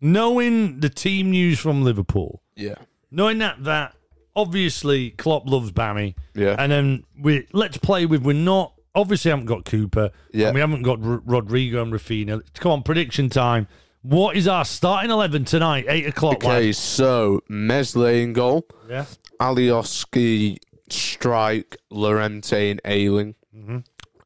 knowing 0.00 0.80
the 0.80 0.90
team 0.90 1.30
news 1.30 1.58
from 1.58 1.84
Liverpool, 1.84 2.42
Yeah. 2.54 2.74
knowing 3.10 3.38
that 3.38 3.64
that 3.64 3.94
obviously 4.36 5.10
Klopp 5.10 5.48
loves 5.48 5.72
Bammy, 5.72 6.14
Yeah. 6.34 6.56
and 6.58 6.70
then 6.70 7.04
we 7.18 7.46
let's 7.52 7.78
play 7.78 8.04
with 8.04 8.22
we're 8.22 8.34
not 8.34 8.74
obviously 8.94 9.30
haven't 9.30 9.46
got 9.46 9.64
Cooper, 9.64 10.10
Yeah. 10.32 10.48
and 10.48 10.54
we 10.54 10.60
haven't 10.60 10.82
got 10.82 11.02
R- 11.02 11.22
Rodrigo 11.24 11.82
and 11.82 11.92
Rafinha. 11.92 12.42
Come 12.60 12.72
on, 12.72 12.82
prediction 12.82 13.30
time. 13.30 13.68
What 14.02 14.36
is 14.36 14.46
our 14.48 14.64
starting 14.64 15.10
eleven 15.10 15.44
tonight? 15.44 15.86
Eight 15.88 16.06
o'clock. 16.06 16.36
Okay, 16.44 16.72
so 16.72 17.40
Meslier 17.48 18.22
in 18.22 18.32
goal, 18.32 18.66
Yeah. 18.88 19.06
Alioski, 19.40 20.58
Struijk, 20.88 21.76
Llorente, 21.90 22.70
and 22.70 22.80
Ayling 22.84 23.34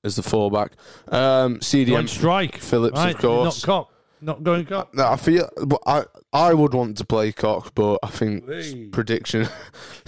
as 0.05 0.17
the 0.17 0.23
fullback. 0.23 0.73
Um, 1.09 1.55
Going 1.55 1.61
CDM 1.61 2.05
Struijk. 2.09 2.57
Phillips, 2.57 2.97
right? 2.97 3.15
of 3.15 3.21
course. 3.21 3.67
Not 3.67 3.73
Koch. 3.87 3.89
Not 4.21 4.43
going 4.45 4.67
Koch. 4.67 4.89
No, 4.95 5.09
I 5.09 5.17
feel 5.17 5.49
I 5.87 6.05
I 6.33 6.55
would 6.55 6.75
want 6.75 6.99
to 6.99 7.05
play 7.05 7.33
Koch, 7.33 7.73
but 7.75 7.99
I 8.03 8.09
think 8.09 8.49
Hey. 8.49 8.87
prediction 8.87 9.49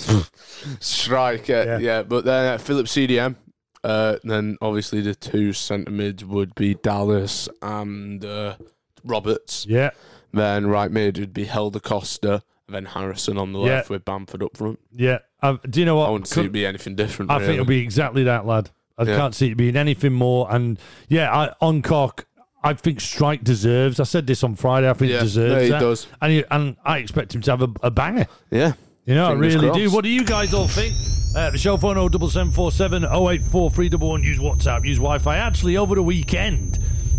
Struijk. 0.79 1.49
Yeah. 1.49 1.65
Yeah, 1.65 1.79
yeah. 1.79 2.03
But 2.03 2.25
then 2.25 2.55
uh, 2.55 2.59
Phillips 2.59 2.93
CDM. 2.95 3.37
Uh, 3.83 4.17
then 4.25 4.57
obviously 4.63 5.01
the 5.03 5.15
two 5.15 5.53
centre 5.53 5.91
mids 5.91 6.25
would 6.25 6.55
be 6.55 6.75
Dallas 6.75 7.49
and 7.61 8.25
uh, 8.25 8.57
Roberts. 9.05 9.67
Yeah. 9.69 9.91
Then 10.33 10.67
right 10.67 10.91
mid 10.91 11.19
would 11.19 11.33
be 11.35 11.45
Helder 11.45 11.81
Costa. 11.81 12.43
Then 12.69 12.87
Harrison 12.87 13.37
on 13.39 13.53
the 13.53 13.61
Yeah. 13.61 13.67
left 13.77 13.91
with 13.91 14.05
Bamford 14.05 14.43
up 14.43 14.57
front. 14.57 14.81
Yeah. 14.93 15.19
Uh, 15.43 15.59
do 15.69 15.81
you 15.81 15.87
know 15.87 15.97
what? 15.97 16.09
I 16.09 16.11
wouldn't 16.11 16.29
see 16.29 16.37
Could- 16.37 16.47
it 16.47 16.53
be 16.53 16.67
anything 16.67 16.95
different. 16.97 17.31
I 17.31 17.35
really. 17.35 17.47
think 17.47 17.55
it'll 17.57 17.67
be 17.67 17.81
exactly 17.81 18.25
that, 18.25 18.47
lad. 18.47 18.71
I 18.97 19.03
Yeah. 19.05 19.17
can't 19.17 19.35
see 19.35 19.51
it 19.51 19.57
being 19.57 19.77
anything 19.77 20.13
more. 20.13 20.47
And 20.51 20.79
yeah, 21.09 21.31
I, 21.33 21.53
on 21.61 21.83
Koch, 21.83 22.25
I 22.63 22.73
think 22.73 22.99
Struijk 23.01 23.45
deserves. 23.45 24.01
I 24.01 24.05
said 24.05 24.27
this 24.27 24.43
on 24.43 24.55
Friday. 24.57 24.89
I 24.89 24.95
think 24.95 25.11
Yeah, 25.13 25.19
he 25.19 25.25
deserves 25.25 25.53
no, 25.55 25.61
he 25.63 25.69
that. 25.69 25.81
does. 25.81 26.07
And 26.23 26.33
he, 26.33 26.45
and 26.51 26.77
I 26.85 26.99
expect 26.99 27.35
him 27.35 27.43
to 27.43 27.51
have 27.51 27.63
a, 27.63 27.69
a 27.83 27.91
banger. 27.91 28.27
Yeah. 28.51 28.73
You 29.05 29.15
know, 29.17 29.29
Fingers 29.29 29.57
I 29.57 29.61
really 29.61 29.81
do. 29.85 29.91
What 29.91 30.03
do 30.05 30.09
you 30.11 30.25
guys 30.25 30.55
all 30.55 30.67
think? 30.67 30.95
Uh, 31.37 31.51
the 31.51 31.59
show 31.59 31.77
phone 31.77 31.97
07747 31.97 33.05
084 33.05 33.71
311. 33.71 34.25
Use 34.25 34.39
WhatsApp, 34.39 34.87
use 34.87 34.97
Wi 34.97 35.19
Fi. 35.19 35.37
Actually, 35.37 35.77
over 35.77 35.95
the 35.95 36.03
weekend, 36.03 36.79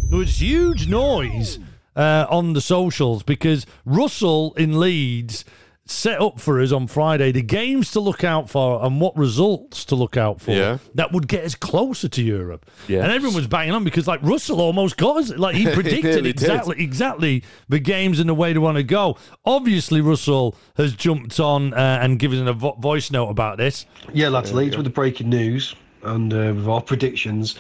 there 0.10 0.18
was 0.18 0.42
huge 0.42 0.88
noise 0.88 1.60
uh, 1.96 2.26
on 2.30 2.54
the 2.54 2.62
socials 2.62 3.24
because 3.24 3.66
Russell 3.86 4.54
in 4.56 4.80
Leeds 4.80 5.46
set 5.88 6.20
up 6.20 6.40
for 6.40 6.60
us 6.60 6.72
on 6.72 6.88
Friday 6.88 7.32
the 7.32 7.44
games 7.44 7.92
to 7.92 8.00
look 8.00 8.24
out 8.24 8.50
for 8.50 8.84
and 8.84 9.00
what 9.00 9.16
results 9.16 9.86
to 9.86 9.94
look 9.94 10.18
out 10.18 10.42
for 10.42 10.50
Yeah. 10.50 10.80
that 10.96 11.12
would 11.12 11.28
get 11.28 11.46
us 11.46 11.54
closer 11.54 12.08
to 12.10 12.24
Europe. 12.24 12.66
Yes. 12.88 13.04
And 13.04 13.12
everyone 13.12 13.36
was 13.36 13.46
banging 13.46 13.76
on 13.76 13.84
because 13.84 14.08
like 14.08 14.20
Russell 14.24 14.62
almost 14.62 14.98
got 14.98 15.18
us. 15.18 15.30
Like 15.30 15.56
he 15.56 15.66
predicted 15.74 16.04
nearly 16.06 16.34
did. 16.34 16.42
exactly 16.42 16.84
exactly 16.84 17.44
the 17.70 17.78
games 17.78 18.20
and 18.20 18.28
the 18.28 18.34
way 18.34 18.52
to 18.52 18.60
want 18.60 18.78
to 18.78 18.84
go. 18.84 19.16
Obviously, 19.46 20.02
Russell 20.02 20.56
has 20.76 20.94
jumped 20.96 21.40
on 21.40 21.72
uh, 21.76 22.00
and 22.02 22.18
given 22.18 22.48
a 22.48 22.54
vo- 22.54 22.74
voice 22.80 23.12
note 23.12 23.30
about 23.30 23.60
this. 23.60 23.86
Yeah, 24.12 24.30
lads, 24.30 24.54
leads 24.54 24.76
with 24.78 24.86
the 24.86 24.90
breaking 24.90 25.30
news 25.30 25.76
and 26.02 26.34
uh, 26.34 26.52
with 26.56 26.68
our 26.68 26.82
predictions. 26.82 27.60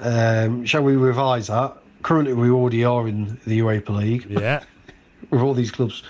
Um, 0.00 0.64
shall 0.64 0.82
we 0.84 0.94
revise 0.94 1.48
that? 1.48 1.76
Currently, 2.08 2.32
we 2.32 2.48
already 2.48 2.84
are 2.84 3.06
in 3.06 3.38
the 3.46 3.56
Europa 3.56 3.92
League. 3.92 4.24
Yeah. 4.30 4.62
With 5.30 5.42
all 5.42 5.52
these 5.52 5.70
clubs 5.70 6.02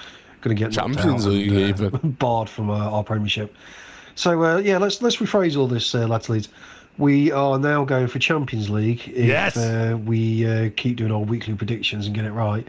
going 0.42 0.56
to 0.56 0.62
get 0.64 0.70
Champions 0.70 1.26
out 1.26 1.30
League 1.32 1.48
and, 1.48 1.56
uh, 1.58 1.86
even. 1.88 2.10
barred 2.20 2.48
from 2.48 2.70
uh, 2.70 2.88
our 2.88 3.02
Premiership. 3.02 3.52
So 4.14 4.44
uh, 4.44 4.58
yeah, 4.58 4.78
let's 4.78 5.02
let's 5.02 5.16
rephrase 5.16 5.56
all 5.56 5.66
this, 5.66 5.92
uh, 5.96 6.06
lads. 6.06 6.28
Leeds. 6.28 6.50
We 6.98 7.32
are 7.32 7.58
now 7.58 7.84
going 7.84 8.06
for 8.06 8.20
Champions 8.20 8.70
League. 8.70 9.08
If 9.08 9.26
Yes. 9.26 9.56
uh, 9.56 9.98
we 10.04 10.46
uh, 10.46 10.70
keep 10.76 10.98
doing 10.98 11.10
our 11.10 11.18
weekly 11.18 11.54
predictions 11.54 12.06
and 12.06 12.14
get 12.14 12.24
it 12.26 12.30
right, 12.30 12.68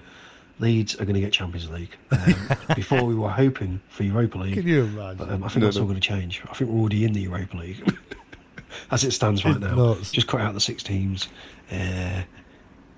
Leeds 0.57 0.95
are 0.95 1.05
going 1.05 1.13
to 1.13 1.21
get 1.21 1.31
Champions 1.31 1.69
League. 1.69 1.95
Um, 2.09 2.33
before 2.75 3.03
we 3.03 3.13
were 3.13 3.29
hoping 3.29 3.79
for 3.89 4.01
Europa 4.01 4.39
League. 4.39 4.55
Can 4.55 4.67
you 4.67 4.85
imagine? 4.85 5.29
Um, 5.29 5.43
I 5.43 5.49
think 5.49 5.63
that's 5.63 5.77
all 5.77 5.83
going 5.83 5.93
to 5.93 6.01
change. 6.01 6.41
I 6.49 6.55
think 6.55 6.71
we're 6.71 6.79
already 6.79 7.05
in 7.05 7.13
the 7.13 7.21
Europa 7.21 7.57
League 7.57 7.95
as 8.89 9.03
it 9.03 9.11
stands 9.11 9.45
right 9.45 9.51
It's 9.55 9.63
now. 9.63 9.75
nuts. 9.75 10.11
Just 10.11 10.25
cut 10.25 10.41
out 10.41 10.55
the 10.55 10.59
six 10.59 10.81
teams 10.81 11.27
uh, 11.71 12.23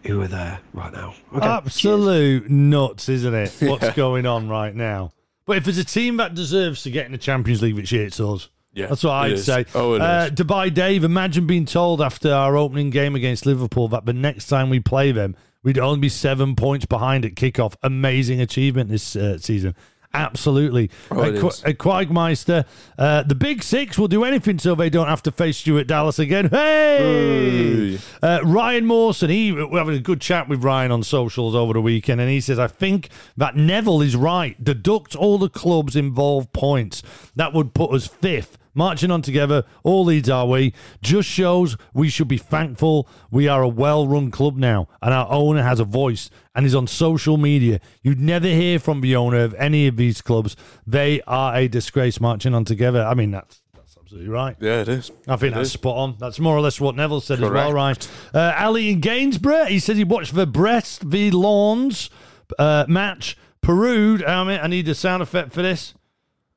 who 0.06 0.22
are 0.22 0.28
there 0.28 0.60
right 0.74 0.92
now. 0.92 1.14
Okay, 1.34 1.46
Absolute 1.46 2.50
nuts, 2.50 3.10
isn't 3.10 3.34
it? 3.34 3.56
What's 3.62 3.92
going 3.92 4.26
on 4.26 4.50
right 4.50 4.76
now? 4.76 5.12
But 5.46 5.58
if 5.58 5.66
there's 5.66 5.78
a 5.78 5.86
team 5.86 6.18
that 6.18 6.34
deserves 6.36 6.84
to 6.84 6.92
get 6.92 7.06
in 7.06 7.12
the 7.12 7.18
Champions 7.18 7.62
League, 7.62 7.76
which 7.76 7.94
it's 7.94 8.20
us. 8.20 8.50
Yeah, 8.74 8.88
That's 8.88 9.04
what 9.04 9.12
it 9.12 9.16
I'd 9.16 9.32
is. 9.34 9.46
say. 9.46 9.66
Oh, 9.76 9.96
it 9.96 10.02
uh, 10.02 10.30
is. 10.32 10.32
Dubai 10.32 10.74
Dave, 10.74 11.04
imagine 11.04 11.46
being 11.46 11.66
told 11.66 12.02
after 12.02 12.34
our 12.34 12.56
opening 12.56 12.90
game 12.90 13.16
against 13.16 13.46
Liverpool 13.46 13.90
that 13.90 14.06
the 14.06 14.14
next 14.14 14.48
time 14.48 14.70
we 14.70 14.80
play 14.80 15.12
them, 15.12 15.36
we'd 15.62 15.78
only 15.78 16.00
be 16.00 16.10
seven 16.10 16.56
points 16.56 16.86
behind 16.86 17.26
at 17.26 17.36
kickoff. 17.36 17.76
Amazing 17.84 18.40
achievement 18.40 18.90
this 18.90 19.16
uh, 19.16 19.38
season. 19.40 19.76
Absolutely. 20.14 20.90
Oh, 21.10 21.24
it 21.24 21.40
Qu- 21.40 21.48
is. 21.48 21.64
uh, 21.64 21.70
Quagmeister, 21.70 22.66
uh, 22.98 23.24
the 23.24 23.36
Big 23.36 23.64
Six 23.64 23.98
will 23.98 24.10
do 24.10 24.24
anything 24.26 24.60
so 24.60 24.76
they 24.76 24.90
don't 24.90 25.08
have 25.08 25.24
to 25.24 25.32
face 25.32 25.58
Stuart 25.58 25.88
Dallas 25.88 26.20
again. 26.20 26.50
Hey! 26.50 27.92
Hey. 27.96 28.00
Uh, 28.22 28.42
Ryan 28.44 28.86
Mawson, 28.86 29.30
he 29.30 29.52
we're 29.52 29.78
having 29.80 29.96
a 29.96 30.00
good 30.00 30.20
chat 30.22 30.50
with 30.50 30.64
Ryan 30.64 30.92
on 30.92 31.04
socials 31.04 31.56
over 31.56 31.74
the 31.74 31.82
weekend, 31.82 32.20
and 32.20 32.30
he 32.30 32.42
says, 32.42 32.60
I 32.60 32.68
think 32.68 33.10
that 33.38 33.56
Neville 33.56 34.02
is 34.02 34.16
right. 34.16 34.62
Deduct 34.62 35.16
all 35.16 35.38
the 35.38 35.50
clubs 35.50 35.96
involved 35.96 36.52
points. 36.54 37.02
That 37.36 37.54
would 37.54 37.74
put 37.74 37.92
us 37.94 38.08
fifth. 38.08 38.58
Marching 38.74 39.12
on 39.12 39.22
together, 39.22 39.64
all 39.84 40.06
leads 40.06 40.30
our 40.30 40.46
way. 40.46 40.72
Just 41.02 41.28
shows 41.28 41.76
we 41.94 42.10
should 42.10 42.28
be 42.28 42.38
thankful 42.38 43.08
we 43.30 43.48
are 43.48 43.62
a 43.62 43.68
well 43.68 44.08
run 44.08 44.32
club 44.32 44.56
now, 44.56 44.88
and 45.02 45.14
our 45.14 45.28
owner 45.30 45.62
has 45.64 45.80
a 45.80 45.84
voice 45.86 46.30
and 46.56 46.66
is 46.66 46.74
on 46.76 46.88
social 46.88 47.38
media. 47.38 47.80
You'd 48.02 48.20
never 48.20 48.48
hear 48.48 48.80
from 48.80 49.02
the 49.02 49.16
owner 49.16 49.40
of 49.44 49.54
any 49.56 49.88
of 49.88 49.98
these 49.98 50.22
clubs. 50.22 50.56
They 50.88 51.22
are 51.28 51.56
a 51.56 51.68
disgrace 51.68 52.20
marching 52.22 52.54
on 52.54 52.64
together. 52.66 53.04
I 53.04 53.14
mean, 53.14 53.32
that's, 53.32 53.62
that's 53.76 53.98
absolutely 53.98 54.30
right. 54.30 54.56
Yeah, 54.60 54.82
it 54.82 54.88
is. 54.88 55.12
I 55.28 55.36
think 55.36 55.54
It 55.54 55.56
that's 55.56 55.68
is. 55.70 55.74
spot 55.74 55.98
on. 55.98 56.16
That's 56.20 56.40
more 56.40 56.56
or 56.56 56.62
less 56.62 56.80
what 56.80 56.96
Neville 56.96 57.22
said 57.22 57.42
as 57.44 57.50
well, 57.50 57.74
right? 57.74 58.08
Uh, 58.34 58.54
Ali 58.58 58.90
in 58.90 59.00
Gainsborough, 59.02 59.66
he 59.66 59.80
said 59.80 59.96
he 59.98 60.04
watched 60.04 60.34
the 60.36 60.46
Brest 60.48 61.02
v 61.04 61.30
Lawns 61.32 62.10
uh, 62.58 62.86
match. 62.88 63.38
Perraud, 63.62 64.24
I, 64.24 64.44
mean, 64.44 64.60
I 64.60 64.68
need 64.68 64.88
a 64.90 64.96
sound 64.96 65.22
effect 65.22 65.54
for 65.54 65.62
this. 65.62 65.94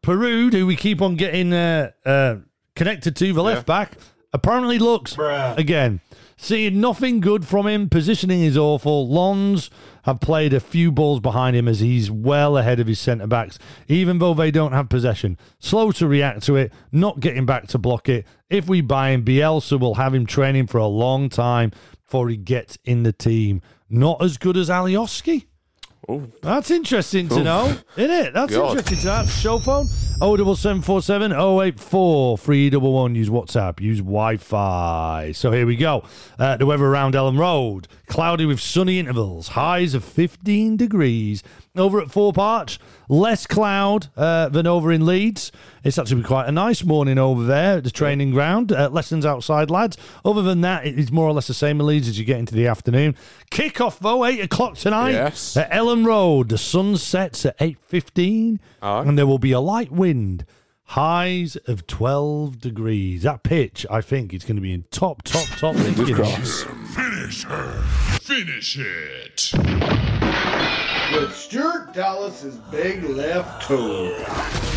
Perraud, 0.05 0.53
who 0.53 0.67
we 0.67 0.77
keep 0.77 1.01
on 1.01 1.17
getting 1.17 1.53
uh, 1.55 1.91
uh, 2.05 2.37
connected 2.77 3.17
to, 3.17 3.33
the 3.33 3.43
left 3.43 3.67
back, 3.67 3.97
apparently 4.35 4.79
looks, 4.79 5.17
again, 5.57 6.01
seeing 6.37 6.79
nothing 6.79 7.21
good 7.21 7.47
from 7.47 7.67
him. 7.67 7.89
Positioning 7.89 8.43
is 8.43 8.59
awful. 8.59 9.09
Lons 9.09 9.71
have 10.03 10.21
played 10.21 10.53
a 10.53 10.61
few 10.61 10.93
balls 10.93 11.21
behind 11.21 11.57
him 11.57 11.67
as 11.67 11.81
he's 11.81 12.11
well 12.11 12.59
ahead 12.59 12.81
of 12.81 12.87
his 12.87 13.01
centre 13.01 13.27
backs, 13.27 13.59
even 13.89 14.19
though 14.19 14.35
they 14.35 14.51
don't 14.51 14.73
have 14.73 14.91
possession. 14.91 15.39
Slow 15.59 15.91
to 15.93 16.07
react 16.07 16.43
to 16.43 16.57
it, 16.57 16.71
not 16.93 17.21
getting 17.21 17.47
back 17.47 17.67
to 17.69 17.79
block 17.79 18.07
it. 18.11 18.27
If 18.51 18.69
we 18.69 18.83
buy 18.83 19.11
him, 19.11 19.25
Bielsa 19.25 19.81
will 19.81 19.95
have 19.95 20.13
him 20.13 20.27
training 20.27 20.67
for 20.67 20.77
a 20.77 20.87
long 20.87 21.31
time 21.31 21.73
before 22.05 22.29
he 22.29 22.37
gets 22.37 22.77
in 22.85 23.05
the 23.05 23.13
team. 23.13 23.63
Not 23.89 24.23
as 24.23 24.37
good 24.37 24.59
as 24.59 24.69
Alioski. 24.69 25.47
Oh, 26.09 26.27
That's 26.43 26.71
interesting 26.71 27.29
to 27.31 27.43
know, 27.43 27.77
isn't 27.97 28.11
it? 28.11 28.35
That's 28.35 28.53
God. 28.53 28.77
interesting 28.77 28.99
to 28.99 29.05
know. 29.07 29.25
Show 29.27 29.59
phone 29.59 29.87
07747 29.87 31.33
084 31.33 32.39
311. 32.39 33.15
Use 33.15 33.31
WhatsApp, 33.31 33.81
use 33.81 33.99
Wi 34.01 34.37
Fi. 34.37 35.33
So 35.35 35.51
here 35.51 35.67
we 35.67 35.77
go. 35.77 36.05
Uh, 36.39 36.57
the 36.57 36.67
weather 36.67 36.85
around 36.87 37.15
Elland 37.15 37.39
Road 37.39 37.89
cloudy 38.07 38.45
with 38.45 38.61
sunny 38.61 38.99
intervals, 38.99 39.49
highs 39.49 39.95
of 39.95 40.05
15 40.05 40.77
degrees. 40.77 41.43
Over 41.77 42.01
at 42.01 42.09
Thorp 42.11 42.39
Arch, 42.39 42.79
less 43.09 43.47
cloud 43.47 44.09
uh, 44.17 44.49
than 44.49 44.67
over 44.67 44.91
in 44.93 45.05
Leeds. 45.05 45.53
It's 45.83 45.99
actually 45.99 46.17
been 46.17 46.25
quite 46.27 46.49
a 46.49 46.53
nice 46.53 46.83
morning 46.85 47.19
over 47.19 47.45
there 47.45 47.79
at 47.79 47.85
the 47.85 47.91
training 47.91 48.31
ground. 48.31 48.73
Uh, 48.73 48.89
lessons 48.91 49.27
outside, 49.27 49.71
lads. 49.71 49.97
Other 50.25 50.43
than 50.43 50.63
that, 50.63 50.87
it's 50.87 51.11
more 51.11 51.27
or 51.29 51.33
less 51.33 51.47
the 51.47 51.55
same 51.55 51.81
in 51.81 51.87
Leeds 51.87 52.09
as 52.09 52.19
you 52.19 52.25
get 52.25 52.39
into 52.39 52.55
the 52.55 52.67
afternoon. 52.67 53.15
Kick 53.51 53.81
off 53.81 53.99
though, 53.99 54.25
eight 54.25 54.41
o'clock 54.41 54.77
tonight 54.77 55.13
Yes. 55.13 55.57
at 55.57 55.71
Elland 55.71 56.07
Road. 56.07 56.49
The 56.49 56.59
sun 56.59 56.97
sets 56.97 57.45
at 57.45 57.57
eight 57.61 57.79
fifteen, 57.79 58.61
Aye. 58.83 59.03
and 59.03 59.19
there 59.19 59.27
will 59.27 59.39
be 59.39 59.53
a 59.53 59.61
light 59.61 59.93
wind. 59.93 60.47
Highs 60.89 61.57
of 61.67 61.87
twelve 61.87 62.59
degrees. 62.61 63.23
That 63.23 63.43
pitch, 63.43 63.87
I 63.91 64.03
think, 64.03 64.35
is 64.35 64.45
going 64.45 64.57
to 64.57 64.63
be 64.63 64.73
in 64.73 64.85
top, 64.91 65.23
top, 65.23 65.47
top. 65.59 65.75
fingers 65.77 65.95
condition. 65.95 66.15
crossed. 66.17 66.67
Finish 66.95 67.45
her. 67.45 67.83
Finish 68.21 68.79
it. 68.79 70.14
With 71.13 71.35
Stuart 71.35 71.93
Dallas's 71.93 72.57
big 72.71 73.03
left 73.05 73.63
toe. 73.63 74.09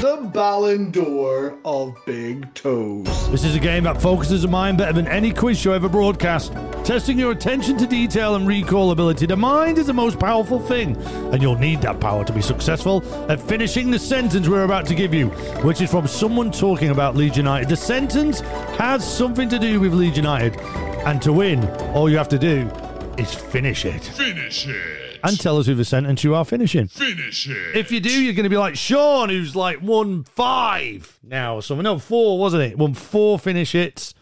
The 0.01 0.29
Ballon 0.33 0.91
d'Or 0.91 1.55
of 1.63 1.95
big 2.05 2.53
toes. 2.53 3.05
This 3.31 3.43
is 3.43 3.55
a 3.55 3.59
game 3.59 3.83
that 3.83 4.01
focuses 4.01 4.41
the 4.41 4.47
mind 4.47 4.77
better 4.77 4.93
than 4.93 5.07
any 5.07 5.31
quiz 5.31 5.59
show 5.59 5.73
ever 5.73 5.89
broadcast. 5.89 6.53
Testing 6.83 7.17
your 7.17 7.31
attention 7.31 7.77
to 7.77 7.87
detail 7.87 8.35
and 8.35 8.47
recall 8.47 8.91
ability. 8.91 9.25
The 9.25 9.37
mind 9.37 9.77
is 9.77 9.87
the 9.87 9.93
most 9.93 10.19
powerful 10.19 10.59
thing, 10.59 10.95
and 11.31 11.41
you'll 11.41 11.57
need 11.57 11.81
that 11.81 11.99
power 11.99 12.23
to 12.25 12.33
be 12.33 12.41
successful 12.41 13.03
at 13.29 13.39
finishing 13.39 13.91
the 13.91 13.99
sentence 13.99 14.47
we're 14.47 14.65
about 14.65 14.85
to 14.87 14.95
give 14.95 15.13
you, 15.13 15.27
which 15.63 15.81
is 15.81 15.91
from 15.91 16.07
someone 16.07 16.51
talking 16.51 16.89
about 16.89 17.15
Leeds 17.15 17.37
United. 17.37 17.69
The 17.69 17.77
sentence 17.77 18.41
has 18.77 19.05
something 19.05 19.49
to 19.49 19.59
do 19.59 19.79
with 19.79 19.93
Leeds 19.93 20.17
United, 20.17 20.57
and 21.05 21.21
to 21.21 21.33
win, 21.33 21.67
all 21.93 22.09
you 22.09 22.17
have 22.17 22.29
to 22.29 22.39
do 22.39 22.69
is 23.17 23.33
finish 23.33 23.85
it. 23.85 24.03
Finish 24.03 24.67
it. 24.67 24.96
And 25.23 25.39
tell 25.39 25.57
us 25.57 25.65
who 25.65 25.75
the 25.75 25.85
sentence 25.85 26.23
you 26.23 26.35
are 26.35 26.45
finishing. 26.45 26.87
Finish 26.87 27.47
it. 27.49 27.75
If 27.75 27.91
you 27.91 27.99
do, 27.99 28.11
you're 28.11 28.33
going 28.33 28.43
to 28.43 28.49
be 28.49 28.57
like 28.57 28.75
Sean, 28.75 29.29
who's 29.29 29.55
like 29.55 29.81
won 29.81 30.23
five 30.23 31.19
now 31.23 31.55
or 31.55 31.61
something. 31.61 31.83
No, 31.83 31.99
four, 31.99 32.39
wasn't 32.39 32.63
it? 32.63 32.77
Won 32.77 32.93
four 32.93 33.39
finish 33.39 33.71
hits. 33.73 34.13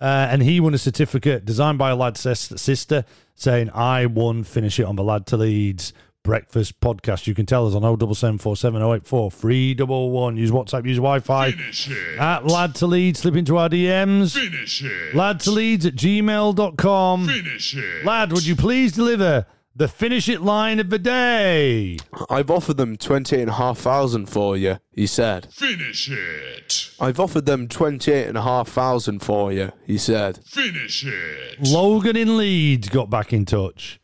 Uh, 0.00 0.26
and 0.30 0.42
he 0.42 0.60
won 0.60 0.74
a 0.74 0.78
certificate 0.78 1.44
designed 1.44 1.78
by 1.78 1.90
a 1.90 1.96
lad's 1.96 2.20
sister 2.20 3.04
saying, 3.34 3.70
I 3.70 4.06
won 4.06 4.44
finish 4.44 4.78
it 4.78 4.84
on 4.84 4.96
the 4.96 5.04
Lad 5.04 5.26
to 5.26 5.36
Leeds 5.36 5.92
breakfast 6.24 6.80
podcast. 6.80 7.26
You 7.26 7.34
can 7.34 7.46
tell 7.46 7.68
us 7.68 7.74
on 7.74 7.82
07747 7.82 8.82
084 8.82 9.30
311. 9.30 10.36
Use 10.36 10.50
WhatsApp, 10.50 10.86
use 10.86 10.96
Wi 10.96 11.20
Fi. 11.20 11.52
Finish 11.52 11.90
it. 11.90 12.18
At 12.18 12.46
Lad 12.46 12.74
to 12.76 12.86
Leeds, 12.86 13.20
slip 13.20 13.36
into 13.36 13.56
our 13.56 13.68
DMs. 13.68 14.34
Finish 14.34 14.82
it. 14.82 15.14
Lad 15.14 15.38
to 15.40 15.50
Leeds 15.52 15.86
at 15.86 15.94
gmail.com. 15.94 17.26
Finish 17.28 17.76
it. 17.76 18.04
Lad, 18.04 18.32
would 18.32 18.46
you 18.46 18.56
please 18.56 18.92
deliver 18.92 19.46
the 19.76 19.88
finish 19.88 20.28
it 20.28 20.40
line 20.40 20.78
of 20.78 20.90
the 20.90 20.98
day? 20.98 21.96
I've 22.30 22.50
offered 22.50 22.76
them 22.76 22.96
twenty 22.96 23.36
eight 23.36 23.42
and 23.42 23.50
a 23.50 23.54
half 23.54 23.78
thousand 23.78 24.26
for 24.26 24.56
you, 24.56 24.78
he 24.92 25.06
said. 25.06 25.52
Finish 25.52 26.10
it. 26.10 26.90
I've 27.00 27.18
offered 27.18 27.46
them 27.46 27.68
twenty 27.68 28.12
eight 28.12 28.28
and 28.28 28.38
a 28.38 28.42
half 28.42 28.68
thousand 28.68 29.20
for 29.20 29.52
you, 29.52 29.72
he 29.86 29.98
said. 29.98 30.44
Finish 30.44 31.04
it. 31.04 31.58
Logan 31.60 32.16
in 32.16 32.36
Leeds 32.36 32.88
got 32.88 33.10
back 33.10 33.32
in 33.32 33.44
touch. 33.44 34.00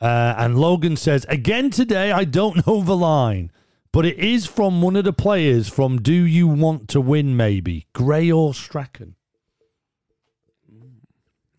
Uh, 0.00 0.34
and 0.36 0.58
Logan 0.58 0.96
says, 0.96 1.24
again 1.28 1.70
today, 1.70 2.12
I 2.12 2.24
don't 2.24 2.66
know 2.66 2.82
the 2.82 2.96
line, 2.96 3.50
but 3.92 4.04
it 4.04 4.18
is 4.18 4.44
from 4.44 4.82
one 4.82 4.96
of 4.96 5.04
the 5.04 5.12
players 5.14 5.68
from 5.68 6.02
Do 6.02 6.12
You 6.12 6.46
Want 6.46 6.88
to 6.88 7.00
Win, 7.00 7.36
maybe? 7.36 7.86
Gray 7.94 8.30
or 8.30 8.52
Strachan? 8.52 9.14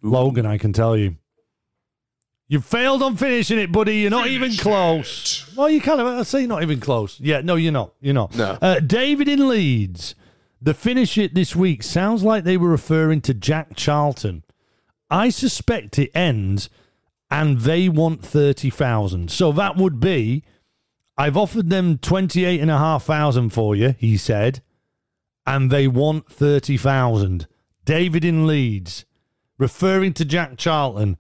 Logan, 0.04 0.46
I 0.46 0.60
can 0.60 0.74
tell 0.74 0.96
you. 0.96 1.16
You 2.48 2.62
failed 2.62 3.02
on 3.02 3.16
finishing 3.18 3.58
it, 3.58 3.72
buddy. 3.72 3.98
You're 3.98 4.12
not 4.12 4.28
even 4.28 4.50
Finish 4.50 4.62
close. 4.62 5.56
Well, 5.56 5.70
you 5.70 5.82
kind 5.82 6.00
of, 6.00 6.08
I 6.08 6.24
say 6.24 6.46
not 6.46 6.62
even 6.62 6.80
close. 6.80 7.20
Yeah, 7.20 7.42
no, 7.42 7.56
you're 7.56 7.72
not. 7.72 7.94
You're 8.02 8.14
not. 8.14 8.36
No. 8.36 8.58
Uh, 8.62 8.80
David 8.80 9.28
in 9.28 9.48
Leeds. 9.48 10.16
The 10.62 10.74
finish 10.74 11.18
it 11.18 11.36
this 11.36 11.56
week 11.56 11.84
sounds 11.84 12.24
like 12.24 12.44
they 12.44 12.58
were 12.58 12.70
referring 12.70 13.22
to 13.22 13.34
Jack 13.34 13.76
Charlton. 13.76 14.44
I 15.10 15.30
suspect 15.30 16.00
it 16.00 16.12
ends 16.16 16.70
and 17.30 17.60
they 17.62 17.90
want 17.90 18.24
30,000. 18.26 19.30
So 19.30 19.52
that 19.52 19.76
would 19.76 20.00
be 20.00 20.44
I've 21.18 21.38
offered 21.38 21.70
them 21.70 21.98
twenty-eight 21.98 22.60
and 22.60 22.72
a 22.72 22.78
half 22.78 23.06
thousand 23.06 23.52
for 23.52 23.76
you, 23.76 23.96
he 23.98 24.18
said, 24.18 24.62
and 25.46 25.72
they 25.72 25.88
want 25.88 26.30
thirty 26.30 26.78
thousand. 26.78 27.48
David 27.86 28.26
in 28.26 28.46
Leeds, 28.48 29.06
referring 29.58 30.14
to 30.14 30.26
Jack 30.26 30.58
Charlton. 30.58 31.18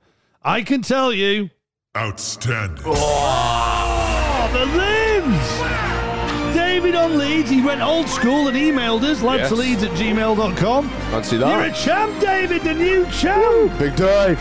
I 0.48 0.62
can 0.62 0.82
tell 0.84 1.12
you, 1.12 1.50
Outstanding. 1.98 2.84
oh, 2.86 4.50
the 4.54 4.66
limbs. 4.78 6.56
David 6.56 6.94
on 6.96 7.18
Leeds, 7.18 7.50
he 7.50 7.62
went 7.62 7.82
old 7.82 8.08
school 8.08 8.48
and 8.48 8.56
emailed 8.56 9.02
us, 9.04 9.22
lads 9.24 9.42
Yes. 9.42 9.50
to 9.50 9.56
leeds 9.56 9.84
at 9.84 9.92
gmail.com. 9.92 10.90
Fancy 10.90 11.38
that. 11.38 11.48
You're 11.50 11.62
a 11.66 11.74
champ, 11.74 12.20
David, 12.22 12.62
the 12.64 12.74
new 12.74 13.06
champ. 13.12 13.78
Big 13.80 13.96
Dave. 13.96 14.38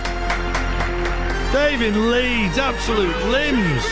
David 1.52 1.96
Leeds, 1.96 2.58
absolute 2.58 3.16
limbs. 3.26 3.84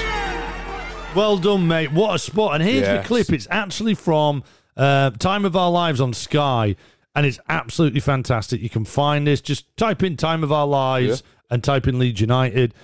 Well 1.15 1.39
done, 1.39 1.67
mate. 1.69 1.93
What 1.93 2.15
a 2.15 2.19
spot. 2.19 2.55
And 2.55 2.63
here's 2.63 2.83
Yes. 2.83 3.03
the 3.03 3.07
clip. 3.09 3.33
It's 3.33 3.47
actually 3.51 3.95
from 3.95 4.43
uh, 4.77 5.11
Time 5.11 5.45
of 5.45 5.55
Our 5.57 5.71
Lives 5.71 6.01
on 6.01 6.13
Sky, 6.13 6.75
and 7.15 7.25
it's 7.27 7.39
absolutely 7.49 8.01
fantastic. 8.01 8.61
You 8.61 8.71
can 8.71 8.85
find 8.85 9.27
this. 9.27 9.41
Just 9.41 9.75
type 9.77 10.03
in 10.03 10.17
Time 10.17 10.43
of 10.43 10.51
Our 10.51 10.67
Lives 10.67 11.23
and 11.53 11.63
type 11.63 11.87
in 11.87 11.99
Leeds 11.99 12.21
United. 12.21 12.75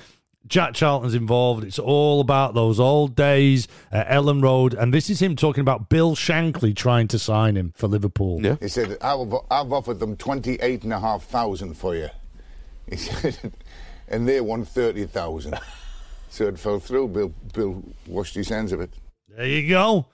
Jack 0.47 0.75
Charlton's 0.75 1.15
involved. 1.15 1.65
It's 1.65 1.79
all 1.79 2.21
about 2.21 2.55
those 2.55 2.79
old 2.79 3.17
days 3.17 3.67
at 3.91 4.09
Elland 4.09 4.43
Road. 4.43 4.75
And 4.75 4.95
this 4.95 5.11
is 5.11 5.21
him 5.21 5.37
talking 5.37 5.63
about 5.63 5.89
Bill 5.89 6.15
Shankly 6.15 6.77
trying 6.77 7.09
to 7.09 7.19
sign 7.19 7.57
him 7.57 7.73
for 7.77 7.87
Liverpool. 7.89 8.41
Yeah. 8.43 8.57
He 8.61 8.69
said, 8.69 8.97
I've, 9.01 9.35
I've 9.51 9.73
offered 9.73 10.01
them 10.01 10.17
28,500 10.17 11.77
for 11.77 11.97
you. 11.97 12.09
He 12.89 12.97
said, 12.97 13.53
and 14.07 14.29
they 14.29 14.41
won 14.41 14.65
30,000. 14.65 15.59
so 16.29 16.47
it 16.47 16.59
fell 16.59 16.79
through. 16.79 17.09
Bill, 17.09 17.33
Bill 17.53 17.83
washed 18.07 18.35
his 18.35 18.49
hands 18.49 18.73
of 18.73 18.81
it. 18.81 18.91
There 19.29 19.47
you 19.47 19.69
go. 19.69 20.07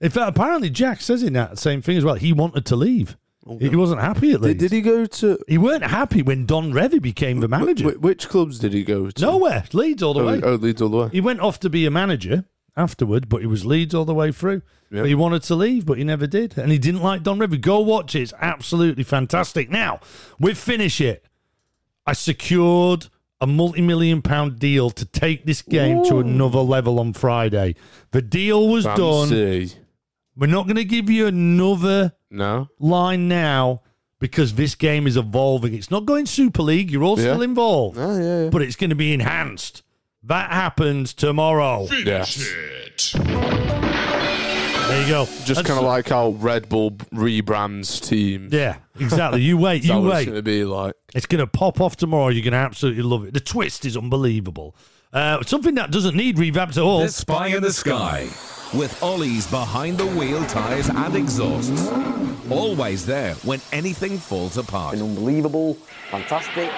In 0.00 0.10
fact, 0.10 0.36
apparently 0.36 0.70
Jack 0.70 1.00
says 1.00 1.22
in 1.22 1.32
that 1.32 1.58
same 1.58 1.82
thing 1.82 1.96
as 1.96 2.04
well. 2.04 2.14
He 2.14 2.32
wanted 2.32 2.64
to 2.66 2.76
leave. 2.76 3.16
He 3.60 3.74
wasn't 3.74 4.00
happy 4.00 4.32
at 4.32 4.40
Leeds. 4.40 4.58
Did, 4.58 4.70
did 4.70 4.76
he 4.76 4.80
go 4.82 5.06
to 5.06 5.38
He 5.48 5.58
weren't 5.58 5.84
happy 5.84 6.22
when 6.22 6.44
Don 6.46 6.72
Revie 6.72 7.00
became 7.00 7.40
the 7.40 7.48
manager. 7.48 7.90
Wh- 7.90 8.02
which 8.02 8.28
clubs 8.28 8.58
did 8.58 8.72
he 8.72 8.84
go 8.84 9.10
to? 9.10 9.22
Nowhere. 9.22 9.64
Leeds 9.72 10.02
all 10.02 10.14
the 10.14 10.20
Oh, 10.22 10.26
way. 10.26 10.40
oh, 10.42 10.54
Leeds 10.54 10.82
all 10.82 10.88
the 10.88 10.96
way. 10.96 11.08
He 11.12 11.20
went 11.20 11.40
off 11.40 11.58
to 11.60 11.70
be 11.70 11.86
a 11.86 11.90
manager 11.90 12.44
afterward, 12.76 13.28
but 13.28 13.40
he 13.40 13.46
was 13.46 13.64
Leeds 13.64 13.94
all 13.94 14.04
the 14.04 14.14
way 14.14 14.30
through. 14.32 14.62
Yep. 14.90 15.02
But 15.02 15.08
he 15.08 15.14
wanted 15.14 15.42
to 15.44 15.54
leave, 15.54 15.84
but 15.84 15.98
he 15.98 16.04
never 16.04 16.26
did. 16.26 16.56
And 16.56 16.72
he 16.72 16.78
didn't 16.78 17.02
like 17.02 17.22
Don 17.22 17.38
Revie. 17.38 17.60
Go 17.60 17.80
watch 17.80 18.14
it. 18.14 18.22
It's 18.22 18.32
absolutely 18.40 19.04
fantastic. 19.04 19.70
Now, 19.70 20.00
we 20.40 20.54
finish 20.54 21.00
it. 21.00 21.24
I 22.06 22.14
secured 22.14 23.08
a 23.40 23.46
multi-million 23.46 24.22
pound 24.22 24.58
deal 24.58 24.90
to 24.90 25.04
take 25.04 25.44
this 25.44 25.62
game 25.62 26.02
to 26.04 26.18
another 26.18 26.60
level 26.60 26.98
on 26.98 27.12
Friday. 27.12 27.74
The 28.12 28.22
deal 28.22 28.66
was 28.68 28.84
done. 28.84 29.28
Fancy. 30.38 30.50
We're 30.50 30.56
not 30.56 30.66
going 30.66 30.76
to 30.76 30.84
give 30.84 31.10
you 31.10 31.26
another 31.26 32.12
No. 32.30 32.68
line 32.78 33.28
now 33.28 33.82
because 34.20 34.54
this 34.54 34.74
game 34.74 35.06
is 35.06 35.16
evolving. 35.16 35.74
It's 35.74 35.90
not 35.90 36.04
going 36.06 36.26
Super 36.26 36.62
League. 36.62 36.90
You're 36.90 37.04
all 37.04 37.16
Yeah. 37.18 37.32
still 37.34 37.42
involved, 37.42 37.98
Oh, 37.98 38.18
yeah, 38.18 38.42
yeah. 38.44 38.50
but 38.50 38.62
it's 38.62 38.76
going 38.76 38.90
to 38.90 38.96
be 38.96 39.12
enhanced. 39.12 39.82
That 40.24 40.50
happens 40.50 41.14
tomorrow. 41.14 41.86
Finish 41.86 42.06
Yes. 42.06 42.44
it. 42.44 43.12
There 44.88 45.02
you 45.02 45.08
go. 45.08 45.26
Just 45.44 45.64
kind 45.66 45.78
of 45.78 45.84
so- 45.84 45.86
like 45.86 46.08
how 46.08 46.30
Red 46.30 46.68
Bull 46.68 46.92
rebrands 47.14 48.00
teams. 48.06 48.52
Yeah, 48.52 48.76
exactly. 48.98 49.42
You 49.42 49.56
wait. 49.58 49.84
You 49.88 50.00
wait. 50.00 50.20
it's 50.20 50.24
going 50.26 50.36
to 50.36 50.42
be 50.42 50.64
like. 50.64 50.94
It's 51.14 51.26
going 51.26 51.40
to 51.40 51.46
pop 51.46 51.80
off 51.80 51.96
tomorrow. 51.96 52.28
You're 52.28 52.42
going 52.42 52.52
to 52.52 52.58
absolutely 52.58 53.02
love 53.02 53.24
it. 53.26 53.34
The 53.34 53.40
twist 53.40 53.84
is 53.84 53.96
unbelievable. 53.96 54.74
Uh, 55.12 55.42
something 55.44 55.74
that 55.76 55.90
doesn't 55.90 56.16
need 56.16 56.38
revamp 56.38 56.70
at 56.72 56.78
all. 56.78 57.00
The 57.00 57.08
Spy 57.08 57.48
in 57.48 57.62
the 57.62 57.72
Sky. 57.72 58.28
With 58.74 59.02
Ollie's 59.02 59.46
behind 59.50 59.96
the 59.98 60.06
wheel 60.06 60.44
tyres 60.46 60.88
and 60.90 61.16
exhausts. 61.16 61.88
Always 62.50 63.06
there 63.06 63.34
when 63.36 63.60
anything 63.72 64.18
falls 64.18 64.56
apart. 64.58 64.94
unbelievable, 64.98 65.74
fantastic. 66.10 66.70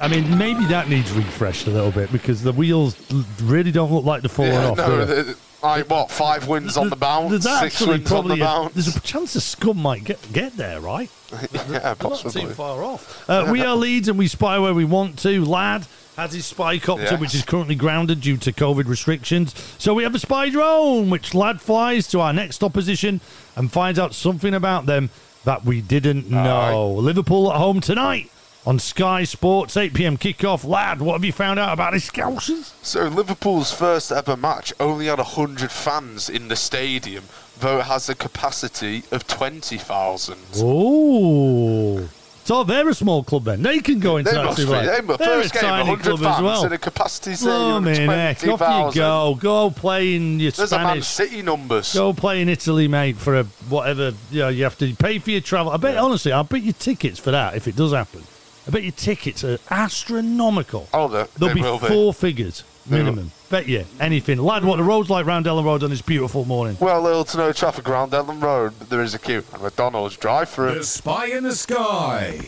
I 0.00 0.08
mean, 0.08 0.36
maybe 0.38 0.64
that 0.66 0.88
needs 0.88 1.10
refreshed 1.12 1.66
a 1.66 1.70
little 1.70 1.90
bit 1.90 2.10
because 2.12 2.42
the 2.42 2.52
wheels 2.52 2.96
really 3.42 3.70
don't 3.72 3.92
look 3.92 4.04
like 4.04 4.22
they're 4.22 4.28
falling 4.28 4.52
Yeah, 4.52 4.70
off. 4.70 4.76
no, 4.78 4.88
do 5.00 5.04
they? 5.04 5.22
the- 5.22 5.36
like 5.62 5.88
what? 5.90 6.10
Five 6.10 6.46
wins 6.48 6.76
on 6.76 6.88
the 6.90 6.96
bounce, 6.96 7.44
There's 7.44 7.60
six 7.60 7.86
wins 7.86 8.10
on 8.12 8.28
the 8.28 8.34
a, 8.34 8.38
bounce. 8.38 8.74
there's 8.74 8.96
a 8.96 9.00
chance 9.00 9.32
the 9.34 9.40
scum 9.40 9.78
might 9.78 10.04
get 10.04 10.32
get 10.32 10.56
there, 10.56 10.80
right? 10.80 11.10
yeah, 11.52 11.94
We're 12.00 12.10
not 12.10 12.20
too 12.30 12.48
far 12.50 12.82
off. 12.84 13.28
Uh, 13.28 13.48
we 13.50 13.62
are 13.62 13.76
Leeds 13.76 14.08
and 14.08 14.18
we 14.18 14.28
spy 14.28 14.58
where 14.58 14.74
we 14.74 14.84
want 14.84 15.18
to. 15.20 15.44
Lad 15.44 15.86
has 16.16 16.32
his 16.32 16.46
spy 16.46 16.78
copter, 16.78 17.04
Yes. 17.04 17.20
which 17.20 17.34
is 17.34 17.44
currently 17.44 17.74
grounded 17.74 18.20
due 18.20 18.36
to 18.38 18.52
COVID 18.52 18.86
restrictions. 18.86 19.54
So 19.78 19.94
we 19.94 20.02
have 20.04 20.14
a 20.14 20.18
spy 20.18 20.48
drone, 20.48 21.10
which 21.10 21.34
Lad 21.34 21.60
flies 21.60 22.08
to 22.08 22.20
our 22.20 22.32
next 22.32 22.62
opposition 22.64 23.20
and 23.56 23.70
finds 23.70 23.98
out 23.98 24.14
something 24.14 24.54
about 24.54 24.86
them 24.86 25.10
that 25.44 25.64
we 25.64 25.80
didn't 25.80 26.28
know. 26.30 26.94
Liverpool 26.94 27.52
at 27.52 27.58
home 27.58 27.80
tonight 27.80 28.30
on 28.68 28.78
Sky 28.78 29.24
Sports, 29.24 29.78
8 29.78 29.94
p.m. 29.94 30.18
kickoff. 30.18 30.62
Lad, 30.62 31.00
what 31.00 31.14
have 31.14 31.24
you 31.24 31.32
found 31.32 31.58
out 31.58 31.72
about 31.72 31.94
the 31.94 31.98
Scousers? 31.98 32.74
So 32.84 33.08
Liverpool's 33.08 33.72
first 33.72 34.12
ever 34.12 34.36
match 34.36 34.74
only 34.78 35.06
had 35.06 35.18
hundred 35.18 35.72
fans 35.72 36.28
in 36.28 36.48
the 36.48 36.56
stadium, 36.56 37.24
though 37.60 37.78
it 37.78 37.86
has 37.86 38.10
a 38.10 38.14
capacity 38.14 39.04
of 39.10 39.26
twenty 39.26 39.78
thousand. 39.78 40.40
Oh. 40.56 42.10
So 42.44 42.62
they're 42.62 42.88
a 42.90 42.94
small 42.94 43.24
club 43.24 43.44
then. 43.44 43.62
They 43.62 43.78
can 43.78 44.00
go 44.00 44.18
into 44.18 44.30
They 44.32 44.36
that 44.36 44.44
must. 44.44 44.58
Super 44.58 44.72
League. 44.72 44.86
They 44.86 45.00
must. 45.00 45.18
They're 45.18 45.42
First 45.42 45.56
a 45.56 45.60
game, 45.60 45.68
tiny 45.70 45.96
club 45.96 46.20
fans 46.20 46.36
as 46.36 46.42
well. 46.42 46.64
and 46.64 46.74
a 46.74 46.78
capacity 46.78 47.34
stadium 47.36 47.56
of 47.76 47.82
Blimey, 47.84 48.06
twenty 48.06 48.12
heck, 48.12 48.48
off 48.48 48.94
you 48.94 49.00
go. 49.00 49.34
Go 49.40 49.70
play 49.70 50.14
in 50.14 50.40
your 50.40 50.52
There's 50.52 50.68
Spanish. 50.68 51.06
City 51.06 51.40
numbers. 51.40 51.94
Go 51.94 52.12
play 52.12 52.42
in 52.42 52.50
Italy, 52.50 52.86
mate, 52.86 53.16
for 53.16 53.40
a 53.40 53.44
whatever. 53.70 54.12
You 54.30 54.40
know, 54.40 54.48
you 54.48 54.64
have 54.64 54.76
to 54.78 54.94
pay 54.94 55.18
for 55.20 55.30
your 55.30 55.40
travel. 55.40 55.72
I 55.72 55.78
bet, 55.78 55.96
honestly, 55.96 56.32
I'll 56.32 56.44
bet 56.44 56.62
your 56.62 56.74
tickets 56.74 57.18
for 57.18 57.30
that 57.30 57.54
if 57.54 57.66
it 57.66 57.74
does 57.74 57.94
happen. 57.94 58.22
I 58.68 58.70
bet 58.70 58.82
your 58.82 58.92
tickets 58.92 59.42
are 59.44 59.58
astronomical. 59.70 60.88
Oh, 60.92 61.08
they, 61.08 61.24
They'll 61.38 61.48
they 61.48 61.54
be 61.54 61.62
will 61.62 61.78
be. 61.78 61.86
four 61.86 62.12
figures 62.12 62.64
They 62.86 62.98
will. 62.98 63.04
minimum. 63.04 63.32
Bet 63.48 63.66
you 63.66 63.86
anything, 63.98 64.36
lad. 64.38 64.62
What 64.62 64.76
the 64.76 64.82
roads 64.84 65.08
like 65.08 65.24
round 65.24 65.46
Elland 65.46 65.64
Road 65.64 65.82
on 65.82 65.88
this 65.88 66.02
beautiful 66.02 66.44
morning? 66.44 66.76
Well, 66.78 67.00
little 67.00 67.24
to 67.24 67.38
no 67.38 67.52
traffic 67.52 67.88
around 67.88 68.12
Elland 68.12 68.42
Road, 68.42 68.74
but 68.78 68.90
there 68.90 69.02
is 69.02 69.14
a 69.14 69.18
queue. 69.18 69.42
And 69.54 69.62
McDonald's 69.62 70.18
drive 70.18 70.50
through. 70.50 70.74
The 70.74 70.84
Spy 70.84 71.26
in 71.28 71.44
the 71.44 71.54
Sky. 71.54 72.40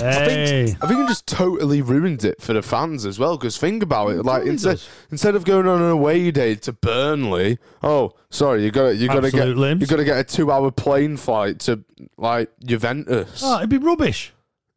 Hey, 0.00 0.76
I 0.80 0.86
think 0.86 1.00
it 1.00 1.08
just 1.08 1.26
totally 1.26 1.82
ruined 1.82 2.24
it 2.24 2.40
for 2.40 2.52
the 2.52 2.62
fans 2.62 3.04
as 3.06 3.18
well. 3.18 3.36
Because 3.36 3.56
think 3.58 3.82
about 3.82 4.08
it, 4.10 4.16
like 4.24 4.38
totally 4.38 4.50
instead 4.50 4.70
does. 4.72 4.88
instead 5.10 5.34
of 5.34 5.44
going 5.44 5.66
on 5.66 5.82
an 5.82 5.90
away 5.90 6.30
day 6.30 6.54
to 6.56 6.72
Burnley, 6.72 7.58
oh 7.82 8.12
sorry, 8.30 8.64
you 8.64 8.70
got 8.70 8.96
you 8.96 9.08
got 9.08 9.20
to 9.20 9.30
get 9.30 9.48
limbs. 9.56 9.80
you 9.80 9.86
got 9.86 9.96
to 9.96 10.04
get 10.04 10.18
a 10.18 10.24
two 10.24 10.50
hour 10.50 10.70
plane 10.70 11.16
flight 11.16 11.60
to 11.60 11.84
like 12.16 12.50
Juventus. 12.64 13.42
oh, 13.44 13.58
it'd 13.58 13.70
be 13.70 13.78
rubbish. 13.78 14.32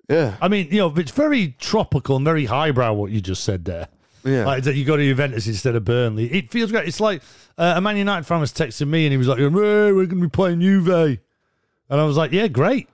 Yeah, 0.10 0.38
I 0.42 0.48
mean, 0.48 0.70
you 0.72 0.80
know, 0.80 0.94
it's 0.96 1.12
very 1.12 1.56
tropical 1.60 2.16
and 2.16 2.26
very 2.26 2.46
highbrow 2.46 2.94
what 2.94 3.12
you 3.12 3.22
just 3.22 3.44
said 3.44 3.66
there. 3.66 3.90
yeah. 4.24 4.46
Like 4.46 4.64
that 4.64 4.76
you 4.76 4.84
go 4.84 4.98
to 4.98 5.04
Juventus 5.04 5.46
instead 5.48 5.76
of 5.76 5.86
Burnley. 5.86 6.26
It 6.34 6.52
feels 6.52 6.72
great. 6.72 6.88
It's 6.88 7.00
like 7.00 7.22
uh, 7.58 7.74
a 7.78 7.82
Man 7.82 7.96
United 7.96 8.26
fan 8.26 8.40
was 8.40 8.52
texting 8.52 8.88
me 8.88 9.06
and 9.06 9.12
he 9.12 9.18
was 9.18 9.28
like, 9.28 9.38
hey, 9.38 9.48
we're 9.48 9.92
going 9.92 10.10
to 10.10 10.16
be 10.16 10.30
playing 10.30 10.62
Juve. 10.62 11.20
And 11.92 12.00
I 12.02 12.04
was 12.04 12.18
like, 12.18 12.32
yeah, 12.32 12.48
great. 12.48 12.90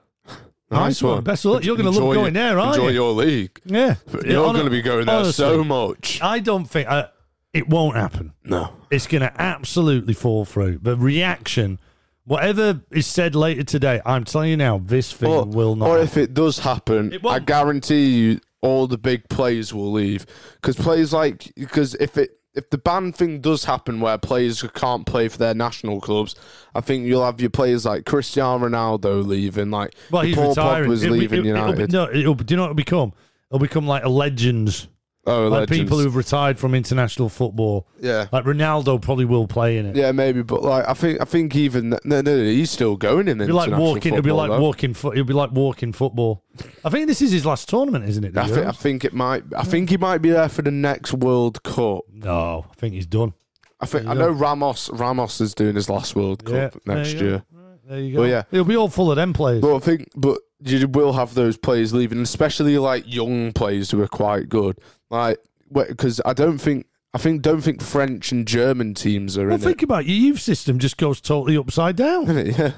Nice 0.70 1.02
one. 1.02 1.22
Best 1.22 1.44
of 1.44 1.52
luck. 1.52 1.64
You're 1.64 1.76
gonna 1.76 1.90
love 1.90 2.14
going 2.14 2.32
there, 2.34 2.58
aren't 2.58 2.76
Enjoy 2.76 2.88
you? 2.88 2.94
your 2.94 3.12
league. 3.12 3.60
Yeah. 3.64 3.96
But 4.10 4.26
You're 4.26 4.52
going 4.52 4.64
to 4.64 4.70
be 4.70 4.82
going 4.82 5.06
there 5.06 5.24
so 5.26 5.62
much. 5.62 6.20
I 6.22 6.40
don't 6.40 6.64
think 6.64 6.88
uh, 6.88 7.08
it 7.52 7.68
won't 7.68 7.96
happen. 7.96 8.32
No. 8.44 8.72
It's 8.90 9.06
going 9.06 9.22
to 9.22 9.32
absolutely 9.40 10.14
fall 10.14 10.44
through. 10.44 10.78
The 10.82 10.96
reaction, 10.96 11.78
whatever 12.24 12.80
is 12.90 13.06
said 13.06 13.34
later 13.36 13.62
today, 13.62 14.00
I'm 14.04 14.24
telling 14.24 14.50
you 14.50 14.56
now, 14.56 14.78
this 14.84 15.12
thing 15.12 15.30
Or, 15.30 15.44
will 15.44 15.76
not. 15.76 15.86
or 15.88 15.92
happen. 15.98 16.04
if 16.06 16.16
it 16.16 16.34
does 16.34 16.58
happen, 16.58 17.12
It. 17.12 17.24
I 17.24 17.38
guarantee 17.38 18.06
you 18.16 18.40
all 18.60 18.86
the 18.88 18.98
big 18.98 19.28
players 19.28 19.72
will 19.72 19.92
leave 19.92 20.26
because 20.60 20.74
players 20.74 21.12
like 21.12 21.52
because 21.56 21.94
if 21.96 22.18
it 22.18 22.30
if 22.56 22.70
the 22.70 22.78
ban 22.78 23.12
thing 23.12 23.40
does 23.40 23.64
happen 23.64 24.00
where 24.00 24.18
players 24.18 24.62
can't 24.74 25.06
play 25.06 25.28
for 25.28 25.38
their 25.38 25.54
national 25.54 26.00
clubs, 26.00 26.34
I 26.74 26.80
think 26.80 27.06
you'll 27.06 27.24
have 27.24 27.40
your 27.40 27.50
players 27.50 27.84
like 27.84 28.04
Cristiano 28.06 28.66
Ronaldo 28.66 29.24
leaving, 29.26 29.70
like 29.70 29.94
well, 30.10 30.22
he's 30.22 30.34
Paul 30.34 30.48
retiring. 30.50 30.90
Pogba's 30.90 31.02
It'll 31.02 31.14
be- 31.14 31.20
leaving 31.20 31.46
it'll- 31.46 31.56
it'll 31.56 31.72
be- 31.72 31.78
United. 31.78 31.92
no, 31.92 32.10
it'll, 32.12 32.34
do 32.34 32.52
you 32.52 32.56
know 32.56 32.62
what 32.64 32.70
it'll 32.70 32.74
become? 32.74 33.12
It'll 33.50 33.58
become 33.60 33.86
like 33.86 34.04
a 34.04 34.08
legends. 34.08 34.88
Oh, 35.26 35.48
Like 35.48 35.68
legends. 35.68 35.78
people 35.84 35.98
who've 35.98 36.16
retired 36.16 36.58
from 36.58 36.74
international 36.74 37.28
football. 37.28 37.86
yeah. 38.00 38.26
Like 38.32 38.44
Ronaldo 38.44 39.00
probably 39.00 39.24
will 39.24 39.46
play 39.46 39.78
in 39.78 39.86
it. 39.86 39.96
Yeah, 39.96 40.12
maybe, 40.12 40.42
but 40.42 40.62
like 40.62 40.88
I 40.88 40.94
think 40.94 41.20
I 41.20 41.24
think 41.24 41.54
even 41.56 41.90
no, 41.90 41.98
no, 42.04 42.20
no 42.20 42.36
he's 42.44 42.70
still 42.70 42.96
going 42.96 43.28
in 43.28 43.40
It'll 43.40 43.46
be 43.48 43.52
like 43.52 43.66
international 43.68 43.94
walking. 43.94 44.12
It'll 44.14 44.22
be 44.22 44.32
like 44.32 44.50
though. 44.50 44.60
walking. 44.60 44.94
Fo- 44.94 45.12
it'll 45.12 45.24
be 45.24 45.32
like 45.34 45.50
walking 45.52 45.92
football. 45.92 46.42
I 46.84 46.90
think 46.90 47.06
this 47.06 47.20
is 47.20 47.32
his 47.32 47.44
last 47.44 47.68
tournament, 47.68 48.08
isn't 48.08 48.24
it? 48.24 48.36
I 48.36 48.46
think, 48.46 48.66
I 48.66 48.72
think 48.72 49.04
it 49.04 49.12
might. 49.12 49.44
I 49.56 49.62
think 49.62 49.90
he 49.90 49.96
might 49.96 50.18
be 50.18 50.30
there 50.30 50.48
for 50.48 50.62
the 50.62 50.70
next 50.70 51.12
World 51.12 51.62
Cup. 51.62 52.04
no, 52.12 52.66
I 52.70 52.74
think 52.74 52.94
he's 52.94 53.06
done. 53.06 53.34
I 53.78 53.86
think 53.86 54.06
I 54.06 54.14
know 54.14 54.30
Ramos. 54.30 54.88
Ramos 54.90 55.40
is 55.40 55.54
doing 55.54 55.74
his 55.74 55.90
last 55.90 56.16
World 56.16 56.44
Cup 56.44 56.54
there 56.84 56.96
next 56.96 57.14
year. 57.14 57.44
There 57.88 58.00
you 58.00 58.14
go. 58.14 58.20
Well, 58.20 58.28
yeah. 58.28 58.42
it'll 58.50 58.64
be 58.64 58.76
all 58.76 58.88
full 58.88 59.10
of 59.10 59.16
them 59.16 59.32
players. 59.32 59.60
But 59.60 59.76
I 59.76 59.78
think, 59.78 60.08
but 60.16 60.38
you 60.60 60.88
will 60.88 61.12
have 61.12 61.34
those 61.34 61.56
players 61.56 61.92
leaving, 61.94 62.20
especially 62.20 62.78
like 62.78 63.04
young 63.06 63.52
players 63.52 63.90
who 63.90 64.02
are 64.02 64.08
quite 64.08 64.48
good. 64.48 64.78
Like, 65.10 65.38
because 65.72 66.20
I 66.24 66.32
don't 66.32 66.58
think 66.58 66.86
I 67.14 67.18
think 67.18 67.42
don't 67.42 67.60
think 67.62 67.82
French 67.82 68.30
and 68.32 68.46
German 68.46 68.94
teams 68.94 69.38
are 69.38 69.46
Well, 69.46 69.54
in 69.54 69.60
think 69.60 69.82
about 69.82 70.02
it. 70.02 70.08
your 70.08 70.18
youth 70.18 70.40
system 70.40 70.78
just 70.78 70.96
goes 70.96 71.20
totally 71.20 71.56
upside 71.56 71.96
down. 71.96 72.28
it. 72.36 72.58
Yeah, 72.58 72.72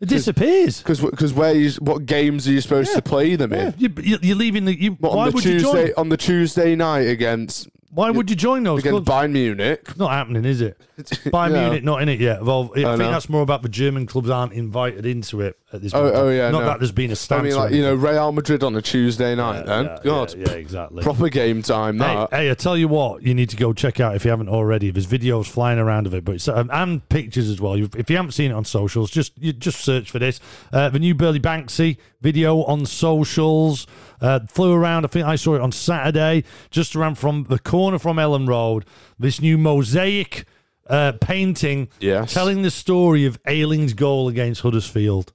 It 0.00 0.08
disappears. 0.10 0.82
because 0.82 1.32
where 1.32 1.54
you, 1.54 1.70
what 1.80 2.04
games 2.06 2.46
are 2.46 2.52
you 2.52 2.60
supposed 2.60 2.92
to 2.94 3.02
play 3.02 3.34
them 3.36 3.52
Yeah, 3.52 3.68
in? 3.68 3.74
you, 3.78 3.88
you- 4.02 4.18
you're 4.22 4.36
leaving 4.36 4.64
the. 4.66 4.78
You, 4.80 4.92
What, 4.92 5.16
why 5.16 5.28
the 5.30 5.34
would 5.34 5.44
you 5.44 5.52
Tuesday 5.58 5.86
join? 5.86 5.94
on 5.96 6.08
the 6.10 6.16
Tuesday 6.16 6.76
night 6.76 7.08
against 7.08 7.68
Why 7.90 8.10
would 8.10 8.28
you 8.28 8.36
join 8.36 8.62
those 8.62 8.80
against 8.80 9.04
clubs? 9.06 9.08
Bayern 9.26 9.32
Munich? 9.32 9.80
It's 9.88 9.96
not 9.96 10.10
happening, 10.10 10.44
is 10.44 10.60
it? 10.60 10.78
Bayern 10.98 11.52
No. 11.52 11.62
Munich 11.62 11.84
not 11.84 12.02
in 12.02 12.08
it 12.10 12.20
yet. 12.20 12.44
Well, 12.44 12.70
I, 12.76 12.80
I 12.80 12.82
think 12.84 12.98
know. 12.98 13.10
that's 13.10 13.28
more 13.30 13.42
about 13.42 13.62
the 13.62 13.68
German 13.70 14.06
clubs 14.06 14.28
aren't 14.28 14.52
invited 14.52 15.06
into 15.06 15.40
it 15.40 15.58
at 15.72 15.82
this 15.82 15.92
Oh, 15.94 16.10
oh 16.12 16.28
yeah, 16.30 16.50
not 16.50 16.60
no. 16.60 16.66
that 16.66 16.78
there's 16.80 16.92
been 16.92 17.10
a 17.10 17.12
I 17.12 17.14
stance. 17.14 17.42
mean, 17.44 17.54
like 17.56 17.72
you 17.72 17.82
know. 17.82 17.94
Real 17.94 18.32
Madrid 18.32 18.62
on 18.62 18.74
a 18.76 18.80
Tuesday 18.82 19.34
night. 19.34 19.66
then 19.66 19.84
yeah, 19.84 19.98
God, 20.02 20.34
yeah, 20.34 20.46
yeah, 20.48 20.54
exactly. 20.54 21.02
proper 21.02 21.28
game 21.28 21.62
time. 21.62 21.98
Hey, 21.98 22.04
That 22.14 22.30
hey, 22.32 22.50
I 22.50 22.54
tell 22.54 22.76
you 22.76 22.88
what, 22.88 23.22
you 23.22 23.34
need 23.34 23.50
to 23.50 23.56
go 23.56 23.72
check 23.72 24.00
out 24.00 24.14
if 24.16 24.24
you 24.24 24.30
haven't 24.30 24.48
already. 24.48 24.90
There's 24.90 25.06
videos 25.06 25.46
flying 25.46 25.78
around 25.78 26.06
of 26.06 26.14
it, 26.14 26.24
but 26.24 26.36
it's, 26.36 26.48
um, 26.48 26.70
and 26.72 27.06
pictures 27.10 27.48
as 27.50 27.60
well. 27.60 27.76
You've, 27.76 27.94
if 27.96 28.08
you 28.08 28.16
haven't 28.16 28.32
seen 28.32 28.50
it 28.50 28.54
on 28.54 28.64
socials, 28.64 29.10
just 29.10 29.32
you 29.38 29.52
just 29.52 29.80
search 29.80 30.10
for 30.10 30.18
this. 30.18 30.40
Uh, 30.72 30.88
the 30.88 30.98
new 30.98 31.14
Burley 31.14 31.40
Banksy 31.40 31.98
video 32.22 32.62
on 32.64 32.86
socials 32.86 33.86
uh, 34.20 34.40
flew 34.48 34.72
around. 34.72 35.04
I 35.04 35.08
think 35.08 35.26
I 35.26 35.36
saw 35.36 35.54
it 35.54 35.60
on 35.60 35.72
Saturday, 35.72 36.44
just 36.70 36.96
around 36.96 37.16
from 37.16 37.44
the 37.44 37.58
corner 37.58 37.98
from 37.98 38.16
Elland 38.16 38.48
Road. 38.48 38.84
This 39.18 39.40
new 39.40 39.58
mosaic 39.58 40.44
uh, 40.88 41.12
painting, 41.20 41.88
Yes. 42.00 42.32
telling 42.32 42.62
the 42.62 42.70
story 42.70 43.26
of 43.26 43.38
Ayling's 43.46 43.92
goal 43.92 44.28
against 44.28 44.62
Huddersfield. 44.62 45.32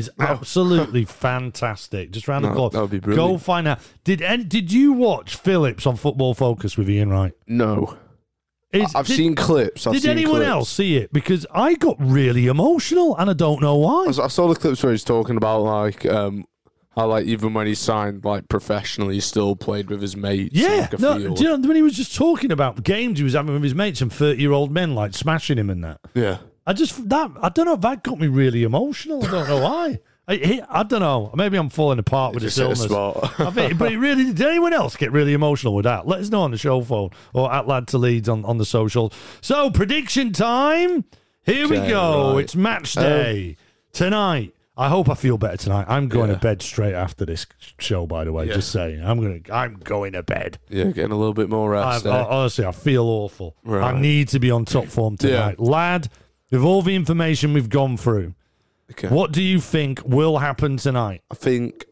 Is 0.00 0.10
absolutely 0.18 1.04
fantastic. 1.04 2.10
Just 2.10 2.28
round 2.28 2.44
the 2.44 2.48
No, 2.50 2.54
corner. 2.54 2.70
that 2.70 2.80
would 2.92 3.02
be 3.02 3.14
Go 3.14 3.38
find 3.38 3.66
out. 3.68 3.80
Did 4.04 4.22
any, 4.22 4.44
did 4.44 4.72
you 4.72 4.92
watch 4.92 5.36
Phillips 5.36 5.86
on 5.86 5.96
Football 5.96 6.34
Focus 6.34 6.76
with 6.76 6.88
Ian 6.90 7.10
Wright? 7.10 7.32
no, 7.46 7.96
Is- 8.72 8.94
I've 8.94 9.06
did- 9.06 9.16
seen 9.16 9.34
clips. 9.34 9.86
I've 9.86 9.94
did 9.94 10.02
seen 10.02 10.12
anyone 10.12 10.36
clips. 10.36 10.48
else 10.48 10.68
see 10.70 10.96
it? 10.96 11.12
Because 11.12 11.44
I 11.52 11.74
got 11.74 11.96
really 11.98 12.46
emotional, 12.46 13.16
and 13.16 13.28
I 13.28 13.32
don't 13.32 13.60
know 13.60 13.76
why. 13.76 14.06
I 14.08 14.28
saw 14.28 14.48
the 14.48 14.54
clips 14.54 14.82
where 14.82 14.92
he's 14.92 15.04
talking 15.04 15.36
about 15.36 15.62
like 15.62 16.06
um 16.06 16.44
how 16.96 17.06
like 17.06 17.24
even 17.26 17.54
when 17.54 17.66
he 17.68 17.74
signed 17.74 18.24
like 18.24 18.48
professionally, 18.48 19.14
he 19.14 19.20
still 19.20 19.54
played 19.56 19.90
with 19.90 20.00
his 20.02 20.16
mates. 20.16 20.54
Yeah, 20.54 20.88
like, 20.90 20.98
no, 21.00 21.16
you 21.16 21.44
know 21.44 21.56
when 21.58 21.76
he 21.76 21.82
was 21.82 21.96
just 21.96 22.14
talking 22.14 22.50
about 22.52 22.76
the 22.76 22.82
games 22.82 23.18
he 23.18 23.24
was 23.24 23.34
having 23.34 23.54
with 23.54 23.62
his 23.62 23.74
mates 23.74 24.00
and 24.00 24.12
thirty-year-old 24.12 24.70
men 24.72 24.94
like 24.94 25.14
smashing 25.14 25.58
him 25.58 25.70
and 25.70 25.82
that? 25.84 26.00
yeah. 26.14 26.38
I 26.66 26.72
just 26.72 27.08
that 27.08 27.30
I 27.42 27.48
don't 27.48 27.66
know. 27.66 27.74
if 27.74 27.80
That 27.80 28.02
got 28.02 28.18
me 28.18 28.26
really 28.28 28.62
emotional. 28.64 29.24
I 29.24 29.30
don't 29.30 29.48
know 29.48 29.60
why. 29.62 29.98
I, 30.28 30.62
I 30.70 30.82
don't 30.84 31.00
know. 31.00 31.32
Maybe 31.34 31.56
I'm 31.56 31.70
falling 31.70 31.98
apart 31.98 32.34
with 32.34 32.44
this 32.44 32.56
illness. 32.56 32.88
I 32.88 33.50
think, 33.50 33.78
but 33.78 33.90
it 33.90 33.98
really 33.98 34.26
did 34.32 34.40
anyone 34.42 34.72
else 34.72 34.94
get 34.96 35.10
really 35.10 35.32
emotional 35.32 35.74
with 35.74 35.84
that? 35.84 36.06
Let 36.06 36.20
us 36.20 36.28
know 36.30 36.42
on 36.42 36.52
the 36.52 36.58
show 36.58 36.80
phone 36.82 37.10
or 37.34 37.52
at 37.52 37.66
Lad 37.66 37.88
to 37.88 37.98
Leeds 37.98 38.28
on, 38.28 38.44
on 38.44 38.56
the 38.58 38.64
social. 38.64 39.12
So 39.40 39.70
prediction 39.72 40.32
time. 40.32 41.04
Here 41.42 41.66
we 41.68 41.78
go. 41.78 42.34
right. 42.34 42.44
It's 42.44 42.54
match 42.54 42.92
day 42.92 43.56
um, 43.58 43.66
tonight. 43.92 44.54
I 44.76 44.88
hope 44.88 45.08
I 45.10 45.14
feel 45.14 45.36
better 45.36 45.56
tonight. 45.56 45.86
I'm 45.88 46.06
going 46.08 46.28
Yeah. 46.28 46.36
to 46.36 46.40
bed 46.40 46.62
straight 46.62 46.94
after 46.94 47.26
this 47.26 47.44
show. 47.78 48.06
By 48.06 48.22
the 48.24 48.32
way, 48.32 48.46
Yeah. 48.46 48.54
just 48.54 48.70
saying, 48.70 49.02
I'm 49.04 49.20
gonna 49.20 49.40
I'm 49.52 49.74
going 49.82 50.12
to 50.12 50.22
bed. 50.22 50.58
Yeah, 50.68 50.84
getting 50.84 51.10
a 51.12 51.16
little 51.18 51.34
bit 51.34 51.48
more 51.50 51.70
rest. 51.70 52.06
Eh? 52.06 52.08
I, 52.10 52.12
there. 52.18 52.26
honestly, 52.26 52.64
I 52.66 52.72
feel 52.72 53.04
awful. 53.04 53.56
I 53.68 53.98
need 53.98 54.28
to 54.28 54.38
be 54.38 54.50
on 54.52 54.64
top 54.64 54.86
form 54.86 55.16
Yeah. 55.20 55.28
tonight, 55.30 55.58
lad. 55.60 56.08
With 56.50 56.62
all 56.62 56.82
the 56.82 56.94
information 56.96 57.52
we've 57.52 57.68
gone 57.68 57.96
through, 57.96 58.34
Okay. 58.90 59.08
what 59.08 59.30
do 59.32 59.42
you 59.42 59.60
think 59.60 60.02
will 60.04 60.38
happen 60.38 60.76
tonight? 60.76 61.22
I 61.30 61.34
think 61.34 61.84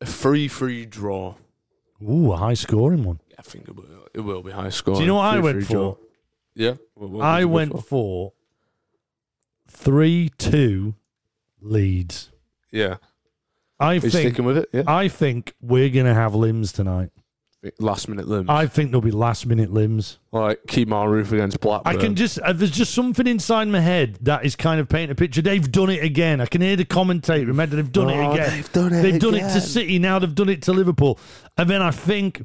a 0.00 0.06
free-free 0.06 0.86
draw. 0.86 1.34
Ooh, 2.02 2.32
a 2.32 2.36
high 2.36 2.54
scoring 2.54 3.04
one. 3.04 3.20
Yeah, 3.28 3.36
I 3.38 3.42
think 3.42 3.68
it 3.68 3.76
will, 3.76 4.08
it 4.14 4.20
will 4.20 4.42
be 4.42 4.52
high 4.52 4.70
scoring. 4.70 4.98
Do 4.98 5.02
you 5.04 5.08
know 5.08 5.16
what 5.16 5.34
I 5.34 5.38
went 5.38 5.64
for? 5.64 5.72
draw. 5.72 5.96
Yeah, 6.54 6.74
What- 6.94 7.10
what 7.10 7.24
I 7.24 7.36
did 7.40 7.42
you 7.42 7.46
go 7.48 7.52
went 7.54 7.84
for 7.86 8.32
three 9.68 10.30
two 10.38 10.94
Leeds. 11.60 12.30
Yeah, 12.72 12.96
I 13.78 13.86
Are 13.88 13.94
you 13.94 14.00
think 14.00 14.12
sticking 14.12 14.44
with 14.46 14.56
it? 14.56 14.68
Yeah, 14.72 14.84
I 14.86 15.08
think 15.08 15.52
we're 15.60 15.90
gonna 15.90 16.14
have 16.14 16.34
limbs 16.34 16.72
tonight. 16.72 17.10
Last 17.78 18.08
minute 18.08 18.26
limbs. 18.26 18.48
I 18.48 18.66
think 18.66 18.90
there'll 18.90 19.02
be 19.02 19.10
last 19.10 19.44
minute 19.44 19.70
limbs. 19.70 20.18
like 20.32 20.62
Kemar 20.66 21.06
Roofe 21.08 21.30
against 21.32 21.60
Blackpool. 21.60 21.92
I 21.92 21.96
can 21.96 22.14
just 22.14 22.38
uh, 22.40 22.54
there's 22.54 22.70
just 22.70 22.94
something 22.94 23.26
inside 23.26 23.68
my 23.68 23.80
head 23.80 24.16
that 24.22 24.46
is 24.46 24.56
kind 24.56 24.80
of 24.80 24.88
painting 24.88 25.10
a 25.10 25.14
picture. 25.14 25.42
They've 25.42 25.70
done 25.70 25.90
it 25.90 26.02
again. 26.02 26.40
I 26.40 26.46
can 26.46 26.62
hear 26.62 26.76
the 26.76 26.86
commentator. 26.86 27.44
Remember, 27.46 27.76
they've 27.76 27.92
done 27.92 28.08
it 28.08 28.16
Oh, 28.16 28.32
again. 28.32 28.50
they've 28.50 28.72
done 28.72 28.92
it 28.94 29.02
They've 29.02 29.20
done 29.20 29.34
it 29.34 29.40
to. 29.52 29.60
City. 29.60 29.98
Now 29.98 30.18
they've 30.18 30.34
done 30.34 30.48
it 30.48 30.62
to 30.62 30.72
Liverpool. 30.72 31.18
And 31.58 31.68
then 31.68 31.82
I 31.82 31.90
think 31.90 32.42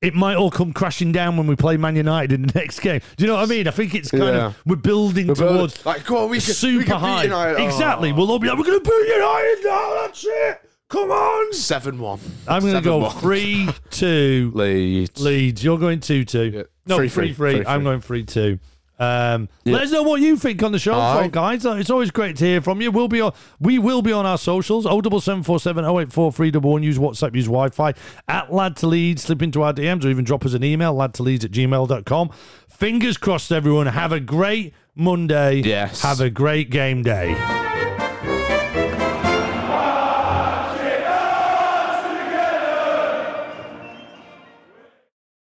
it 0.00 0.14
might 0.14 0.36
all 0.36 0.50
come 0.50 0.72
crashing 0.72 1.12
down 1.12 1.36
when 1.36 1.46
we 1.46 1.56
play 1.56 1.76
Man 1.76 1.94
United 1.96 2.32
in 2.32 2.46
the 2.46 2.52
next 2.58 2.80
game. 2.80 3.00
Do 3.18 3.24
you 3.24 3.28
know 3.28 3.36
what 3.36 3.42
I 3.44 3.46
mean? 3.46 3.68
I 3.68 3.72
think 3.72 3.94
it's 3.94 4.10
kind 4.10 4.22
Yeah. 4.24 4.46
of 4.46 4.56
we're 4.64 4.76
building 4.76 5.26
We're 5.26 5.34
towards 5.34 5.84
like, 5.84 6.06
go 6.06 6.16
on, 6.24 6.30
we 6.30 6.38
can- 6.38 6.48
we 6.48 6.52
super 6.54 6.84
can 6.84 6.94
beat 6.94 7.00
high. 7.06 7.22
United. 7.24 7.62
Exactly. 7.62 8.10
Oh. 8.10 8.14
We'll 8.14 8.30
all 8.30 8.38
be 8.38 8.48
like, 8.48 8.56
we're 8.56 8.64
going 8.64 8.82
to 8.82 8.90
beat 8.90 9.14
United 9.14 9.62
now. 9.66 9.94
That's 10.00 10.24
it. 10.26 10.65
Come 10.88 11.10
on. 11.10 11.52
seven 11.52 11.98
one. 11.98 12.20
I'm 12.46 12.62
going 12.62 12.74
to 12.74 12.80
go 12.80 13.08
three 13.10 13.68
two 13.90 14.52
Leeds. 14.54 15.20
Leeds. 15.20 15.64
You're 15.64 15.78
going 15.78 16.00
two 16.00 16.24
two. 16.24 16.50
Yeah. 16.54 16.62
No, 16.86 16.96
Three, 16.98 17.08
three 17.08 17.32
three. 17.34 17.54
three. 17.56 17.66
I'm 17.66 17.82
going 17.82 18.00
three 18.00 18.24
two. 18.24 18.60
Um, 18.98 19.48
Yeah. 19.64 19.74
Let 19.74 19.82
us 19.82 19.90
know 19.90 20.04
what 20.04 20.20
you 20.22 20.36
think 20.36 20.62
on 20.62 20.72
the 20.72 20.78
show, 20.78 20.94
phone, 20.94 21.28
guys. 21.30 21.66
It's 21.66 21.90
always 21.90 22.10
great 22.10 22.36
to 22.36 22.44
hear 22.46 22.62
from 22.62 22.80
you. 22.80 22.90
We'll 22.90 23.08
be 23.08 23.20
on. 23.20 23.32
We 23.60 23.78
will 23.78 24.00
be 24.00 24.12
on 24.12 24.24
our 24.24 24.38
socials. 24.38 24.86
O 24.86 25.00
double 25.00 25.20
seven 25.20 25.42
four 25.42 25.58
seven 25.60 25.84
O 25.84 25.98
eight 26.00 26.12
four 26.12 26.30
three 26.32 26.50
double 26.50 26.70
one. 26.70 26.82
Use 26.82 26.96
WhatsApp. 26.98 27.34
Use 27.34 27.46
Wi-Fi 27.46 27.92
at 28.28 28.52
Lad 28.54 28.76
to 28.76 28.86
Leeds. 28.86 29.24
Slip 29.24 29.42
into 29.42 29.62
our 29.62 29.74
DMs 29.74 30.04
or 30.04 30.08
even 30.08 30.24
drop 30.24 30.46
us 30.46 30.54
an 30.54 30.62
email. 30.64 30.94
Lad 30.94 31.12
to 31.14 31.22
Leeds 31.24 31.44
at 31.44 31.50
gmail.com. 31.50 32.30
Fingers 32.70 33.16
crossed, 33.18 33.50
everyone. 33.52 33.86
Have 33.88 34.12
a 34.12 34.20
great 34.20 34.72
Monday. 34.94 35.56
Yes. 35.56 36.00
Have 36.02 36.20
a 36.20 36.30
great 36.30 36.70
game 36.70 37.02
day. 37.02 37.34